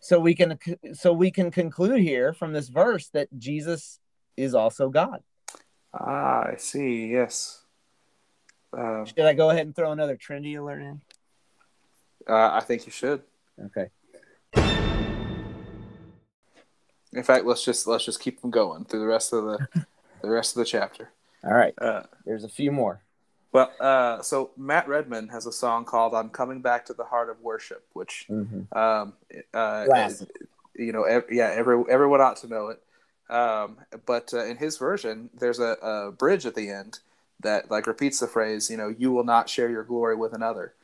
So 0.00 0.20
we 0.20 0.34
can 0.34 0.58
so 0.92 1.12
we 1.12 1.30
can 1.30 1.50
conclude 1.50 2.00
here 2.00 2.34
from 2.34 2.52
this 2.52 2.68
verse 2.68 3.08
that 3.10 3.28
Jesus 3.38 4.00
is 4.36 4.54
also 4.54 4.90
God. 4.90 5.22
Ah, 5.94 6.48
I 6.52 6.56
see. 6.56 7.06
Yes. 7.06 7.62
Uh, 8.76 9.04
should 9.04 9.20
I 9.20 9.34
go 9.34 9.50
ahead 9.50 9.66
and 9.66 9.76
throw 9.76 9.92
another 9.92 10.16
Trinity 10.16 10.56
alert 10.56 10.82
in? 10.82 11.00
Uh, 12.28 12.50
I 12.52 12.60
think 12.60 12.86
you 12.86 12.92
should. 12.92 13.22
Okay. 13.66 13.90
In 17.12 17.22
fact, 17.22 17.44
let's 17.44 17.64
just 17.64 17.86
let's 17.86 18.04
just 18.04 18.20
keep 18.20 18.40
them 18.40 18.50
going 18.50 18.84
through 18.84 19.00
the 19.00 19.06
rest 19.06 19.32
of 19.32 19.44
the 19.44 19.68
the 20.22 20.30
rest 20.30 20.56
of 20.56 20.60
the 20.60 20.64
chapter. 20.64 21.10
All 21.44 21.54
right. 21.54 21.74
Uh, 21.78 22.02
There's 22.24 22.44
a 22.44 22.48
few 22.48 22.72
more. 22.72 23.00
Well, 23.52 23.70
uh, 23.78 24.20
so 24.22 24.50
Matt 24.56 24.88
Redman 24.88 25.28
has 25.28 25.46
a 25.46 25.52
song 25.52 25.84
called 25.84 26.12
"I'm 26.12 26.28
Coming 26.28 26.60
Back 26.60 26.86
to 26.86 26.94
the 26.94 27.04
Heart 27.04 27.30
of 27.30 27.40
Worship," 27.40 27.86
which, 27.92 28.26
mm-hmm. 28.28 28.76
um, 28.76 29.12
uh, 29.52 30.08
you 30.74 30.92
know, 30.92 31.04
ev- 31.04 31.26
yeah, 31.30 31.52
every, 31.54 31.84
everyone 31.88 32.20
ought 32.20 32.38
to 32.38 32.48
know 32.48 32.68
it. 32.68 32.82
Um, 33.30 33.78
but 34.04 34.34
uh, 34.34 34.44
in 34.44 34.56
his 34.58 34.76
version, 34.76 35.30
there's 35.38 35.58
a, 35.58 35.76
a, 35.82 36.12
bridge 36.12 36.44
at 36.44 36.54
the 36.54 36.68
end 36.68 36.98
that 37.40 37.70
like 37.70 37.86
repeats 37.86 38.20
the 38.20 38.26
phrase, 38.26 38.70
you 38.70 38.76
know, 38.76 38.88
"You 38.88 39.12
will 39.12 39.24
not 39.24 39.48
share 39.48 39.70
your 39.70 39.82
glory 39.82 40.14
with 40.14 40.34
another." 40.34 40.74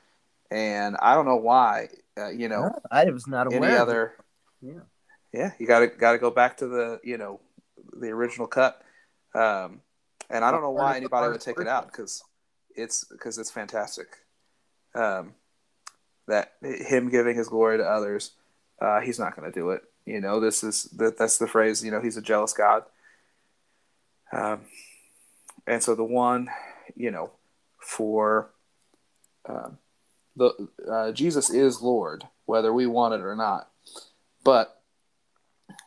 And 0.51 0.97
I 1.03 1.15
don't 1.15 1.27
know 1.27 1.37
why, 1.37 1.89
uh, 2.19 2.31
you 2.31 2.49
know, 2.49 2.63
no, 2.63 2.79
I 2.91 3.05
was 3.11 3.27
not 3.27 3.47
aware. 3.47 3.71
Any 3.71 3.77
other, 3.77 4.15
yeah, 4.63 4.81
yeah, 5.33 5.53
you 5.59 5.67
got 5.67 5.81
to 5.81 5.89
got 5.89 6.13
to 6.13 6.19
go 6.19 6.31
back 6.31 6.57
to 6.59 6.67
the 6.67 7.01
you 7.05 7.19
know 7.19 7.41
the 7.93 8.09
original 8.09 8.47
cut. 8.47 8.83
Um, 9.35 9.83
and 10.31 10.45
I 10.45 10.51
don't 10.51 10.63
know 10.63 10.71
why 10.71 10.97
anybody 10.97 11.31
would 11.31 11.41
take 11.41 11.59
it 11.59 11.69
out 11.69 11.87
because 11.87 12.23
it's 12.75 13.05
because 13.05 13.39
it's 13.39 13.51
fantastic. 13.51 14.07
Um, 14.95 15.35
that 16.27 16.53
him 16.63 17.11
giving 17.11 17.37
his 17.37 17.49
glory 17.49 17.79
to 17.79 17.85
others, 17.85 18.33
uh, 18.81 19.01
he's 19.01 19.19
not 19.19 19.37
going 19.37 19.51
to 19.51 19.59
do 19.59 19.71
it. 19.71 19.83
You 20.07 20.21
know, 20.21 20.41
this 20.41 20.65
is 20.65 20.85
that 20.97 21.19
that's 21.19 21.39
the 21.39 21.47
phrase. 21.47 21.85
You 21.85 21.91
know, 21.91 22.01
he's 22.01 22.17
a 22.17 22.23
jealous 22.23 22.53
God. 22.53 22.85
Um, 24.33 24.63
and 25.67 25.83
so 25.83 25.95
the 25.95 26.05
one, 26.05 26.49
you 26.97 27.11
know, 27.11 27.31
for 27.79 28.51
uh, 29.49 29.71
the 30.37 30.69
uh, 30.91 31.13
Jesus 31.13 31.51
is 31.51 31.83
Lord, 31.83 32.25
whether 32.47 32.73
we 32.73 32.87
want 32.87 33.15
it 33.15 33.21
or 33.21 33.37
not. 33.37 33.69
But 34.45 34.81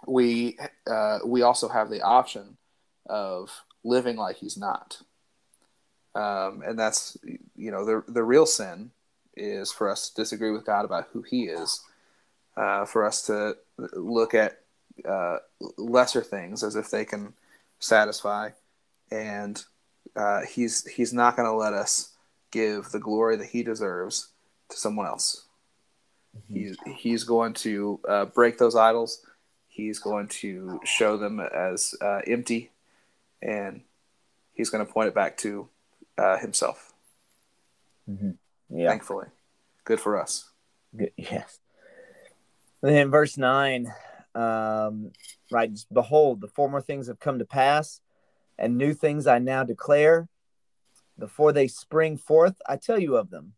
we 0.08 0.58
uh, 0.88 1.20
we 1.26 1.42
also 1.42 1.70
have 1.70 1.90
the 1.90 2.02
option 2.02 2.58
of 3.06 3.50
living 3.84 4.16
like 4.16 4.38
He's 4.38 4.58
not, 4.58 5.02
um, 6.16 6.62
and 6.66 6.78
that's 6.78 7.18
you 7.56 7.72
know 7.72 7.86
the 7.86 8.04
the 8.08 8.24
real 8.24 8.46
sin 8.46 8.92
is 9.36 9.72
for 9.72 9.90
us 9.90 10.10
to 10.10 10.16
disagree 10.16 10.52
with 10.52 10.66
God 10.66 10.86
about 10.86 11.08
who 11.12 11.24
He 11.24 11.46
is, 11.46 11.82
uh, 12.56 12.86
for 12.86 13.06
us 13.06 13.24
to 13.24 13.58
look 13.78 14.34
at 14.34 14.60
uh, 15.08 15.38
lesser 15.78 16.22
things 16.22 16.64
as 16.64 16.76
if 16.76 16.90
they 16.90 17.06
can 17.06 17.34
satisfy, 17.80 18.50
and 19.12 19.64
uh, 20.16 20.42
He's 20.42 20.86
He's 20.86 21.14
not 21.14 21.36
going 21.36 21.48
to 21.48 21.56
let 21.56 21.74
us 21.74 22.14
give 22.52 22.90
the 22.92 23.00
glory 23.00 23.36
that 23.38 23.48
He 23.48 23.64
deserves 23.64 24.30
to 24.70 24.78
someone 24.78 25.06
else. 25.06 25.46
Mm-hmm. 26.38 26.56
He's 26.56 26.78
He's 26.98 27.24
going 27.24 27.54
to 27.54 28.00
uh, 28.08 28.26
break 28.26 28.58
those 28.58 28.76
idols. 28.76 29.26
He's 29.68 30.00
going 30.00 30.28
to 30.28 30.80
show 30.86 31.18
them 31.18 31.40
as 31.40 31.96
uh, 32.02 32.22
empty, 32.28 32.72
and 33.42 33.82
He's 34.54 34.70
going 34.70 34.86
to 34.86 34.92
point 34.92 35.08
it 35.08 35.16
back 35.16 35.38
to 35.38 35.68
uh, 36.18 36.38
himself. 36.38 36.94
Mm-hmm. 38.10 38.32
Yeah. 38.78 38.90
Thankfully, 38.90 39.28
good 39.84 40.00
for 40.00 40.20
us. 40.20 40.50
Good. 40.96 41.12
Yes. 41.18 41.60
Then 42.84 43.10
verse 43.10 43.38
nine, 43.38 43.88
um, 44.36 45.14
right? 45.50 45.72
Behold, 45.92 46.42
the 46.42 46.50
former 46.50 46.82
things 46.82 47.08
have 47.08 47.20
come 47.20 47.40
to 47.40 47.46
pass, 47.46 48.02
and 48.60 48.78
new 48.78 48.94
things 48.94 49.26
I 49.26 49.40
now 49.40 49.64
declare. 49.64 50.28
Before 51.18 51.54
they 51.54 51.68
spring 51.68 52.18
forth, 52.18 52.62
I 52.68 52.76
tell 52.76 53.00
you 53.00 53.16
of 53.16 53.30
them. 53.30 53.54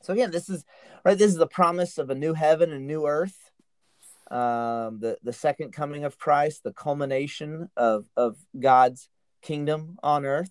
So 0.00 0.14
again, 0.14 0.30
this 0.30 0.48
is 0.48 0.64
right. 1.04 1.18
This 1.18 1.32
is 1.32 1.36
the 1.36 1.46
promise 1.46 1.98
of 1.98 2.08
a 2.08 2.14
new 2.14 2.32
heaven 2.32 2.72
and 2.72 2.86
new 2.86 3.06
earth. 3.06 3.50
Um, 4.30 5.00
the 5.00 5.18
the 5.22 5.34
second 5.34 5.72
coming 5.72 6.04
of 6.04 6.18
Christ, 6.18 6.62
the 6.62 6.72
culmination 6.72 7.68
of 7.76 8.08
of 8.16 8.38
God's 8.58 9.10
kingdom 9.42 9.98
on 10.02 10.24
earth. 10.24 10.50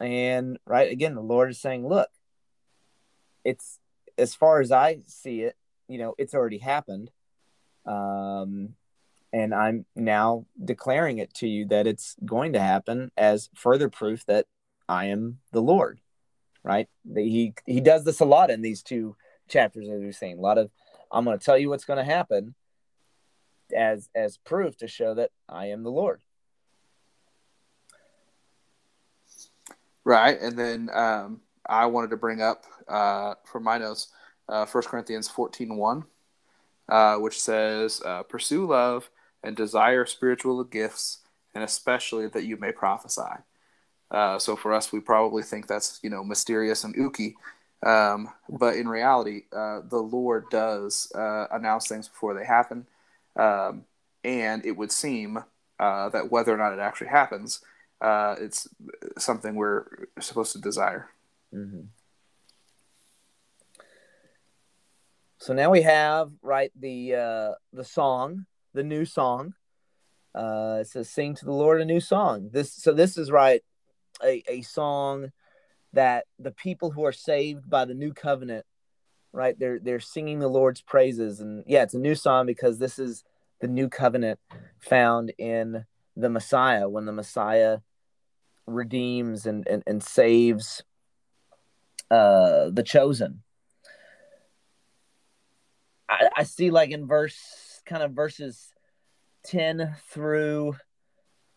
And 0.00 0.58
right 0.66 0.92
again, 0.92 1.14
the 1.14 1.22
Lord 1.22 1.50
is 1.50 1.60
saying, 1.60 1.86
look, 1.86 2.10
it's 3.42 3.78
as 4.18 4.34
far 4.34 4.60
as 4.60 4.70
I 4.70 4.98
see 5.06 5.42
it, 5.42 5.56
you 5.90 5.98
know, 5.98 6.14
it's 6.18 6.34
already 6.34 6.58
happened. 6.58 7.10
Um, 7.84 8.74
and 9.32 9.54
I'm 9.54 9.86
now 9.96 10.46
declaring 10.62 11.18
it 11.18 11.34
to 11.34 11.48
you 11.48 11.66
that 11.66 11.86
it's 11.86 12.16
going 12.24 12.52
to 12.52 12.60
happen 12.60 13.10
as 13.16 13.50
further 13.54 13.88
proof 13.88 14.24
that 14.26 14.46
I 14.88 15.06
am 15.06 15.38
the 15.52 15.62
Lord. 15.62 16.00
Right? 16.62 16.88
He 17.14 17.54
he 17.66 17.80
does 17.80 18.04
this 18.04 18.20
a 18.20 18.24
lot 18.24 18.50
in 18.50 18.60
these 18.60 18.82
two 18.82 19.16
chapters, 19.48 19.88
as 19.88 20.00
we're 20.00 20.12
saying. 20.12 20.38
A 20.38 20.42
lot 20.42 20.58
of 20.58 20.70
I'm 21.10 21.24
going 21.24 21.38
to 21.38 21.44
tell 21.44 21.58
you 21.58 21.68
what's 21.68 21.84
going 21.84 21.98
to 21.98 22.04
happen 22.04 22.54
as 23.74 24.08
as 24.14 24.36
proof 24.36 24.76
to 24.78 24.88
show 24.88 25.14
that 25.14 25.30
I 25.48 25.66
am 25.66 25.82
the 25.82 25.90
Lord. 25.90 26.20
Right, 30.04 30.38
and 30.40 30.58
then 30.58 30.90
um, 30.92 31.40
I 31.68 31.86
wanted 31.86 32.10
to 32.10 32.16
bring 32.16 32.42
up 32.42 32.64
uh, 32.88 33.34
from 33.44 33.64
my 33.64 33.78
notes 33.78 34.08
uh, 34.50 34.66
1 34.66 34.82
Corinthians 34.84 35.28
14 35.28 35.76
1, 35.76 36.04
uh, 36.88 37.16
which 37.16 37.40
says, 37.40 38.02
uh, 38.04 38.22
Pursue 38.24 38.66
love 38.66 39.10
and 39.42 39.56
desire 39.56 40.04
spiritual 40.04 40.62
gifts, 40.64 41.18
and 41.54 41.64
especially 41.64 42.26
that 42.28 42.44
you 42.44 42.56
may 42.56 42.72
prophesy. 42.72 43.42
Uh, 44.10 44.38
so 44.38 44.56
for 44.56 44.74
us, 44.74 44.92
we 44.92 45.00
probably 45.00 45.42
think 45.42 45.66
that's 45.66 46.00
you 46.02 46.10
know 46.10 46.24
mysterious 46.24 46.84
and 46.84 46.94
ooky, 46.96 47.34
um, 47.86 48.28
but 48.48 48.76
in 48.76 48.88
reality, 48.88 49.44
uh, 49.52 49.80
the 49.88 49.98
Lord 49.98 50.46
does 50.50 51.10
uh, 51.14 51.46
announce 51.52 51.86
things 51.86 52.08
before 52.08 52.34
they 52.34 52.44
happen, 52.44 52.86
um, 53.36 53.84
and 54.24 54.66
it 54.66 54.72
would 54.72 54.92
seem 54.92 55.44
that 55.78 56.30
whether 56.30 56.52
or 56.52 56.58
not 56.58 56.74
it 56.74 56.78
actually 56.78 57.06
happens, 57.06 57.62
uh, 58.00 58.34
it's 58.38 58.68
something 59.18 59.54
we're 59.54 59.84
supposed 60.20 60.52
to 60.52 60.58
desire. 60.58 61.08
Mm-hmm. 61.54 61.82
So 65.40 65.54
now 65.54 65.70
we 65.70 65.82
have 65.82 66.30
right 66.42 66.70
the 66.78 67.14
uh, 67.14 67.50
the 67.72 67.84
song, 67.84 68.44
the 68.74 68.84
new 68.84 69.06
song. 69.06 69.54
Uh, 70.34 70.78
it 70.82 70.86
says, 70.86 71.08
"Sing 71.08 71.34
to 71.34 71.44
the 71.46 71.52
Lord 71.52 71.80
a 71.80 71.84
new 71.86 72.00
song." 72.00 72.50
This 72.52 72.74
so 72.74 72.92
this 72.92 73.16
is 73.16 73.30
right 73.30 73.62
a, 74.22 74.42
a 74.48 74.60
song 74.60 75.32
that 75.94 76.26
the 76.38 76.50
people 76.50 76.90
who 76.90 77.04
are 77.06 77.12
saved 77.12 77.70
by 77.70 77.86
the 77.86 77.94
new 77.94 78.12
covenant, 78.12 78.66
right? 79.32 79.58
They're 79.58 79.78
they're 79.78 79.98
singing 79.98 80.40
the 80.40 80.48
Lord's 80.48 80.82
praises, 80.82 81.40
and 81.40 81.64
yeah, 81.66 81.84
it's 81.84 81.94
a 81.94 81.98
new 81.98 82.14
song 82.14 82.44
because 82.44 82.78
this 82.78 82.98
is 82.98 83.24
the 83.60 83.68
new 83.68 83.88
covenant 83.88 84.38
found 84.78 85.32
in 85.38 85.86
the 86.16 86.28
Messiah 86.28 86.86
when 86.86 87.06
the 87.06 87.12
Messiah 87.12 87.78
redeems 88.66 89.46
and 89.46 89.66
and, 89.66 89.82
and 89.86 90.02
saves 90.02 90.82
uh, 92.10 92.68
the 92.68 92.84
chosen. 92.84 93.42
I, 96.10 96.28
I 96.38 96.42
see 96.42 96.70
like 96.70 96.90
in 96.90 97.06
verse 97.06 97.80
kind 97.86 98.02
of 98.02 98.12
verses 98.12 98.72
10 99.46 99.96
through 100.10 100.76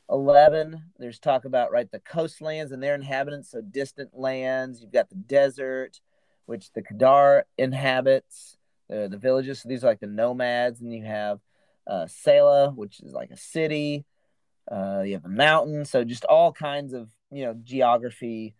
11 0.10 0.82
there's 1.00 1.20
talk 1.20 1.46
about 1.46 1.72
right 1.72 1.90
the 1.92 2.00
coastlands 2.00 2.72
and 2.72 2.82
their 2.82 2.96
inhabitants 2.96 3.52
so 3.52 3.62
distant 3.62 4.12
lands. 4.14 4.82
You've 4.82 4.94
got 4.94 5.10
the 5.10 5.16
desert 5.16 6.00
which 6.46 6.72
the 6.74 6.82
kedar 6.82 7.46
inhabits 7.58 8.58
the 8.90 9.18
villages. 9.18 9.62
So 9.62 9.70
these 9.70 9.84
are 9.84 9.88
like 9.88 10.00
the 10.00 10.08
nomads. 10.08 10.82
And 10.82 10.94
you 10.94 11.04
have 11.04 11.40
uh, 11.88 12.06
Sela, 12.06 12.76
which 12.76 13.00
is 13.02 13.14
like 13.14 13.32
a 13.32 13.38
city. 13.38 14.06
Uh, 14.72 15.02
you 15.06 15.14
have 15.14 15.24
the 15.24 15.30
mountain, 15.30 15.84
so 15.84 16.04
just 16.04 16.24
all 16.26 16.52
kinds 16.54 16.94
of 16.94 17.10
you 17.32 17.44
know 17.44 17.56
geography 17.64 18.56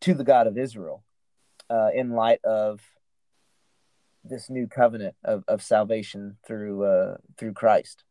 to 0.00 0.14
the 0.14 0.24
god 0.24 0.46
of 0.46 0.56
israel 0.56 1.04
uh, 1.68 1.88
in 1.94 2.10
light 2.10 2.42
of 2.44 2.80
this 4.24 4.48
new 4.48 4.66
covenant 4.66 5.14
of, 5.24 5.44
of 5.48 5.62
salvation 5.62 6.36
through 6.46 6.84
uh, 6.84 7.16
through 7.36 7.52
christ 7.52 8.04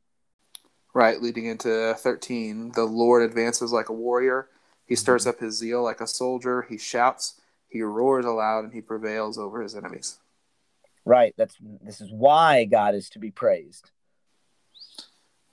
Right, 0.93 1.19
leading 1.19 1.47
into 1.47 1.95
13, 1.97 2.73
the 2.75 2.83
Lord 2.83 3.23
advances 3.23 3.71
like 3.71 3.89
a 3.89 3.93
warrior. 3.93 4.49
He 4.85 4.95
stirs 4.95 5.25
up 5.25 5.39
his 5.39 5.57
zeal 5.57 5.81
like 5.81 6.01
a 6.01 6.07
soldier. 6.07 6.67
He 6.69 6.77
shouts, 6.77 7.41
he 7.67 7.81
roars 7.81 8.25
aloud, 8.25 8.65
and 8.65 8.73
he 8.73 8.81
prevails 8.81 9.39
over 9.39 9.63
his 9.63 9.75
enemies. 9.75 10.19
Right. 11.03 11.33
That's 11.35 11.55
this 11.81 11.99
is 11.99 12.11
why 12.11 12.65
God 12.65 12.93
is 12.93 13.09
to 13.09 13.19
be 13.19 13.31
praised. 13.31 13.89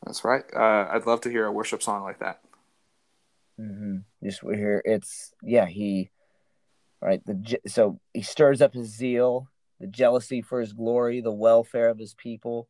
That's 0.04 0.24
right. 0.24 0.44
Uh, 0.54 0.88
I'd 0.90 1.06
love 1.06 1.22
to 1.22 1.30
hear 1.30 1.46
a 1.46 1.52
worship 1.52 1.82
song 1.82 2.02
like 2.02 2.20
that. 2.20 2.40
Mm-hmm. 3.58 3.98
Just 4.22 4.42
we 4.42 4.56
hear 4.56 4.82
it's 4.84 5.32
yeah 5.42 5.66
he, 5.66 6.10
right 7.00 7.24
the 7.24 7.58
so 7.66 7.98
he 8.12 8.22
stirs 8.22 8.60
up 8.60 8.74
his 8.74 8.88
zeal, 8.94 9.48
the 9.80 9.86
jealousy 9.86 10.42
for 10.42 10.60
his 10.60 10.72
glory, 10.72 11.20
the 11.20 11.32
welfare 11.32 11.88
of 11.88 11.98
his 11.98 12.14
people. 12.14 12.68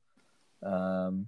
Um, 0.62 1.26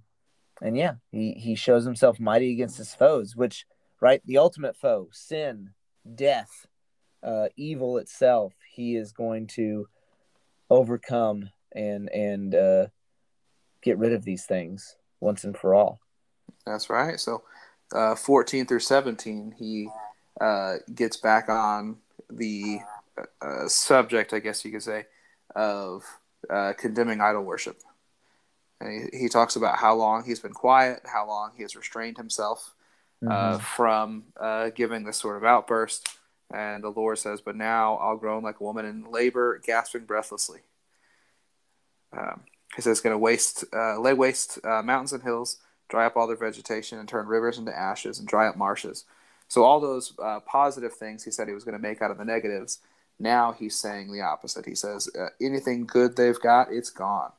and 0.61 0.77
yeah, 0.77 0.95
he 1.11 1.33
he 1.33 1.55
shows 1.55 1.85
himself 1.85 2.21
mighty 2.21 2.53
against 2.53 2.79
his 2.79 2.95
foes, 2.95 3.35
which 3.35 3.67
right 4.01 4.23
the 4.25 4.39
ultimate 4.39 4.77
foe, 4.77 5.09
sin, 5.13 5.71
death, 6.15 6.67
uh, 7.23 7.49
evil 7.57 7.99
itself. 7.99 8.53
He 8.71 8.97
is 8.97 9.13
going 9.13 9.49
to 9.49 9.89
overcome 10.71 11.51
and 11.73 12.09
and 12.11 12.55
uh, 12.55 12.87
get 13.83 13.99
rid 13.99 14.13
of 14.13 14.25
these 14.25 14.45
things 14.45 14.97
once 15.21 15.45
and 15.45 15.57
for 15.57 15.75
all. 15.75 15.99
That's 16.67 16.89
right. 16.89 17.19
So, 17.19 17.43
uh, 17.95 18.15
14 18.15 18.67
through 18.67 18.81
17, 18.81 19.55
he 19.59 19.89
uh, 20.41 20.77
gets 20.95 21.17
back 21.17 21.49
on 21.49 21.97
the 22.31 22.79
uh, 23.41 23.67
subject, 23.67 24.33
I 24.33 24.39
guess 24.39 24.65
you 24.65 24.71
could 24.71 24.83
say, 24.83 25.07
of 25.55 26.05
uh, 26.51 26.73
condemning 26.79 27.21
idol 27.21 27.43
worship. 27.43 27.79
And 28.81 29.11
he, 29.13 29.19
he 29.19 29.29
talks 29.29 29.57
about 29.57 29.79
how 29.79 29.95
long 29.95 30.25
he's 30.25 30.41
been 30.41 30.53
quiet, 30.53 31.03
how 31.05 31.27
long 31.27 31.53
he 31.57 31.63
has 31.63 31.77
restrained 31.77 32.17
himself 32.17 32.75
uh, 33.25 33.29
mm-hmm. 33.29 33.55
uh, 33.55 33.59
from 33.59 34.25
uh, 34.41 34.71
giving 34.71 35.05
this 35.05 35.19
sort 35.19 35.37
of 35.37 35.45
outburst. 35.45 36.09
And 36.53 36.83
the 36.83 36.91
Lord 36.91 37.19
says, 37.19 37.41
But 37.41 37.57
now 37.57 37.97
I'll 37.97 38.17
groan 38.17 38.43
like 38.43 38.61
a 38.61 38.65
woman 38.65 38.85
in 38.85 39.11
labor, 39.11 39.61
gasping 39.65 40.05
breathlessly. 40.05 40.61
Um, 42.17 42.43
he 42.75 42.83
says, 42.83 43.01
going 43.01 43.15
to 43.15 43.19
waste, 43.19 43.65
uh, 43.73 43.99
lay 44.01 44.15
waste 44.15 44.59
uh, 44.65 44.83
mountains 44.83 45.13
and 45.13 45.23
hills, 45.23 45.59
dry 45.89 46.07
up 46.07 46.17
all 46.17 46.27
their 46.27 46.37
vegetation, 46.37 46.99
and 46.99 47.09
turn 47.09 47.27
rivers 47.27 47.59
into 47.59 47.77
ashes, 47.77 48.19
and 48.19 48.27
dry 48.27 48.49
up 48.49 48.57
marshes. 48.57 49.05
So, 49.49 49.63
all 49.65 49.81
those 49.81 50.15
uh, 50.23 50.41
positive 50.41 50.95
things 50.95 51.25
he 51.25 51.31
said 51.31 51.49
he 51.49 51.55
was 51.55 51.65
going 51.65 51.77
to 51.77 51.83
make 51.83 52.01
out 52.01 52.11
of 52.11 52.19
the 52.19 52.25
negatives, 52.25 52.79
now 53.23 53.53
he's 53.53 53.77
saying 53.77 54.13
the 54.13 54.21
opposite. 54.21 54.67
He 54.67 54.75
says, 54.75 55.09
anything 55.41 55.87
good 55.87 56.17
they've 56.17 56.41
got, 56.41 56.73
it's 56.73 56.91
gone 56.91 57.33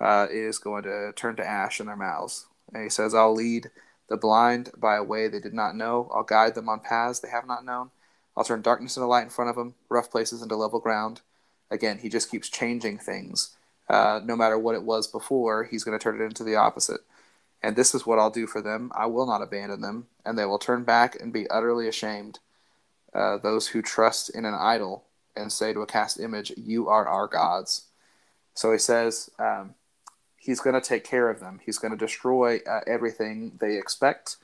uh, 0.00 0.26
is 0.30 0.58
going 0.58 0.84
to 0.84 1.12
turn 1.12 1.36
to 1.36 1.46
ash 1.46 1.78
in 1.80 1.86
their 1.86 1.96
mouths. 1.96 2.46
And 2.72 2.82
he 2.82 2.88
says, 2.88 3.14
I'll 3.14 3.34
lead 3.34 3.70
the 4.08 4.16
blind 4.16 4.70
by 4.76 4.96
a 4.96 5.04
way 5.04 5.28
they 5.28 5.40
did 5.40 5.54
not 5.54 5.76
know. 5.76 6.10
I'll 6.14 6.24
guide 6.24 6.54
them 6.54 6.68
on 6.68 6.80
paths 6.80 7.20
they 7.20 7.28
have 7.28 7.46
not 7.46 7.64
known. 7.64 7.90
I'll 8.36 8.44
turn 8.44 8.62
darkness 8.62 8.96
into 8.96 9.06
light 9.06 9.24
in 9.24 9.30
front 9.30 9.50
of 9.50 9.56
them, 9.56 9.74
rough 9.88 10.10
places 10.10 10.40
into 10.40 10.56
level 10.56 10.80
ground. 10.80 11.20
Again, 11.70 11.98
he 11.98 12.08
just 12.08 12.30
keeps 12.30 12.48
changing 12.48 12.98
things. 12.98 13.56
Uh, 13.88 14.20
no 14.24 14.36
matter 14.36 14.58
what 14.58 14.74
it 14.74 14.84
was 14.84 15.06
before, 15.06 15.64
he's 15.64 15.84
going 15.84 15.98
to 15.98 16.02
turn 16.02 16.20
it 16.20 16.24
into 16.24 16.44
the 16.44 16.56
opposite. 16.56 17.00
And 17.62 17.76
this 17.76 17.94
is 17.94 18.06
what 18.06 18.18
I'll 18.18 18.30
do 18.30 18.46
for 18.46 18.62
them. 18.62 18.90
I 18.94 19.06
will 19.06 19.26
not 19.26 19.42
abandon 19.42 19.80
them, 19.80 20.06
and 20.24 20.38
they 20.38 20.46
will 20.46 20.58
turn 20.58 20.84
back 20.84 21.20
and 21.20 21.32
be 21.32 21.50
utterly 21.50 21.86
ashamed. 21.86 22.38
Uh, 23.12 23.36
those 23.36 23.68
who 23.68 23.82
trust 23.82 24.30
in 24.30 24.44
an 24.44 24.54
idol 24.54 25.04
and 25.36 25.52
say 25.52 25.72
to 25.72 25.80
a 25.80 25.86
cast 25.86 26.20
image, 26.20 26.52
You 26.56 26.88
are 26.88 27.06
our 27.06 27.26
gods. 27.26 27.86
So 28.54 28.72
he 28.72 28.78
says, 28.78 29.30
um, 29.38 29.74
he's 30.36 30.60
going 30.60 30.74
to 30.74 30.86
take 30.86 31.04
care 31.04 31.30
of 31.30 31.40
them. 31.40 31.60
He's 31.64 31.78
going 31.78 31.92
to 31.92 31.96
destroy 31.96 32.58
uh, 32.68 32.80
everything 32.86 33.52
they 33.60 33.78
expect, 33.78 34.36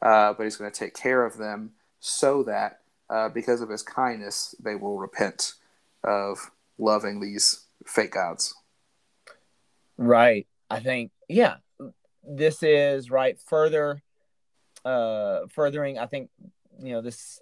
uh, 0.00 0.34
but 0.34 0.44
he's 0.44 0.56
going 0.56 0.70
to 0.70 0.78
take 0.78 0.94
care 0.94 1.24
of 1.24 1.38
them 1.38 1.72
so 2.00 2.42
that 2.44 2.80
uh, 3.10 3.28
because 3.28 3.60
of 3.60 3.68
his 3.68 3.82
kindness, 3.82 4.54
they 4.60 4.74
will 4.74 4.98
repent 4.98 5.54
of 6.04 6.50
loving 6.78 7.20
these 7.20 7.64
fake 7.86 8.12
gods. 8.12 8.54
Right. 9.96 10.46
I 10.70 10.80
think, 10.80 11.10
yeah, 11.28 11.56
this 12.22 12.62
is 12.62 13.10
right 13.10 13.38
further, 13.46 14.02
uh, 14.84 15.40
furthering, 15.50 15.98
I 15.98 16.06
think, 16.06 16.30
you 16.80 16.92
know, 16.92 17.00
this 17.00 17.40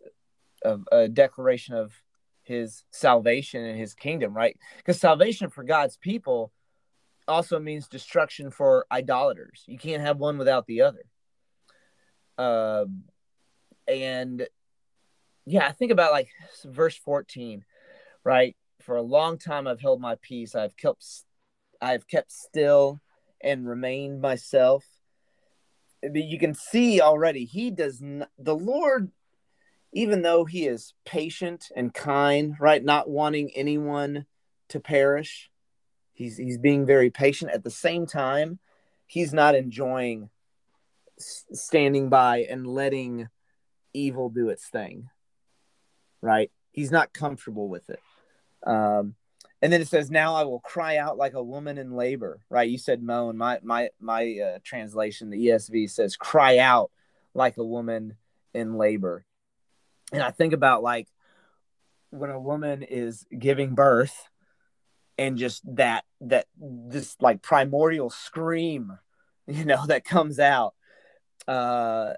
uh, 0.64 0.78
a 0.90 1.08
declaration 1.08 1.74
of 1.74 1.92
his 2.46 2.84
salvation 2.90 3.64
and 3.64 3.78
his 3.78 3.94
kingdom, 3.94 4.34
right? 4.34 4.56
Because 4.78 5.00
salvation 5.00 5.50
for 5.50 5.64
God's 5.64 5.96
people 5.96 6.52
also 7.28 7.58
means 7.58 7.88
destruction 7.88 8.50
for 8.50 8.86
idolaters. 8.90 9.64
You 9.66 9.78
can't 9.78 10.02
have 10.02 10.18
one 10.18 10.38
without 10.38 10.66
the 10.66 10.82
other. 10.82 11.04
Uh, 12.38 12.84
and 13.88 14.46
yeah, 15.44 15.66
I 15.66 15.72
think 15.72 15.92
about 15.92 16.12
like 16.12 16.28
verse 16.64 16.96
14, 16.96 17.64
right? 18.24 18.56
For 18.82 18.96
a 18.96 19.02
long 19.02 19.38
time 19.38 19.66
I've 19.66 19.80
held 19.80 20.00
my 20.00 20.16
peace. 20.20 20.54
I've 20.54 20.76
kept 20.76 21.04
I've 21.80 22.06
kept 22.06 22.32
still 22.32 23.00
and 23.40 23.68
remained 23.68 24.20
myself. 24.20 24.84
But 26.02 26.24
you 26.24 26.38
can 26.38 26.54
see 26.54 27.00
already 27.00 27.44
he 27.44 27.70
does 27.70 28.00
not 28.00 28.30
the 28.38 28.54
Lord 28.54 29.10
even 29.96 30.22
though 30.22 30.44
he 30.44 30.66
is 30.66 30.94
patient 31.04 31.68
and 31.74 31.92
kind, 31.92 32.54
right, 32.60 32.84
not 32.84 33.08
wanting 33.08 33.50
anyone 33.54 34.26
to 34.68 34.80
perish, 34.80 35.50
He's 36.16 36.38
he's 36.38 36.58
being 36.58 36.86
very 36.86 37.10
patient. 37.10 37.52
At 37.52 37.62
the 37.62 37.70
same 37.70 38.06
time, 38.06 38.58
he's 39.06 39.34
not 39.34 39.54
enjoying 39.54 40.30
standing 41.18 42.08
by 42.08 42.46
and 42.48 42.66
letting 42.66 43.28
evil 43.92 44.30
do 44.30 44.48
its 44.48 44.66
thing. 44.66 45.10
Right? 46.22 46.50
He's 46.72 46.90
not 46.90 47.12
comfortable 47.12 47.68
with 47.68 47.90
it. 47.90 48.00
Um, 48.66 49.14
and 49.60 49.70
then 49.70 49.82
it 49.82 49.88
says, 49.88 50.10
"Now 50.10 50.34
I 50.34 50.44
will 50.44 50.60
cry 50.60 50.96
out 50.96 51.18
like 51.18 51.34
a 51.34 51.42
woman 51.42 51.76
in 51.76 51.92
labor." 51.92 52.40
Right? 52.48 52.70
You 52.70 52.78
said 52.78 53.02
moan. 53.02 53.36
My 53.36 53.60
my 53.62 53.90
my 54.00 54.38
uh, 54.38 54.58
translation, 54.64 55.28
the 55.28 55.48
ESV 55.48 55.90
says, 55.90 56.16
"Cry 56.16 56.56
out 56.56 56.90
like 57.34 57.58
a 57.58 57.64
woman 57.64 58.16
in 58.54 58.78
labor." 58.78 59.25
And 60.12 60.22
I 60.22 60.30
think 60.30 60.52
about 60.52 60.82
like 60.82 61.08
when 62.10 62.30
a 62.30 62.40
woman 62.40 62.82
is 62.82 63.26
giving 63.36 63.74
birth 63.74 64.28
and 65.18 65.36
just 65.36 65.62
that 65.76 66.04
that 66.20 66.46
this 66.58 67.16
like 67.20 67.42
primordial 67.42 68.10
scream 68.10 68.98
you 69.46 69.64
know 69.64 69.84
that 69.86 70.04
comes 70.04 70.38
out 70.38 70.74
uh 71.48 72.12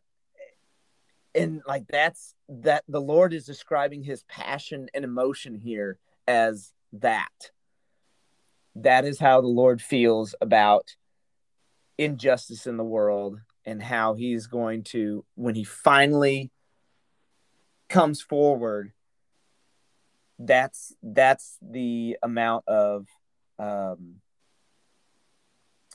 and 1.35 1.63
like 1.67 1.87
that's 1.89 2.35
that 2.49 2.85
the 2.89 3.01
lord 3.01 3.33
is 3.33 3.45
describing 3.45 4.03
his 4.03 4.25
passion 4.25 4.89
and 4.95 5.05
emotion 5.05 5.55
here 5.55 5.99
as 6.27 6.73
that. 6.93 7.51
That 8.77 9.05
is 9.05 9.19
how 9.19 9.41
the 9.41 9.49
lord 9.49 9.83
feels 9.83 10.35
about 10.41 10.95
injustice 11.97 12.67
in 12.67 12.77
the 12.77 12.85
world 12.85 13.41
and 13.65 13.83
how 13.83 14.15
he's 14.15 14.47
going 14.47 14.85
to 14.85 15.25
when 15.35 15.57
he 15.57 15.65
finally 15.65 16.53
comes 17.89 18.21
forward 18.21 18.93
that's 20.39 20.95
that's 21.03 21.59
the 21.61 22.17
amount 22.23 22.67
of 22.69 23.07
um, 23.59 24.21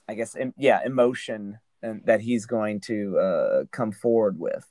I 0.08 0.16
guess, 0.16 0.36
em, 0.36 0.54
yeah, 0.58 0.82
emotion 0.86 1.60
and 1.82 2.02
that 2.06 2.22
he's 2.22 2.46
going 2.46 2.80
to 2.82 3.18
uh, 3.18 3.64
come 3.72 3.92
forward 3.92 4.40
with. 4.40 4.66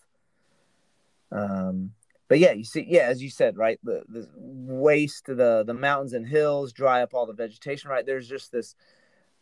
Um, 1.30 1.92
but 2.28 2.38
yeah, 2.38 2.52
you 2.52 2.64
see, 2.64 2.86
yeah, 2.88 3.02
as 3.02 3.22
you 3.22 3.30
said, 3.30 3.56
right, 3.56 3.78
the 3.82 4.02
the 4.08 4.28
waste 4.36 5.26
the 5.26 5.64
the 5.66 5.74
mountains 5.74 6.12
and 6.12 6.26
hills, 6.26 6.72
dry 6.72 7.02
up 7.02 7.14
all 7.14 7.26
the 7.26 7.32
vegetation, 7.32 7.90
right? 7.90 8.04
There's 8.04 8.28
just 8.28 8.52
this 8.52 8.74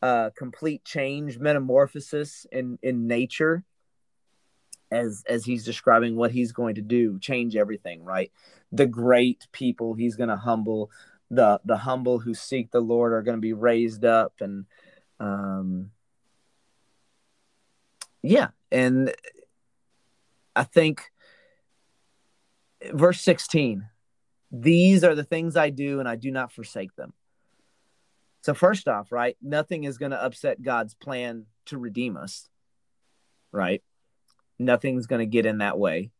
uh, 0.02 0.30
complete 0.36 0.84
change, 0.84 1.38
metamorphosis 1.38 2.46
in 2.50 2.78
in 2.82 3.06
nature, 3.06 3.64
as 4.90 5.24
as 5.28 5.44
he's 5.44 5.64
describing 5.64 6.16
what 6.16 6.30
he's 6.30 6.52
going 6.52 6.74
to 6.76 6.82
do, 6.82 7.18
change 7.18 7.56
everything, 7.56 8.04
right? 8.04 8.32
The 8.72 8.86
great 8.86 9.46
people 9.52 9.94
he's 9.94 10.16
going 10.16 10.28
to 10.28 10.36
humble, 10.36 10.90
the 11.30 11.60
the 11.64 11.76
humble 11.76 12.18
who 12.18 12.34
seek 12.34 12.70
the 12.70 12.80
Lord 12.80 13.12
are 13.12 13.22
going 13.22 13.36
to 13.36 13.40
be 13.40 13.52
raised 13.52 14.04
up, 14.04 14.34
and 14.40 14.66
um, 15.18 15.90
yeah, 18.22 18.48
and 18.70 19.14
I 20.54 20.64
think 20.64 21.10
verse 22.92 23.20
16 23.20 23.86
these 24.50 25.04
are 25.04 25.14
the 25.14 25.24
things 25.24 25.56
I 25.56 25.70
do 25.70 26.00
and 26.00 26.08
I 26.08 26.16
do 26.16 26.30
not 26.30 26.52
forsake 26.52 26.94
them. 26.96 27.12
So 28.42 28.54
first 28.54 28.88
off, 28.88 29.12
right, 29.12 29.36
nothing 29.42 29.84
is 29.84 29.98
going 29.98 30.12
to 30.12 30.22
upset 30.22 30.62
God's 30.62 30.94
plan 30.94 31.46
to 31.66 31.78
redeem 31.78 32.16
us. 32.16 32.48
Right? 33.52 33.82
Nothing's 34.60 35.06
going 35.06 35.20
to 35.20 35.26
get 35.26 35.46
in 35.46 35.58
that 35.58 35.78
way. 35.78 36.10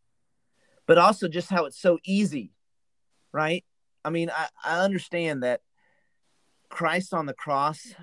But 0.87 0.99
also 0.99 1.29
just 1.29 1.51
how 1.51 1.67
it's 1.67 1.81
so 1.81 1.99
easy. 2.05 2.53
Right? 3.33 3.65
I 4.05 4.11
mean, 4.11 4.31
I, 4.31 4.49
I 4.65 4.81
understand 4.81 5.45
that 5.45 5.61
Christ 6.69 7.13
on 7.13 7.27
the 7.27 7.35
cross 7.35 7.95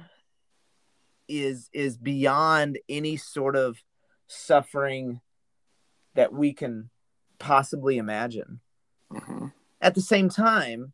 is 1.27 1.69
is 1.73 1.97
beyond 1.97 2.77
any 2.87 3.17
sort 3.17 3.55
of 3.55 3.81
suffering 4.27 5.19
that 6.15 6.31
we 6.31 6.53
can 6.53 6.89
possibly 7.39 7.97
imagine. 7.97 8.59
Mm-hmm. 9.11 9.47
At 9.81 9.95
the 9.95 10.01
same 10.01 10.29
time, 10.29 10.93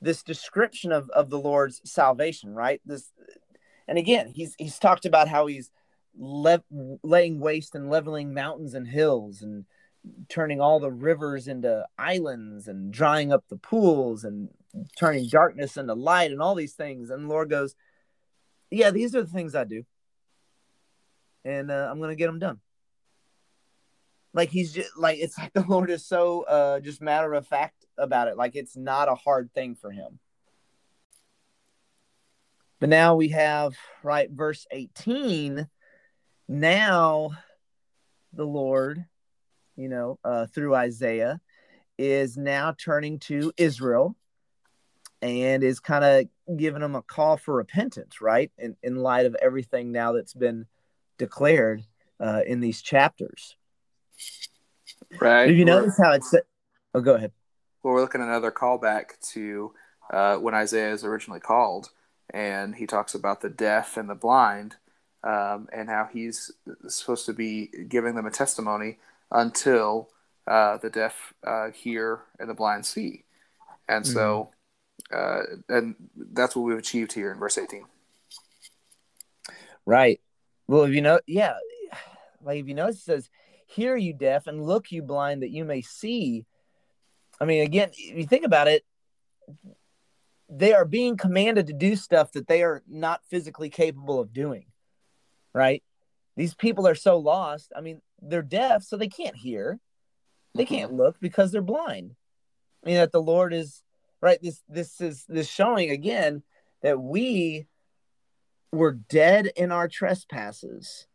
this 0.00 0.22
description 0.22 0.92
of, 0.92 1.08
of 1.10 1.30
the 1.30 1.38
Lord's 1.38 1.80
salvation, 1.84 2.54
right? 2.54 2.80
This, 2.84 3.10
and 3.86 3.98
again, 3.98 4.28
he's 4.28 4.54
he's 4.58 4.78
talked 4.78 5.06
about 5.06 5.28
how 5.28 5.46
he's 5.46 5.70
le- 6.18 6.64
laying 7.02 7.40
waste 7.40 7.74
and 7.74 7.90
leveling 7.90 8.34
mountains 8.34 8.74
and 8.74 8.86
hills 8.86 9.42
and 9.42 9.64
turning 10.28 10.60
all 10.60 10.80
the 10.80 10.90
rivers 10.90 11.48
into 11.48 11.86
islands 11.96 12.68
and 12.68 12.92
drying 12.92 13.32
up 13.32 13.44
the 13.48 13.56
pools 13.56 14.24
and 14.24 14.48
turning 14.98 15.28
darkness 15.28 15.76
into 15.76 15.94
light 15.94 16.32
and 16.32 16.42
all 16.42 16.54
these 16.54 16.74
things. 16.74 17.10
And 17.10 17.24
the 17.24 17.28
Lord 17.28 17.50
goes, 17.50 17.74
"Yeah, 18.70 18.90
these 18.90 19.14
are 19.14 19.22
the 19.22 19.30
things 19.30 19.54
I 19.54 19.64
do, 19.64 19.84
and 21.44 21.70
uh, 21.70 21.88
I'm 21.90 21.98
going 21.98 22.10
to 22.10 22.16
get 22.16 22.26
them 22.26 22.38
done." 22.38 22.60
like 24.34 24.50
he's 24.50 24.72
just 24.72 24.96
like 24.96 25.18
it's 25.18 25.38
like 25.38 25.52
the 25.54 25.64
Lord 25.68 25.90
is 25.90 26.04
so 26.04 26.42
uh 26.42 26.80
just 26.80 27.00
matter 27.00 27.32
of 27.34 27.46
fact 27.46 27.84
about 27.98 28.28
it. 28.28 28.36
Like 28.36 28.56
it's 28.56 28.76
not 28.76 29.08
a 29.08 29.14
hard 29.14 29.52
thing 29.52 29.74
for 29.74 29.90
him. 29.90 30.18
But 32.80 32.88
now 32.88 33.14
we 33.14 33.28
have 33.28 33.74
right 34.02 34.28
verse 34.30 34.66
18. 34.70 35.68
Now 36.52 37.30
the 38.34 38.44
Lord, 38.44 39.02
you 39.74 39.88
know, 39.88 40.18
uh, 40.22 40.44
through 40.46 40.74
Isaiah, 40.74 41.40
is 41.96 42.36
now 42.36 42.74
turning 42.76 43.20
to 43.20 43.54
Israel 43.56 44.14
and 45.22 45.64
is 45.64 45.80
kind 45.80 46.04
of 46.04 46.58
giving 46.58 46.82
them 46.82 46.94
a 46.94 47.00
call 47.00 47.38
for 47.38 47.54
repentance, 47.54 48.20
right? 48.20 48.52
In, 48.58 48.76
in 48.82 48.96
light 48.96 49.24
of 49.24 49.34
everything 49.40 49.92
now 49.92 50.12
that's 50.12 50.34
been 50.34 50.66
declared 51.16 51.84
uh, 52.20 52.42
in 52.46 52.60
these 52.60 52.82
chapters. 52.82 53.56
Right. 55.22 55.46
Did 55.46 55.56
you 55.56 55.64
notice 55.64 55.98
how 56.02 56.12
it's? 56.12 56.34
Oh, 56.92 57.00
go 57.00 57.14
ahead. 57.14 57.32
Well, 57.82 57.94
we're 57.94 58.02
looking 58.02 58.20
at 58.20 58.28
another 58.28 58.52
callback 58.52 59.18
to 59.32 59.72
uh, 60.12 60.36
when 60.36 60.52
Isaiah 60.52 60.92
is 60.92 61.02
originally 61.02 61.40
called, 61.40 61.88
and 62.28 62.74
he 62.74 62.86
talks 62.86 63.14
about 63.14 63.40
the 63.40 63.48
deaf 63.48 63.96
and 63.96 64.10
the 64.10 64.14
blind, 64.14 64.76
um, 65.24 65.68
and 65.72 65.88
how 65.88 66.08
he's 66.12 66.50
supposed 66.88 67.26
to 67.26 67.32
be 67.32 67.70
giving 67.88 68.14
them 68.14 68.26
a 68.26 68.30
testimony 68.30 68.98
until 69.30 70.10
uh, 70.46 70.78
the 70.78 70.90
deaf 70.90 71.32
uh, 71.46 71.70
hear 71.70 72.20
and 72.38 72.48
the 72.48 72.54
blind 72.54 72.84
see, 72.84 73.24
and 73.88 74.06
so, 74.06 74.50
mm-hmm. 75.12 75.74
uh, 75.74 75.76
and 75.76 75.94
that's 76.32 76.56
what 76.56 76.62
we've 76.62 76.78
achieved 76.78 77.12
here 77.12 77.32
in 77.32 77.38
verse 77.38 77.58
eighteen. 77.58 77.84
Right. 79.86 80.20
Well, 80.68 80.82
if 80.84 80.94
you 80.94 81.00
know, 81.00 81.20
yeah, 81.26 81.54
like 82.42 82.60
if 82.60 82.68
you 82.68 82.74
notice, 82.74 82.96
it 82.96 83.02
says 83.02 83.30
Hear 83.74 83.96
you 83.96 84.12
deaf, 84.12 84.48
and 84.48 84.62
look 84.62 84.92
you 84.92 85.02
blind, 85.02 85.42
that 85.42 85.50
you 85.50 85.64
may 85.64 85.80
see. 85.80 86.44
I 87.40 87.46
mean, 87.46 87.62
again, 87.62 87.88
if 87.92 88.18
you 88.18 88.26
think 88.26 88.44
about 88.44 88.68
it, 88.68 88.84
they 90.50 90.74
are 90.74 90.84
being 90.84 91.16
commanded 91.16 91.68
to 91.68 91.72
do 91.72 91.96
stuff 91.96 92.32
that 92.32 92.46
they 92.46 92.62
are 92.62 92.82
not 92.86 93.24
physically 93.30 93.70
capable 93.70 94.20
of 94.20 94.34
doing, 94.34 94.66
right? 95.54 95.82
These 96.36 96.54
people 96.54 96.86
are 96.86 96.94
so 96.94 97.18
lost. 97.18 97.72
I 97.76 97.80
mean, 97.80 98.00
they're 98.20 98.42
deaf, 98.42 98.82
so 98.82 98.96
they 98.96 99.08
can't 99.08 99.36
hear. 99.36 99.78
They 100.54 100.64
can't 100.64 100.90
mm-hmm. 100.90 101.00
look 101.00 101.20
because 101.20 101.52
they're 101.52 101.62
blind. 101.62 102.14
I 102.84 102.88
mean, 102.88 102.96
that 102.96 103.12
the 103.12 103.22
Lord 103.22 103.52
is 103.52 103.82
right. 104.20 104.38
This 104.42 104.62
this 104.68 105.00
is 105.00 105.24
this 105.28 105.48
showing 105.48 105.90
again 105.90 106.42
that 106.82 107.00
we 107.00 107.66
were 108.72 108.92
dead 108.92 109.50
in 109.56 109.72
our 109.72 109.88
trespasses. 109.88 111.06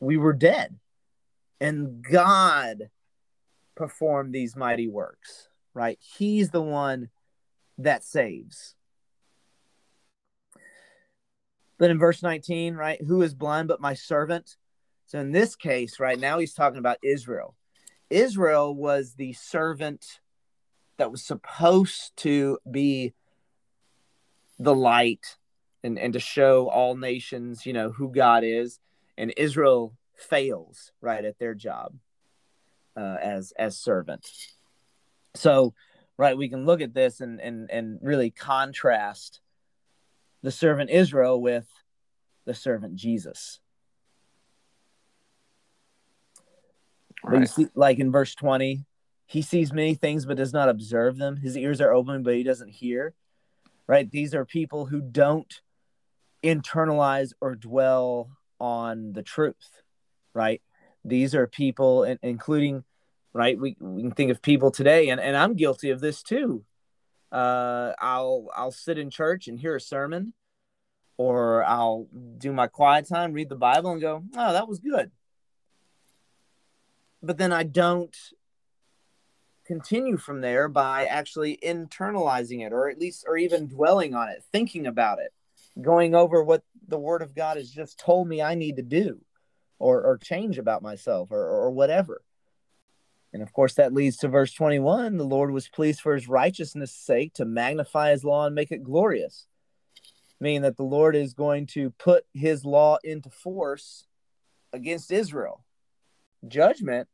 We 0.00 0.16
were 0.16 0.32
dead 0.32 0.78
and 1.62 2.02
God 2.02 2.90
performed 3.76 4.34
these 4.34 4.56
mighty 4.56 4.88
works, 4.88 5.48
right? 5.74 5.96
He's 6.00 6.50
the 6.50 6.60
one 6.60 7.08
that 7.78 8.02
saves. 8.02 8.74
Then 11.82 11.90
in 11.90 11.98
verse 11.98 12.22
19, 12.22 12.76
right, 12.76 13.02
who 13.02 13.22
is 13.22 13.34
blind 13.34 13.66
but 13.66 13.80
my 13.80 13.94
servant? 13.94 14.54
So 15.06 15.18
in 15.18 15.32
this 15.32 15.56
case, 15.56 15.98
right 15.98 16.16
now 16.16 16.38
he's 16.38 16.54
talking 16.54 16.78
about 16.78 16.98
Israel. 17.02 17.56
Israel 18.08 18.72
was 18.72 19.14
the 19.14 19.32
servant 19.32 20.20
that 20.98 21.10
was 21.10 21.24
supposed 21.24 22.16
to 22.18 22.60
be 22.70 23.14
the 24.60 24.76
light 24.76 25.38
and, 25.82 25.98
and 25.98 26.12
to 26.12 26.20
show 26.20 26.68
all 26.68 26.94
nations, 26.94 27.66
you 27.66 27.72
know, 27.72 27.90
who 27.90 28.12
God 28.12 28.44
is. 28.44 28.78
And 29.18 29.34
Israel 29.36 29.92
fails 30.14 30.92
right 31.00 31.24
at 31.24 31.40
their 31.40 31.56
job 31.56 31.96
uh, 32.96 33.16
as 33.20 33.52
as 33.58 33.76
servant. 33.76 34.30
So, 35.34 35.74
right, 36.16 36.36
we 36.36 36.48
can 36.48 36.64
look 36.64 36.80
at 36.80 36.94
this 36.94 37.20
and 37.20 37.40
and 37.40 37.68
and 37.72 37.98
really 38.02 38.30
contrast 38.30 39.40
the 40.42 40.50
servant 40.50 40.90
Israel 40.90 41.40
with 41.40 41.66
the 42.44 42.54
servant 42.54 42.96
Jesus. 42.96 43.60
Right. 47.24 47.40
you 47.40 47.46
see, 47.46 47.66
like 47.74 47.98
in 47.98 48.10
verse 48.10 48.34
20, 48.34 48.84
he 49.26 49.42
sees 49.42 49.72
many 49.72 49.94
things 49.94 50.26
but 50.26 50.36
does 50.36 50.52
not 50.52 50.68
observe 50.68 51.16
them. 51.16 51.36
His 51.36 51.56
ears 51.56 51.80
are 51.80 51.92
open, 51.92 52.24
but 52.24 52.34
he 52.34 52.42
doesn't 52.42 52.70
hear. 52.70 53.14
Right? 53.86 54.10
These 54.10 54.34
are 54.34 54.44
people 54.44 54.86
who 54.86 55.00
don't 55.00 55.60
internalize 56.42 57.32
or 57.40 57.54
dwell 57.54 58.30
on 58.58 59.12
the 59.12 59.22
truth 59.22 59.82
right? 60.34 60.60
These 61.04 61.34
are 61.34 61.46
people, 61.46 62.04
including, 62.22 62.84
right? 63.32 63.58
We, 63.58 63.76
we 63.80 64.02
can 64.02 64.12
think 64.12 64.30
of 64.30 64.42
people 64.42 64.70
today, 64.70 65.08
and, 65.08 65.20
and 65.20 65.36
I'm 65.36 65.54
guilty 65.54 65.90
of 65.90 66.00
this 66.00 66.22
too. 66.22 66.64
Uh, 67.32 67.94
I'll 67.98 68.48
I'll 68.54 68.72
sit 68.72 68.98
in 68.98 69.08
church 69.08 69.48
and 69.48 69.58
hear 69.58 69.74
a 69.74 69.80
sermon, 69.80 70.34
or 71.16 71.64
I'll 71.64 72.06
do 72.38 72.52
my 72.52 72.66
quiet 72.66 73.08
time, 73.08 73.32
read 73.32 73.48
the 73.48 73.56
Bible, 73.56 73.92
and 73.92 74.00
go, 74.00 74.22
"Oh, 74.36 74.52
that 74.52 74.68
was 74.68 74.80
good." 74.80 75.10
But 77.22 77.38
then 77.38 77.52
I 77.52 77.62
don't 77.62 78.14
continue 79.64 80.18
from 80.18 80.40
there 80.42 80.68
by 80.68 81.06
actually 81.06 81.58
internalizing 81.64 82.66
it, 82.66 82.72
or 82.72 82.90
at 82.90 82.98
least, 82.98 83.24
or 83.26 83.36
even 83.38 83.68
dwelling 83.68 84.14
on 84.14 84.28
it, 84.28 84.44
thinking 84.52 84.86
about 84.86 85.18
it, 85.18 85.32
going 85.80 86.14
over 86.14 86.42
what 86.42 86.62
the 86.86 86.98
Word 86.98 87.22
of 87.22 87.34
God 87.34 87.56
has 87.56 87.70
just 87.70 87.98
told 87.98 88.28
me 88.28 88.42
I 88.42 88.54
need 88.54 88.76
to 88.76 88.82
do 88.82 89.20
or, 89.78 90.02
or 90.02 90.18
change 90.18 90.58
about 90.58 90.82
myself 90.82 91.30
or, 91.30 91.44
or 91.44 91.70
whatever. 91.70 92.22
And 93.32 93.42
of 93.42 93.52
course, 93.52 93.74
that 93.74 93.94
leads 93.94 94.18
to 94.18 94.28
verse 94.28 94.52
21 94.52 95.16
the 95.16 95.24
Lord 95.24 95.50
was 95.50 95.68
pleased 95.68 96.00
for 96.00 96.14
his 96.14 96.28
righteousness' 96.28 96.92
sake 96.92 97.34
to 97.34 97.44
magnify 97.44 98.10
his 98.10 98.24
law 98.24 98.46
and 98.46 98.54
make 98.54 98.70
it 98.70 98.82
glorious, 98.82 99.46
meaning 100.40 100.62
that 100.62 100.76
the 100.76 100.82
Lord 100.82 101.16
is 101.16 101.32
going 101.32 101.66
to 101.68 101.90
put 101.90 102.24
his 102.34 102.64
law 102.64 102.98
into 103.02 103.30
force 103.30 104.04
against 104.72 105.10
Israel. 105.10 105.64
Judgment 106.46 107.08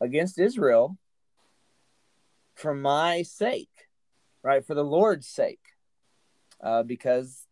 against 0.00 0.38
Israel 0.38 0.98
for 2.54 2.74
my 2.74 3.22
sake, 3.22 3.88
right? 4.42 4.64
For 4.64 4.74
the 4.74 4.84
Lord's 4.84 5.26
sake, 5.26 5.60
uh, 6.60 6.82
because 6.82 7.46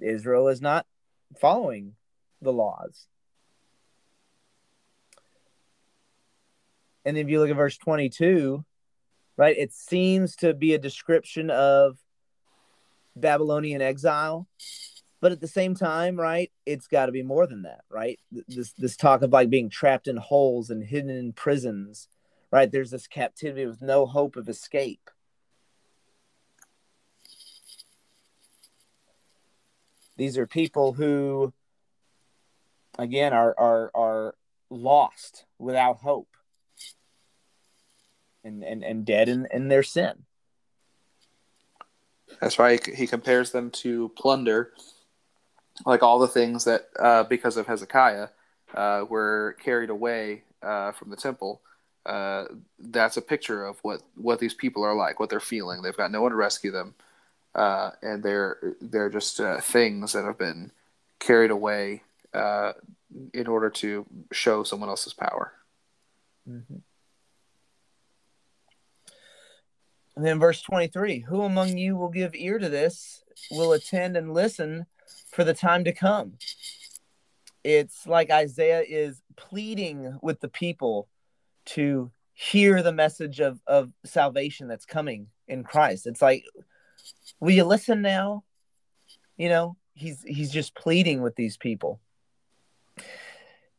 Israel 0.00 0.48
is 0.48 0.60
not 0.60 0.86
following 1.40 1.94
the 2.40 2.52
laws. 2.52 3.06
And 7.04 7.16
then 7.16 7.24
if 7.24 7.30
you 7.30 7.40
look 7.40 7.50
at 7.50 7.56
verse 7.56 7.76
22, 7.76 8.64
right, 9.36 9.56
it 9.56 9.72
seems 9.72 10.36
to 10.36 10.54
be 10.54 10.74
a 10.74 10.78
description 10.78 11.50
of 11.50 11.98
Babylonian 13.16 13.82
exile. 13.82 14.48
But 15.20 15.32
at 15.32 15.40
the 15.40 15.48
same 15.48 15.74
time, 15.74 16.20
right, 16.20 16.50
it's 16.66 16.86
got 16.86 17.06
to 17.06 17.12
be 17.12 17.22
more 17.22 17.46
than 17.46 17.62
that, 17.62 17.82
right? 17.88 18.18
This 18.46 18.72
this 18.72 18.96
talk 18.96 19.22
of 19.22 19.32
like 19.32 19.48
being 19.48 19.70
trapped 19.70 20.06
in 20.06 20.16
holes 20.16 20.68
and 20.68 20.84
hidden 20.84 21.10
in 21.10 21.32
prisons, 21.32 22.08
right? 22.50 22.70
There's 22.70 22.90
this 22.90 23.06
captivity 23.06 23.64
with 23.64 23.80
no 23.80 24.04
hope 24.04 24.36
of 24.36 24.48
escape. 24.48 25.10
These 30.16 30.36
are 30.36 30.46
people 30.46 30.92
who, 30.92 31.54
again, 32.98 33.32
are 33.32 33.54
are 33.58 33.90
are 33.94 34.34
lost 34.68 35.46
without 35.58 35.98
hope 35.98 36.33
and 38.44 38.62
and, 38.62 38.84
and 38.84 39.04
dead 39.04 39.28
in, 39.28 39.46
in 39.52 39.68
their 39.68 39.82
sin. 39.82 40.24
That's 42.40 42.58
why 42.58 42.78
he 42.94 43.06
compares 43.06 43.52
them 43.52 43.70
to 43.70 44.10
plunder, 44.16 44.72
like 45.86 46.02
all 46.02 46.18
the 46.18 46.28
things 46.28 46.64
that, 46.64 46.88
uh, 46.98 47.22
because 47.24 47.56
of 47.56 47.66
Hezekiah, 47.66 48.28
uh, 48.74 49.04
were 49.08 49.56
carried 49.62 49.90
away 49.90 50.42
uh, 50.62 50.92
from 50.92 51.10
the 51.10 51.16
temple. 51.16 51.62
Uh, 52.04 52.46
that's 52.78 53.16
a 53.16 53.22
picture 53.22 53.64
of 53.64 53.78
what, 53.82 54.02
what 54.16 54.40
these 54.40 54.52
people 54.52 54.82
are 54.84 54.96
like, 54.96 55.20
what 55.20 55.30
they're 55.30 55.40
feeling. 55.40 55.80
They've 55.80 55.96
got 55.96 56.10
no 56.10 56.22
one 56.22 56.32
to 56.32 56.36
rescue 56.36 56.72
them, 56.72 56.94
uh, 57.54 57.90
and 58.02 58.22
they're 58.22 58.74
they're 58.80 59.10
just 59.10 59.40
uh, 59.40 59.60
things 59.60 60.12
that 60.12 60.24
have 60.24 60.38
been 60.38 60.72
carried 61.20 61.50
away 61.50 62.02
in 63.32 63.46
order 63.46 63.70
to 63.70 64.04
show 64.32 64.64
someone 64.64 64.88
else's 64.88 65.14
power. 65.14 65.52
Mm-hmm. 66.48 66.78
And 70.16 70.24
then 70.24 70.38
verse 70.38 70.62
23 70.62 71.20
Who 71.20 71.42
among 71.42 71.76
you 71.76 71.96
will 71.96 72.08
give 72.08 72.34
ear 72.34 72.58
to 72.58 72.68
this, 72.68 73.24
will 73.50 73.72
attend 73.72 74.16
and 74.16 74.32
listen 74.32 74.86
for 75.30 75.44
the 75.44 75.54
time 75.54 75.84
to 75.84 75.92
come? 75.92 76.34
It's 77.62 78.06
like 78.06 78.30
Isaiah 78.30 78.84
is 78.86 79.22
pleading 79.36 80.18
with 80.22 80.40
the 80.40 80.48
people 80.48 81.08
to 81.66 82.10
hear 82.34 82.82
the 82.82 82.92
message 82.92 83.40
of, 83.40 83.60
of 83.66 83.90
salvation 84.04 84.68
that's 84.68 84.84
coming 84.84 85.28
in 85.48 85.64
Christ. 85.64 86.06
It's 86.06 86.20
like, 86.20 86.44
will 87.40 87.52
you 87.52 87.64
listen 87.64 88.02
now? 88.02 88.44
You 89.36 89.48
know, 89.48 89.76
he's 89.94 90.22
he's 90.22 90.52
just 90.52 90.74
pleading 90.74 91.22
with 91.22 91.34
these 91.36 91.56
people. 91.56 92.00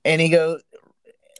And 0.04 0.20
he 0.20 0.30
goes, 0.30 0.62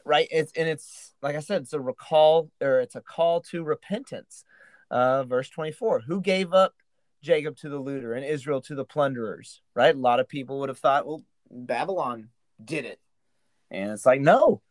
right, 0.04 0.28
it's 0.30 0.52
and 0.56 0.68
it's 0.68 1.14
like 1.20 1.36
I 1.36 1.40
said, 1.40 1.62
it's 1.62 1.72
a 1.72 1.80
recall 1.80 2.50
or 2.62 2.80
it's 2.80 2.94
a 2.94 3.00
call 3.00 3.40
to 3.50 3.62
repentance 3.62 4.44
uh, 4.90 5.24
verse 5.24 5.48
24 5.50 6.00
Who 6.00 6.20
gave 6.20 6.52
up 6.52 6.74
Jacob 7.22 7.56
to 7.58 7.68
the 7.68 7.78
looter 7.78 8.14
and 8.14 8.24
Israel 8.24 8.60
to 8.62 8.74
the 8.74 8.84
plunderers? 8.84 9.62
Right? 9.74 9.94
A 9.94 9.98
lot 9.98 10.20
of 10.20 10.28
people 10.28 10.60
would 10.60 10.68
have 10.68 10.78
thought, 10.78 11.06
well, 11.06 11.22
Babylon 11.50 12.28
did 12.62 12.84
it. 12.84 12.98
And 13.70 13.90
it's 13.90 14.06
like, 14.06 14.20
no. 14.20 14.62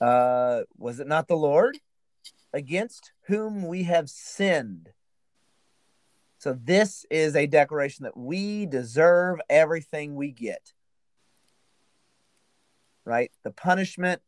Uh, 0.00 0.62
was 0.76 0.98
it 0.98 1.06
not 1.06 1.28
the 1.28 1.36
Lord 1.36 1.78
against 2.52 3.12
whom 3.26 3.66
we 3.66 3.84
have 3.84 4.10
sinned? 4.10 4.90
So, 6.38 6.58
this 6.60 7.06
is 7.08 7.36
a 7.36 7.46
declaration 7.46 8.02
that 8.02 8.16
we 8.16 8.66
deserve 8.66 9.40
everything 9.48 10.16
we 10.16 10.32
get. 10.32 10.72
Right? 13.04 13.30
The 13.44 13.52
punishment 13.52 14.22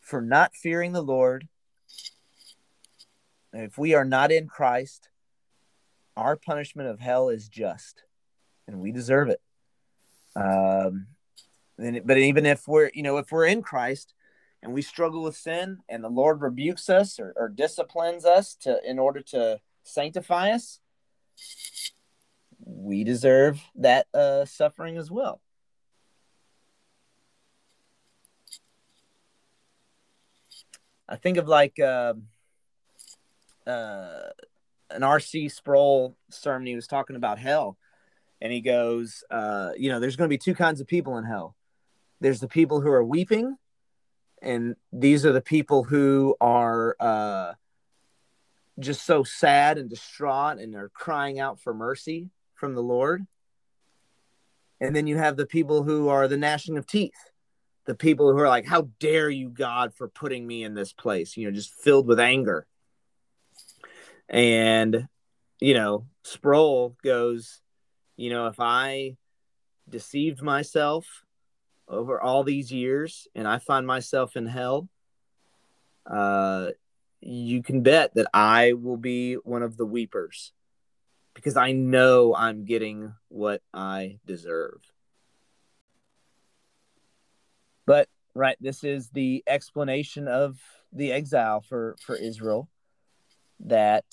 for 0.00 0.22
not 0.22 0.54
fearing 0.54 0.92
the 0.92 1.02
Lord 1.02 1.46
if 3.52 3.76
we 3.76 3.94
are 3.94 4.04
not 4.04 4.32
in 4.32 4.46
Christ, 4.48 5.08
our 6.16 6.36
punishment 6.36 6.88
of 6.88 7.00
hell 7.00 7.28
is 7.28 7.48
just, 7.48 8.02
and 8.66 8.80
we 8.80 8.92
deserve 8.92 9.28
it. 9.28 9.40
Um, 10.34 11.06
but 11.76 12.18
even 12.18 12.46
if 12.46 12.66
we're, 12.66 12.90
you 12.94 13.02
know, 13.02 13.18
if 13.18 13.30
we're 13.30 13.46
in 13.46 13.62
Christ 13.62 14.14
and 14.62 14.72
we 14.72 14.82
struggle 14.82 15.22
with 15.22 15.36
sin, 15.36 15.78
and 15.88 16.02
the 16.02 16.08
Lord 16.08 16.40
rebukes 16.40 16.88
us 16.88 17.18
or, 17.18 17.34
or 17.36 17.48
disciplines 17.48 18.24
us 18.24 18.54
to 18.62 18.78
in 18.88 18.98
order 18.98 19.20
to 19.20 19.60
sanctify 19.82 20.50
us, 20.50 20.80
we 22.64 23.04
deserve 23.04 23.60
that 23.74 24.06
uh, 24.14 24.44
suffering 24.44 24.96
as 24.96 25.10
well. 25.10 25.40
I 31.08 31.16
think 31.16 31.36
of 31.36 31.48
like. 31.48 31.78
Uh, 31.78 32.14
uh, 33.66 34.30
an 34.90 35.02
R.C. 35.02 35.48
Sproul 35.48 36.16
sermon. 36.30 36.66
He 36.66 36.74
was 36.74 36.86
talking 36.86 37.16
about 37.16 37.38
hell, 37.38 37.76
and 38.40 38.52
he 38.52 38.60
goes, 38.60 39.24
uh, 39.30 39.70
you 39.76 39.90
know, 39.90 40.00
there's 40.00 40.16
going 40.16 40.28
to 40.28 40.32
be 40.32 40.38
two 40.38 40.54
kinds 40.54 40.80
of 40.80 40.86
people 40.86 41.18
in 41.18 41.24
hell. 41.24 41.56
There's 42.20 42.40
the 42.40 42.48
people 42.48 42.80
who 42.80 42.90
are 42.90 43.04
weeping, 43.04 43.56
and 44.40 44.76
these 44.92 45.26
are 45.26 45.32
the 45.32 45.40
people 45.40 45.84
who 45.84 46.36
are 46.40 46.96
uh, 47.00 47.52
just 48.78 49.04
so 49.04 49.24
sad 49.24 49.78
and 49.78 49.90
distraught, 49.90 50.58
and 50.58 50.72
they're 50.72 50.90
crying 50.90 51.40
out 51.40 51.60
for 51.60 51.74
mercy 51.74 52.30
from 52.54 52.74
the 52.74 52.82
Lord. 52.82 53.26
And 54.80 54.94
then 54.94 55.06
you 55.06 55.16
have 55.16 55.36
the 55.36 55.46
people 55.46 55.84
who 55.84 56.08
are 56.08 56.26
the 56.26 56.36
gnashing 56.36 56.76
of 56.76 56.86
teeth, 56.86 57.30
the 57.86 57.94
people 57.94 58.32
who 58.32 58.38
are 58.38 58.48
like, 58.48 58.66
"How 58.66 58.88
dare 58.98 59.30
you, 59.30 59.48
God, 59.48 59.94
for 59.94 60.08
putting 60.08 60.46
me 60.46 60.64
in 60.64 60.74
this 60.74 60.92
place?" 60.92 61.36
You 61.36 61.46
know, 61.46 61.54
just 61.54 61.72
filled 61.72 62.08
with 62.08 62.18
anger 62.18 62.66
and, 64.32 65.06
you 65.60 65.74
know, 65.74 66.06
Sproul 66.24 66.96
goes, 67.04 67.60
you 68.16 68.30
know, 68.30 68.46
if 68.46 68.58
I 68.58 69.16
deceived 69.88 70.42
myself 70.42 71.06
over 71.86 72.20
all 72.20 72.42
these 72.42 72.72
years 72.72 73.28
and 73.34 73.46
I 73.46 73.58
find 73.58 73.86
myself 73.86 74.36
in 74.36 74.46
hell, 74.46 74.88
uh, 76.06 76.70
you 77.20 77.62
can 77.62 77.82
bet 77.82 78.14
that 78.14 78.26
I 78.32 78.72
will 78.72 78.96
be 78.96 79.34
one 79.34 79.62
of 79.62 79.76
the 79.76 79.86
weepers 79.86 80.52
because 81.34 81.56
I 81.56 81.72
know 81.72 82.34
I'm 82.34 82.64
getting 82.64 83.14
what 83.28 83.62
I 83.72 84.18
deserve. 84.26 84.80
But 87.84 88.08
right, 88.34 88.56
this 88.60 88.82
is 88.82 89.10
the 89.10 89.44
explanation 89.46 90.26
of 90.26 90.58
the 90.92 91.12
exile 91.12 91.60
for 91.60 91.96
for 92.04 92.16
Israel 92.16 92.68
that 93.62 94.04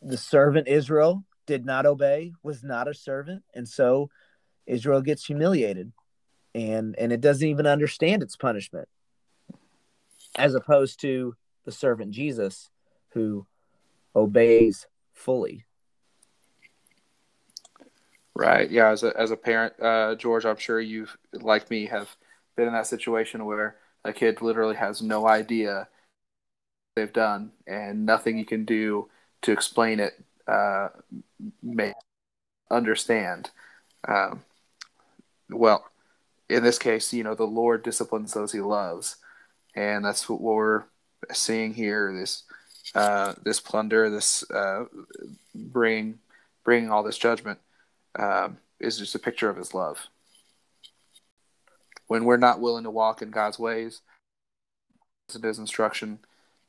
the 0.00 0.16
servant 0.16 0.68
Israel 0.68 1.24
did 1.46 1.64
not 1.64 1.86
obey, 1.86 2.32
was 2.42 2.62
not 2.62 2.88
a 2.88 2.94
servant, 2.94 3.42
and 3.54 3.68
so 3.68 4.10
Israel 4.66 5.00
gets 5.02 5.24
humiliated 5.24 5.92
and 6.54 6.94
and 6.98 7.12
it 7.12 7.20
doesn't 7.20 7.48
even 7.48 7.66
understand 7.66 8.22
its 8.22 8.36
punishment 8.36 8.88
as 10.36 10.54
opposed 10.54 11.00
to 11.00 11.34
the 11.64 11.72
servant 11.72 12.10
Jesus 12.12 12.70
who 13.10 13.46
obeys 14.14 14.86
fully. 15.12 15.64
Right. 18.34 18.70
Yeah. 18.70 18.90
As 18.90 19.02
a, 19.02 19.12
as 19.18 19.30
a 19.30 19.36
parent, 19.36 19.74
uh, 19.80 20.14
George, 20.14 20.46
I'm 20.46 20.56
sure 20.56 20.80
you, 20.80 21.06
like 21.34 21.70
me, 21.70 21.84
have 21.86 22.16
been 22.56 22.66
in 22.66 22.72
that 22.72 22.86
situation 22.86 23.44
where 23.44 23.76
a 24.04 24.12
kid 24.12 24.40
literally 24.40 24.74
has 24.76 25.02
no 25.02 25.28
idea 25.28 25.86
they've 26.94 27.12
done 27.12 27.52
and 27.66 28.04
nothing 28.06 28.38
you 28.38 28.44
can 28.44 28.64
do 28.64 29.08
to 29.42 29.52
explain 29.52 30.00
it 30.00 30.22
uh, 30.46 30.88
may 31.62 31.92
understand. 32.70 33.50
Um, 34.06 34.42
well, 35.50 35.90
in 36.48 36.62
this 36.62 36.78
case, 36.78 37.12
you 37.12 37.24
know, 37.24 37.34
the 37.34 37.44
Lord 37.44 37.82
disciplines 37.82 38.34
those 38.34 38.52
he 38.52 38.60
loves, 38.60 39.16
and 39.74 40.04
that's 40.04 40.28
what 40.28 40.40
we're 40.40 40.84
seeing 41.32 41.74
here. 41.74 42.12
This 42.12 42.44
uh, 42.94 43.34
this 43.42 43.60
plunder, 43.60 44.10
this 44.10 44.48
uh, 44.50 44.84
bringing 45.54 46.18
bringing 46.64 46.90
all 46.90 47.02
this 47.02 47.18
judgment, 47.18 47.58
um, 48.18 48.58
is 48.80 48.98
just 48.98 49.14
a 49.14 49.18
picture 49.18 49.48
of 49.48 49.56
his 49.56 49.72
love. 49.72 50.08
When 52.06 52.24
we're 52.24 52.36
not 52.36 52.60
willing 52.60 52.84
to 52.84 52.90
walk 52.90 53.22
in 53.22 53.30
God's 53.30 53.58
ways, 53.58 54.02
his 55.28 55.58
instruction, 55.58 56.18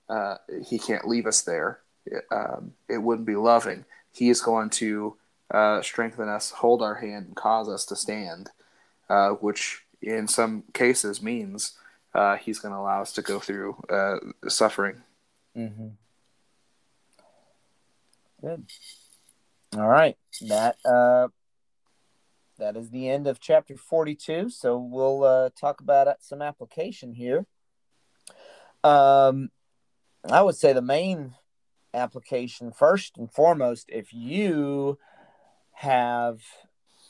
uh, 0.09 0.35
he 0.65 0.79
can't 0.79 1.07
leave 1.07 1.25
us 1.25 1.41
there. 1.41 1.79
It, 2.05 2.23
um, 2.31 2.73
it 2.89 2.97
wouldn't 2.97 3.27
be 3.27 3.35
loving. 3.35 3.85
He 4.11 4.29
is 4.29 4.41
going 4.41 4.69
to 4.71 5.15
uh, 5.51 5.81
strengthen 5.81 6.29
us, 6.29 6.51
hold 6.51 6.81
our 6.81 6.95
hand, 6.95 7.27
and 7.27 7.35
cause 7.35 7.69
us 7.69 7.85
to 7.85 7.95
stand, 7.95 8.49
uh, 9.09 9.31
which 9.31 9.85
in 10.01 10.27
some 10.27 10.63
cases 10.73 11.21
means 11.21 11.77
uh, 12.13 12.35
he's 12.37 12.59
going 12.59 12.73
to 12.73 12.79
allow 12.79 13.01
us 13.01 13.13
to 13.13 13.21
go 13.21 13.39
through 13.39 13.75
uh, 13.89 14.17
suffering. 14.47 15.01
Mm-hmm. 15.57 15.89
Good. 18.41 18.65
All 19.77 19.87
right. 19.87 20.17
That 20.41 20.75
uh, 20.85 21.29
that 22.57 22.75
is 22.77 22.89
the 22.89 23.09
end 23.09 23.27
of 23.27 23.39
chapter 23.39 23.77
42. 23.77 24.49
So 24.49 24.77
we'll 24.77 25.23
uh, 25.23 25.49
talk 25.59 25.81
about 25.81 26.07
some 26.21 26.41
application 26.41 27.13
here. 27.13 27.45
Um, 28.83 29.49
I 30.29 30.41
would 30.41 30.55
say 30.55 30.73
the 30.73 30.81
main 30.81 31.35
application 31.93 32.71
first 32.71 33.17
and 33.17 33.31
foremost, 33.31 33.89
if 33.89 34.13
you 34.13 34.97
have, 35.73 36.41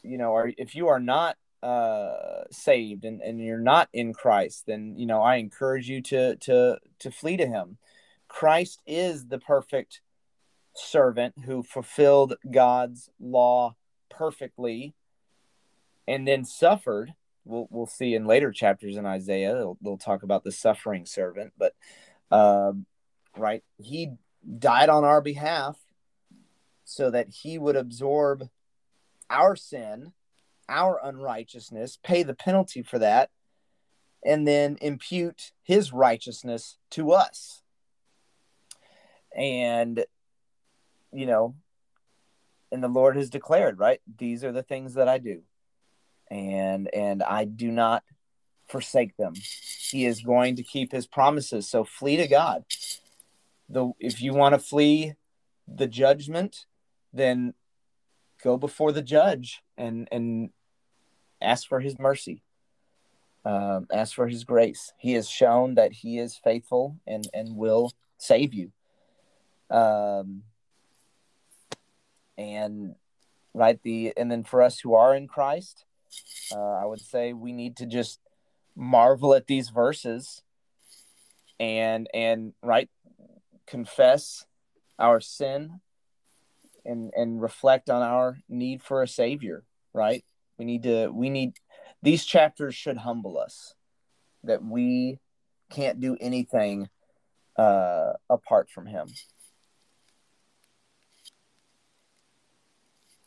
you 0.01 0.17
know, 0.17 0.31
or 0.31 0.51
if 0.57 0.75
you 0.75 0.87
are 0.87 0.99
not 0.99 1.37
uh, 1.61 2.43
saved 2.51 3.05
and, 3.05 3.21
and 3.21 3.39
you're 3.39 3.57
not 3.57 3.89
in 3.93 4.13
Christ, 4.13 4.65
then 4.67 4.95
you 4.97 5.05
know 5.05 5.21
I 5.21 5.37
encourage 5.37 5.89
you 5.89 6.01
to 6.03 6.35
to 6.37 6.79
to 6.99 7.11
flee 7.11 7.37
to 7.37 7.47
Him. 7.47 7.77
Christ 8.27 8.81
is 8.85 9.27
the 9.27 9.39
perfect 9.39 10.01
servant 10.75 11.35
who 11.45 11.63
fulfilled 11.63 12.35
God's 12.49 13.09
law 13.19 13.75
perfectly 14.09 14.93
and 16.07 16.27
then 16.27 16.43
suffered. 16.45 17.13
We'll, 17.45 17.67
we'll 17.69 17.85
see 17.85 18.15
in 18.15 18.25
later 18.25 18.51
chapters 18.51 18.95
in 18.95 19.05
Isaiah, 19.05 19.53
they'll, 19.53 19.77
they'll 19.81 19.97
talk 19.97 20.23
about 20.23 20.43
the 20.43 20.51
suffering 20.51 21.05
servant, 21.05 21.53
but 21.57 21.75
uh, 22.31 22.71
right, 23.37 23.63
he 23.77 24.11
died 24.59 24.89
on 24.89 25.03
our 25.03 25.21
behalf 25.21 25.77
so 26.83 27.09
that 27.11 27.29
he 27.29 27.57
would 27.57 27.75
absorb 27.75 28.49
our 29.29 29.55
sin, 29.55 30.13
our 30.69 30.99
unrighteousness, 31.03 31.97
pay 32.03 32.23
the 32.23 32.35
penalty 32.35 32.83
for 32.83 32.99
that, 32.99 33.29
and 34.23 34.47
then 34.47 34.77
impute 34.81 35.51
his 35.63 35.91
righteousness 35.91 36.77
to 36.91 37.11
us. 37.11 37.61
And, 39.35 40.05
you 41.11 41.25
know, 41.25 41.55
and 42.71 42.83
the 42.83 42.87
Lord 42.87 43.15
has 43.15 43.29
declared, 43.29 43.79
right? 43.79 44.01
These 44.17 44.43
are 44.43 44.51
the 44.51 44.63
things 44.63 44.95
that 44.95 45.07
I 45.07 45.17
do 45.17 45.43
and 46.33 46.89
and 46.93 47.21
I 47.21 47.45
do 47.45 47.71
not 47.71 48.03
forsake 48.67 49.15
them. 49.17 49.33
He 49.35 50.05
is 50.05 50.21
going 50.21 50.55
to 50.55 50.63
keep 50.63 50.91
his 50.91 51.05
promises. 51.05 51.69
So 51.69 51.83
flee 51.83 52.17
to 52.17 52.27
God. 52.27 52.63
The 53.73 53.91
if 53.99 54.21
you 54.21 54.33
want 54.33 54.53
to 54.53 54.59
flee 54.59 55.15
the 55.67 55.87
judgment, 55.87 56.65
then 57.11 57.53
go 58.43 58.57
before 58.57 58.91
the 58.91 59.01
judge 59.01 59.61
and 59.77 60.07
and 60.11 60.51
ask 61.41 61.67
for 61.67 61.79
his 61.79 61.97
mercy. 61.99 62.43
Um, 63.45 63.87
ask 63.91 64.15
for 64.15 64.27
his 64.27 64.45
grace. 64.45 64.93
He 64.97 65.13
has 65.13 65.27
shown 65.27 65.75
that 65.75 65.91
he 65.91 66.17
is 66.17 66.39
faithful 66.41 66.97
and 67.05 67.27
and 67.33 67.57
will 67.57 67.91
save 68.17 68.53
you. 68.53 68.71
Um, 69.69 70.43
and 72.37 72.95
right 73.53 73.79
the 73.83 74.13
and 74.15 74.31
then 74.31 74.43
for 74.43 74.61
us 74.61 74.79
who 74.79 74.93
are 74.93 75.15
in 75.15 75.27
Christ, 75.27 75.85
uh, 76.55 76.75
I 76.81 76.85
would 76.85 77.01
say 77.01 77.33
we 77.33 77.51
need 77.51 77.77
to 77.77 77.85
just 77.85 78.19
marvel 78.75 79.33
at 79.33 79.47
these 79.47 79.69
verses 79.69 80.41
and 81.59 82.07
and 82.13 82.53
right 82.63 82.89
confess 83.67 84.45
our 84.99 85.19
sin 85.19 85.79
and 86.85 87.11
and 87.15 87.41
reflect 87.41 87.89
on 87.89 88.01
our 88.01 88.37
need 88.49 88.81
for 88.81 89.01
a 89.01 89.07
savior 89.07 89.63
right? 89.93 90.25
We 90.57 90.65
need 90.65 90.83
to 90.83 91.07
we 91.09 91.29
need 91.29 91.53
these 92.01 92.25
chapters 92.25 92.75
should 92.75 92.97
humble 92.97 93.37
us 93.37 93.75
that 94.43 94.63
we 94.63 95.19
can't 95.69 95.99
do 95.99 96.17
anything 96.19 96.89
uh 97.57 98.13
apart 98.29 98.69
from 98.69 98.87
him. 98.87 99.07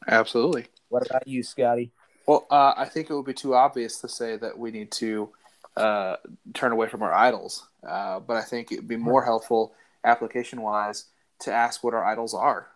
Absolutely. 0.08 0.66
What 0.88 1.06
about 1.06 1.26
you 1.26 1.42
scotty? 1.42 1.92
Well, 2.26 2.46
uh, 2.50 2.74
I 2.76 2.84
think 2.86 3.10
it 3.10 3.14
would 3.14 3.24
be 3.24 3.34
too 3.34 3.54
obvious 3.54 4.00
to 4.00 4.08
say 4.08 4.36
that 4.36 4.56
we 4.56 4.70
need 4.70 4.90
to 4.92 5.30
uh, 5.76 6.16
turn 6.54 6.72
away 6.72 6.88
from 6.88 7.02
our 7.02 7.12
idols, 7.12 7.66
uh, 7.86 8.20
but 8.20 8.36
I 8.36 8.42
think 8.42 8.70
it 8.70 8.76
would 8.76 8.88
be 8.88 8.96
more 8.96 9.24
helpful, 9.24 9.74
application 10.06 10.62
wise, 10.62 11.06
to 11.40 11.52
ask 11.52 11.84
what 11.84 11.94
our 11.94 12.04
idols 12.04 12.34
are. 12.34 12.68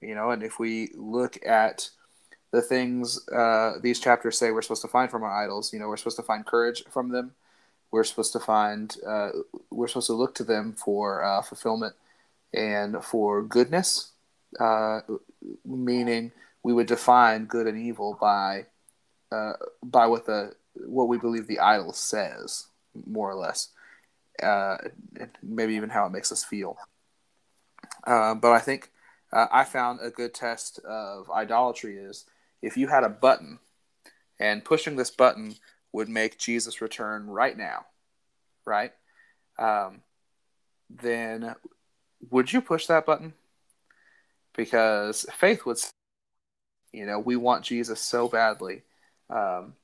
You 0.00 0.14
know, 0.14 0.30
and 0.30 0.42
if 0.42 0.58
we 0.58 0.90
look 0.94 1.44
at 1.46 1.90
the 2.52 2.62
things 2.62 3.28
uh, 3.30 3.74
these 3.82 4.00
chapters 4.00 4.38
say 4.38 4.52
we're 4.52 4.62
supposed 4.62 4.82
to 4.82 4.88
find 4.88 5.10
from 5.10 5.24
our 5.24 5.44
idols, 5.44 5.72
you 5.72 5.80
know, 5.80 5.88
we're 5.88 5.96
supposed 5.96 6.16
to 6.18 6.22
find 6.22 6.46
courage 6.46 6.84
from 6.90 7.10
them. 7.10 7.34
We're 7.90 8.04
supposed 8.04 8.32
to 8.34 8.40
find, 8.40 8.96
uh, 9.06 9.30
we're 9.70 9.88
supposed 9.88 10.08
to 10.08 10.14
look 10.14 10.34
to 10.36 10.44
them 10.44 10.74
for 10.74 11.24
uh, 11.24 11.42
fulfillment 11.42 11.94
and 12.52 13.04
for 13.04 13.42
goodness, 13.42 14.12
meaning 15.64 16.32
we 16.62 16.72
would 16.72 16.86
define 16.88 17.46
good 17.46 17.66
and 17.66 17.78
evil 17.78 18.18
by 18.20 18.66
uh, 19.32 19.54
by 19.82 20.06
what 20.06 20.26
the 20.26 20.54
what 20.86 21.08
we 21.08 21.18
believe 21.18 21.46
the 21.46 21.60
idol 21.60 21.92
says, 21.92 22.66
more 23.06 23.30
or 23.30 23.34
less, 23.36 23.70
uh, 24.42 24.76
maybe 25.42 25.74
even 25.74 25.90
how 25.90 26.06
it 26.06 26.12
makes 26.12 26.32
us 26.32 26.44
feel. 26.44 26.76
Uh, 28.06 28.34
but 28.34 28.52
I 28.52 28.58
think 28.58 28.90
uh, 29.32 29.46
I 29.52 29.64
found 29.64 30.00
a 30.02 30.10
good 30.10 30.34
test 30.34 30.78
of 30.80 31.30
idolatry 31.30 31.96
is 31.96 32.24
if 32.62 32.76
you 32.76 32.88
had 32.88 33.04
a 33.04 33.08
button, 33.08 33.58
and 34.40 34.64
pushing 34.64 34.96
this 34.96 35.10
button 35.10 35.54
would 35.92 36.08
make 36.08 36.38
Jesus 36.38 36.80
return 36.80 37.28
right 37.28 37.56
now, 37.56 37.86
right? 38.64 38.92
Um, 39.58 40.02
then 40.90 41.54
would 42.30 42.52
you 42.52 42.60
push 42.60 42.86
that 42.86 43.06
button? 43.06 43.34
Because 44.56 45.26
faith 45.32 45.64
would, 45.66 45.78
you 46.92 47.06
know, 47.06 47.18
we 47.18 47.36
want 47.36 47.64
Jesus 47.64 48.00
so 48.00 48.28
badly 48.28 48.82
um, 49.30 49.74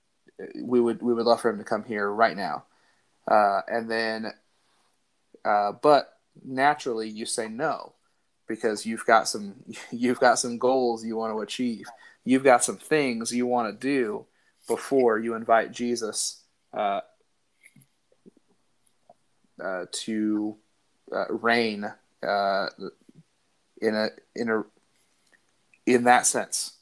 we 0.57 0.81
would 0.81 1.03
we 1.03 1.15
would 1.15 1.27
love 1.27 1.41
for 1.41 1.51
him 1.51 1.59
to 1.59 1.65
come 1.65 1.85
here 1.85 2.11
right 2.11 2.37
now. 2.37 2.65
Uh, 3.31 3.61
and 3.69 3.91
then, 3.91 4.33
uh, 5.45 5.72
but 5.72 6.18
naturally, 6.45 7.09
you 7.09 7.26
say 7.26 7.49
no 7.49 7.95
because 8.47 8.84
you've 8.84 9.07
got 9.07 9.28
some 9.28 9.55
you've 9.91 10.20
got 10.20 10.38
some 10.38 10.59
goals 10.59 11.05
you 11.05 11.16
want 11.16 11.32
to 11.32 11.41
achieve. 11.41 11.86
You've 12.24 12.45
got 12.45 12.64
some 12.64 12.76
things 12.76 13.32
you 13.32 13.47
want 13.47 13.72
to 13.72 13.86
do 13.86 14.26
before 14.68 15.18
you 15.18 15.34
invite 15.34 15.72
Jesus 15.72 16.43
uh, 16.76 17.01
uh 19.62 19.86
to 19.91 20.57
uh, 21.12 21.24
reign 21.30 21.91
uh, 22.22 22.66
in 23.80 23.95
a 23.95 24.09
in 24.34 24.49
a 24.51 24.64
in 25.86 26.05
that 26.05 26.26
sense. 26.26 26.74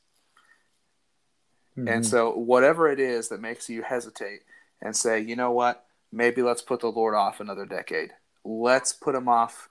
Mm-hmm. 1.76 1.88
And 1.88 2.06
so, 2.06 2.32
whatever 2.32 2.90
it 2.90 2.98
is 2.98 3.28
that 3.28 3.40
makes 3.40 3.68
you 3.68 3.82
hesitate 3.82 4.40
and 4.82 4.96
say, 4.96 5.20
you 5.20 5.36
know 5.36 5.52
what, 5.52 5.84
maybe 6.10 6.42
let's 6.42 6.62
put 6.62 6.80
the 6.80 6.88
Lord 6.90 7.14
off 7.14 7.40
another 7.40 7.66
decade. 7.66 8.10
Let's 8.48 8.94
put 8.94 9.14
him 9.14 9.28
off 9.28 9.68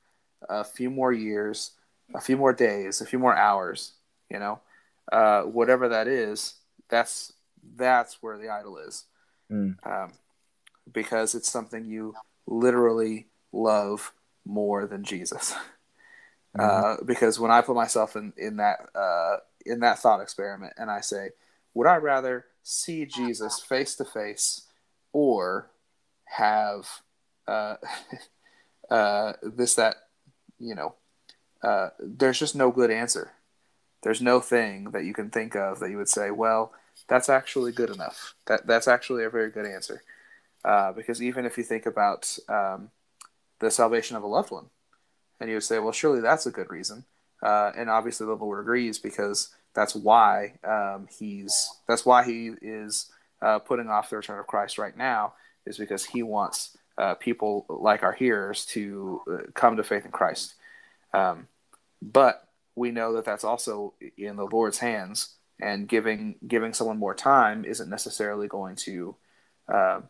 a 0.47 0.63
few 0.63 0.91
more 0.91 1.11
years, 1.11 1.71
a 2.13 2.21
few 2.21 2.37
more 2.37 2.53
days, 2.53 3.01
a 3.01 3.05
few 3.05 3.17
more 3.17 3.35
hours. 3.35 3.93
You 4.29 4.39
know, 4.39 4.59
uh, 5.11 5.43
whatever 5.43 5.89
that 5.89 6.07
is, 6.07 6.55
that's 6.89 7.33
that's 7.75 8.21
where 8.21 8.37
the 8.37 8.49
idol 8.49 8.77
is, 8.77 9.05
mm. 9.51 9.75
um, 9.83 10.13
because 10.91 11.33
it's 11.33 11.49
something 11.49 11.85
you 11.85 12.13
literally 12.45 13.27
love 13.51 14.13
more 14.45 14.85
than 14.85 15.03
Jesus. 15.03 15.55
Mm-hmm. 16.57 16.59
Uh, 16.59 17.05
because 17.05 17.39
when 17.39 17.51
I 17.51 17.61
put 17.61 17.75
myself 17.75 18.15
in 18.15 18.33
in 18.37 18.57
that 18.57 18.89
uh, 18.93 19.37
in 19.65 19.79
that 19.79 19.99
thought 19.99 20.21
experiment 20.21 20.73
and 20.77 20.91
I 20.91 21.01
say, 21.01 21.31
would 21.73 21.87
I 21.87 21.97
rather 21.97 22.45
see 22.63 23.05
Jesus 23.05 23.59
face 23.59 23.95
to 23.95 24.05
face 24.05 24.63
or 25.13 25.69
have 26.25 27.01
uh, 27.47 27.75
uh, 28.89 29.33
this, 29.41 29.75
that, 29.75 29.95
you 30.59 30.75
know, 30.75 30.95
uh, 31.61 31.89
there's 31.99 32.39
just 32.39 32.55
no 32.55 32.71
good 32.71 32.91
answer. 32.91 33.31
There's 34.03 34.21
no 34.21 34.39
thing 34.39 34.91
that 34.91 35.05
you 35.05 35.13
can 35.13 35.29
think 35.29 35.55
of 35.55 35.79
that 35.79 35.89
you 35.89 35.97
would 35.97 36.09
say, 36.09 36.31
well, 36.31 36.71
that's 37.07 37.29
actually 37.29 37.71
good 37.71 37.89
enough. 37.89 38.35
That 38.45 38.67
that's 38.67 38.87
actually 38.87 39.23
a 39.23 39.29
very 39.29 39.49
good 39.49 39.65
answer. 39.65 40.01
Uh, 40.63 40.91
because 40.91 41.21
even 41.21 41.45
if 41.45 41.57
you 41.57 41.63
think 41.63 41.85
about 41.85 42.37
um, 42.49 42.89
the 43.59 43.71
salvation 43.71 44.17
of 44.17 44.23
a 44.23 44.27
loved 44.27 44.51
one, 44.51 44.67
and 45.39 45.49
you 45.49 45.55
would 45.55 45.63
say, 45.63 45.79
well, 45.79 45.91
surely 45.91 46.21
that's 46.21 46.45
a 46.45 46.51
good 46.51 46.69
reason. 46.69 47.05
Uh, 47.41 47.71
and 47.77 47.89
obviously 47.89 48.25
the 48.25 48.33
Lord 48.33 48.59
agrees 48.59 48.97
because 48.97 49.53
that's 49.73 49.95
why 49.95 50.53
um, 50.67 51.07
he's 51.19 51.71
that's 51.87 52.05
why 52.05 52.23
he 52.23 52.51
is 52.61 53.11
uh, 53.41 53.59
putting 53.59 53.89
off 53.89 54.09
the 54.09 54.17
return 54.17 54.39
of 54.39 54.47
Christ 54.47 54.77
right 54.77 54.97
now 54.97 55.33
is 55.65 55.77
because 55.77 56.05
he 56.05 56.23
wants 56.23 56.75
uh, 56.97 57.15
people 57.15 57.65
like 57.69 58.03
our 58.03 58.13
hearers 58.13 58.65
to 58.65 59.21
uh, 59.31 59.37
come 59.53 59.77
to 59.77 59.83
faith 59.83 60.05
in 60.05 60.11
Christ. 60.11 60.55
Um, 61.13 61.47
but 62.01 62.47
we 62.75 62.91
know 62.91 63.13
that 63.13 63.25
that's 63.25 63.43
also 63.43 63.93
in 64.17 64.35
the 64.35 64.45
Lord's 64.45 64.79
hands, 64.79 65.35
and 65.59 65.87
giving 65.87 66.35
giving 66.47 66.73
someone 66.73 66.99
more 66.99 67.15
time 67.15 67.65
isn't 67.65 67.89
necessarily 67.89 68.47
going 68.47 68.75
to 68.75 69.15
uh, 69.67 70.01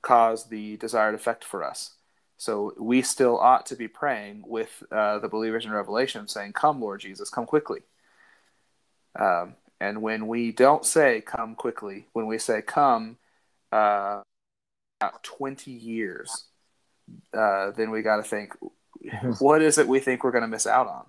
cause 0.00 0.48
the 0.48 0.76
desired 0.76 1.14
effect 1.14 1.44
for 1.44 1.64
us. 1.64 1.94
So 2.36 2.74
we 2.78 3.02
still 3.02 3.38
ought 3.38 3.66
to 3.66 3.76
be 3.76 3.88
praying 3.88 4.44
with 4.46 4.82
uh, 4.90 5.20
the 5.20 5.28
believers 5.28 5.64
in 5.64 5.72
Revelation, 5.72 6.28
saying, 6.28 6.52
"Come, 6.52 6.80
Lord 6.80 7.00
Jesus, 7.00 7.30
come 7.30 7.46
quickly." 7.46 7.80
Um, 9.18 9.54
and 9.80 10.00
when 10.00 10.28
we 10.28 10.52
don't 10.52 10.84
say 10.84 11.20
come 11.20 11.54
quickly, 11.54 12.06
when 12.12 12.26
we 12.26 12.38
say 12.38 12.62
come 12.62 13.16
uh, 13.72 14.22
about 15.00 15.22
20 15.22 15.70
years, 15.70 16.46
uh, 17.36 17.72
then 17.72 17.90
we 17.90 18.02
got 18.02 18.16
to 18.16 18.22
think 18.22 18.54
what 19.38 19.62
is 19.62 19.78
it 19.78 19.88
we 19.88 20.00
think 20.00 20.22
we're 20.22 20.30
going 20.30 20.42
to 20.42 20.48
miss 20.48 20.66
out 20.66 20.86
on? 20.86 21.06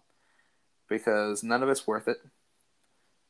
Because 0.89 1.43
none 1.43 1.64
of 1.64 1.70
it's 1.70 1.88
worth 1.88 2.07
it. 2.07 2.18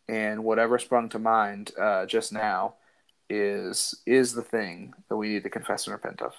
And 0.07 0.43
whatever 0.43 0.77
sprung 0.79 1.09
to 1.09 1.19
mind 1.19 1.71
uh, 1.79 2.05
just 2.05 2.33
now 2.33 2.75
is 3.29 4.01
is 4.05 4.33
the 4.33 4.41
thing 4.41 4.93
that 5.07 5.15
we 5.15 5.29
need 5.29 5.43
to 5.43 5.49
confess 5.49 5.87
and 5.87 5.93
repent 5.93 6.21
of. 6.21 6.33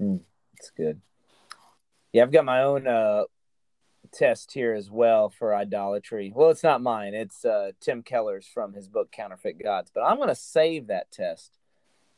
Mm, 0.00 0.20
that's 0.56 0.70
good. 0.70 1.00
Yeah, 2.12 2.22
I've 2.22 2.32
got 2.32 2.46
my 2.46 2.62
own 2.62 2.86
uh, 2.86 3.24
test 4.10 4.52
here 4.52 4.74
as 4.74 4.90
well 4.90 5.28
for 5.28 5.54
idolatry. 5.54 6.32
Well, 6.34 6.50
it's 6.50 6.62
not 6.62 6.82
mine. 6.82 7.14
It's 7.14 7.44
uh, 7.44 7.72
Tim 7.80 8.02
Keller's 8.02 8.46
from 8.46 8.72
his 8.72 8.88
book 8.88 9.12
Counterfeit 9.12 9.62
Gods. 9.62 9.90
But 9.94 10.02
I'm 10.02 10.16
going 10.16 10.28
to 10.28 10.34
save 10.34 10.86
that 10.86 11.10
test 11.10 11.58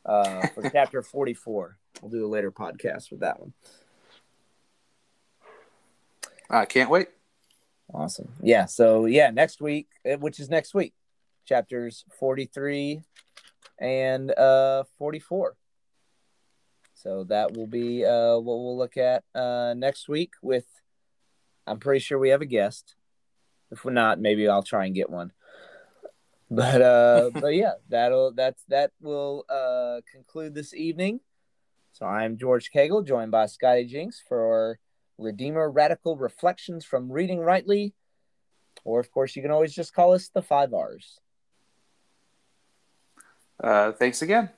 uh, 0.05 0.46
for 0.48 0.68
chapter 0.72 1.02
44. 1.02 1.76
We'll 2.00 2.11
do 2.11 2.26
a 2.26 2.28
later 2.28 2.50
podcast 2.50 3.11
with 3.11 3.20
that 3.20 3.40
one. 3.40 3.52
I 6.50 6.64
can't 6.66 6.90
wait. 6.90 7.09
Awesome. 7.92 8.32
Yeah. 8.42 8.66
So 8.66 9.07
yeah, 9.07 9.30
next 9.30 9.61
week, 9.61 9.88
eh, 10.05 10.16
which 10.16 10.40
is 10.40 10.48
next 10.48 10.74
week, 10.74 10.94
chapters 11.44 12.05
43 12.18 13.02
and 13.78 14.30
uh 14.30 14.84
44. 14.98 15.57
So 16.94 17.24
that 17.24 17.57
will 17.57 17.66
be 17.66 18.05
uh 18.05 18.36
what 18.38 18.59
we'll 18.59 18.78
look 18.78 18.96
at 18.96 19.24
uh 19.34 19.74
next 19.76 20.09
week 20.09 20.32
with 20.42 20.66
I'm 21.66 21.78
pretty 21.78 22.00
sure 22.00 22.18
we 22.18 22.30
have 22.30 22.42
a 22.42 22.46
guest. 22.46 22.94
If 23.70 23.84
we're 23.84 23.92
not, 23.92 24.20
maybe 24.20 24.48
I'll 24.48 24.62
try 24.62 24.86
and 24.86 24.94
get 24.94 25.11
one. 25.11 25.32
But 26.55 26.82
uh 26.82 27.30
but 27.40 27.55
yeah, 27.55 27.72
that'll 27.88 28.32
that's 28.32 28.62
that 28.68 28.92
will 29.00 29.44
uh 29.48 30.00
conclude 30.11 30.55
this 30.55 30.74
evening. 30.74 31.20
So 31.92 32.07
I'm 32.07 32.38
George 32.38 32.70
Cagle, 32.72 33.07
joined 33.07 33.30
by 33.30 33.46
Scotty 33.46 33.84
Jinks 33.84 34.20
for 34.28 34.78
Redeemer 35.16 35.70
Radical 35.70 36.16
Reflections 36.16 36.84
from 36.84 37.11
Reading 37.11 37.38
Rightly. 37.38 37.94
Or, 38.84 39.00
of 39.00 39.11
course, 39.11 39.36
you 39.36 39.42
can 39.42 39.50
always 39.50 39.72
just 39.72 39.94
call 39.94 40.12
us 40.12 40.28
the 40.28 40.42
five 40.42 40.74
R's. 40.74 41.20
Uh, 43.62 43.92
thanks 43.92 44.22
again. 44.22 44.50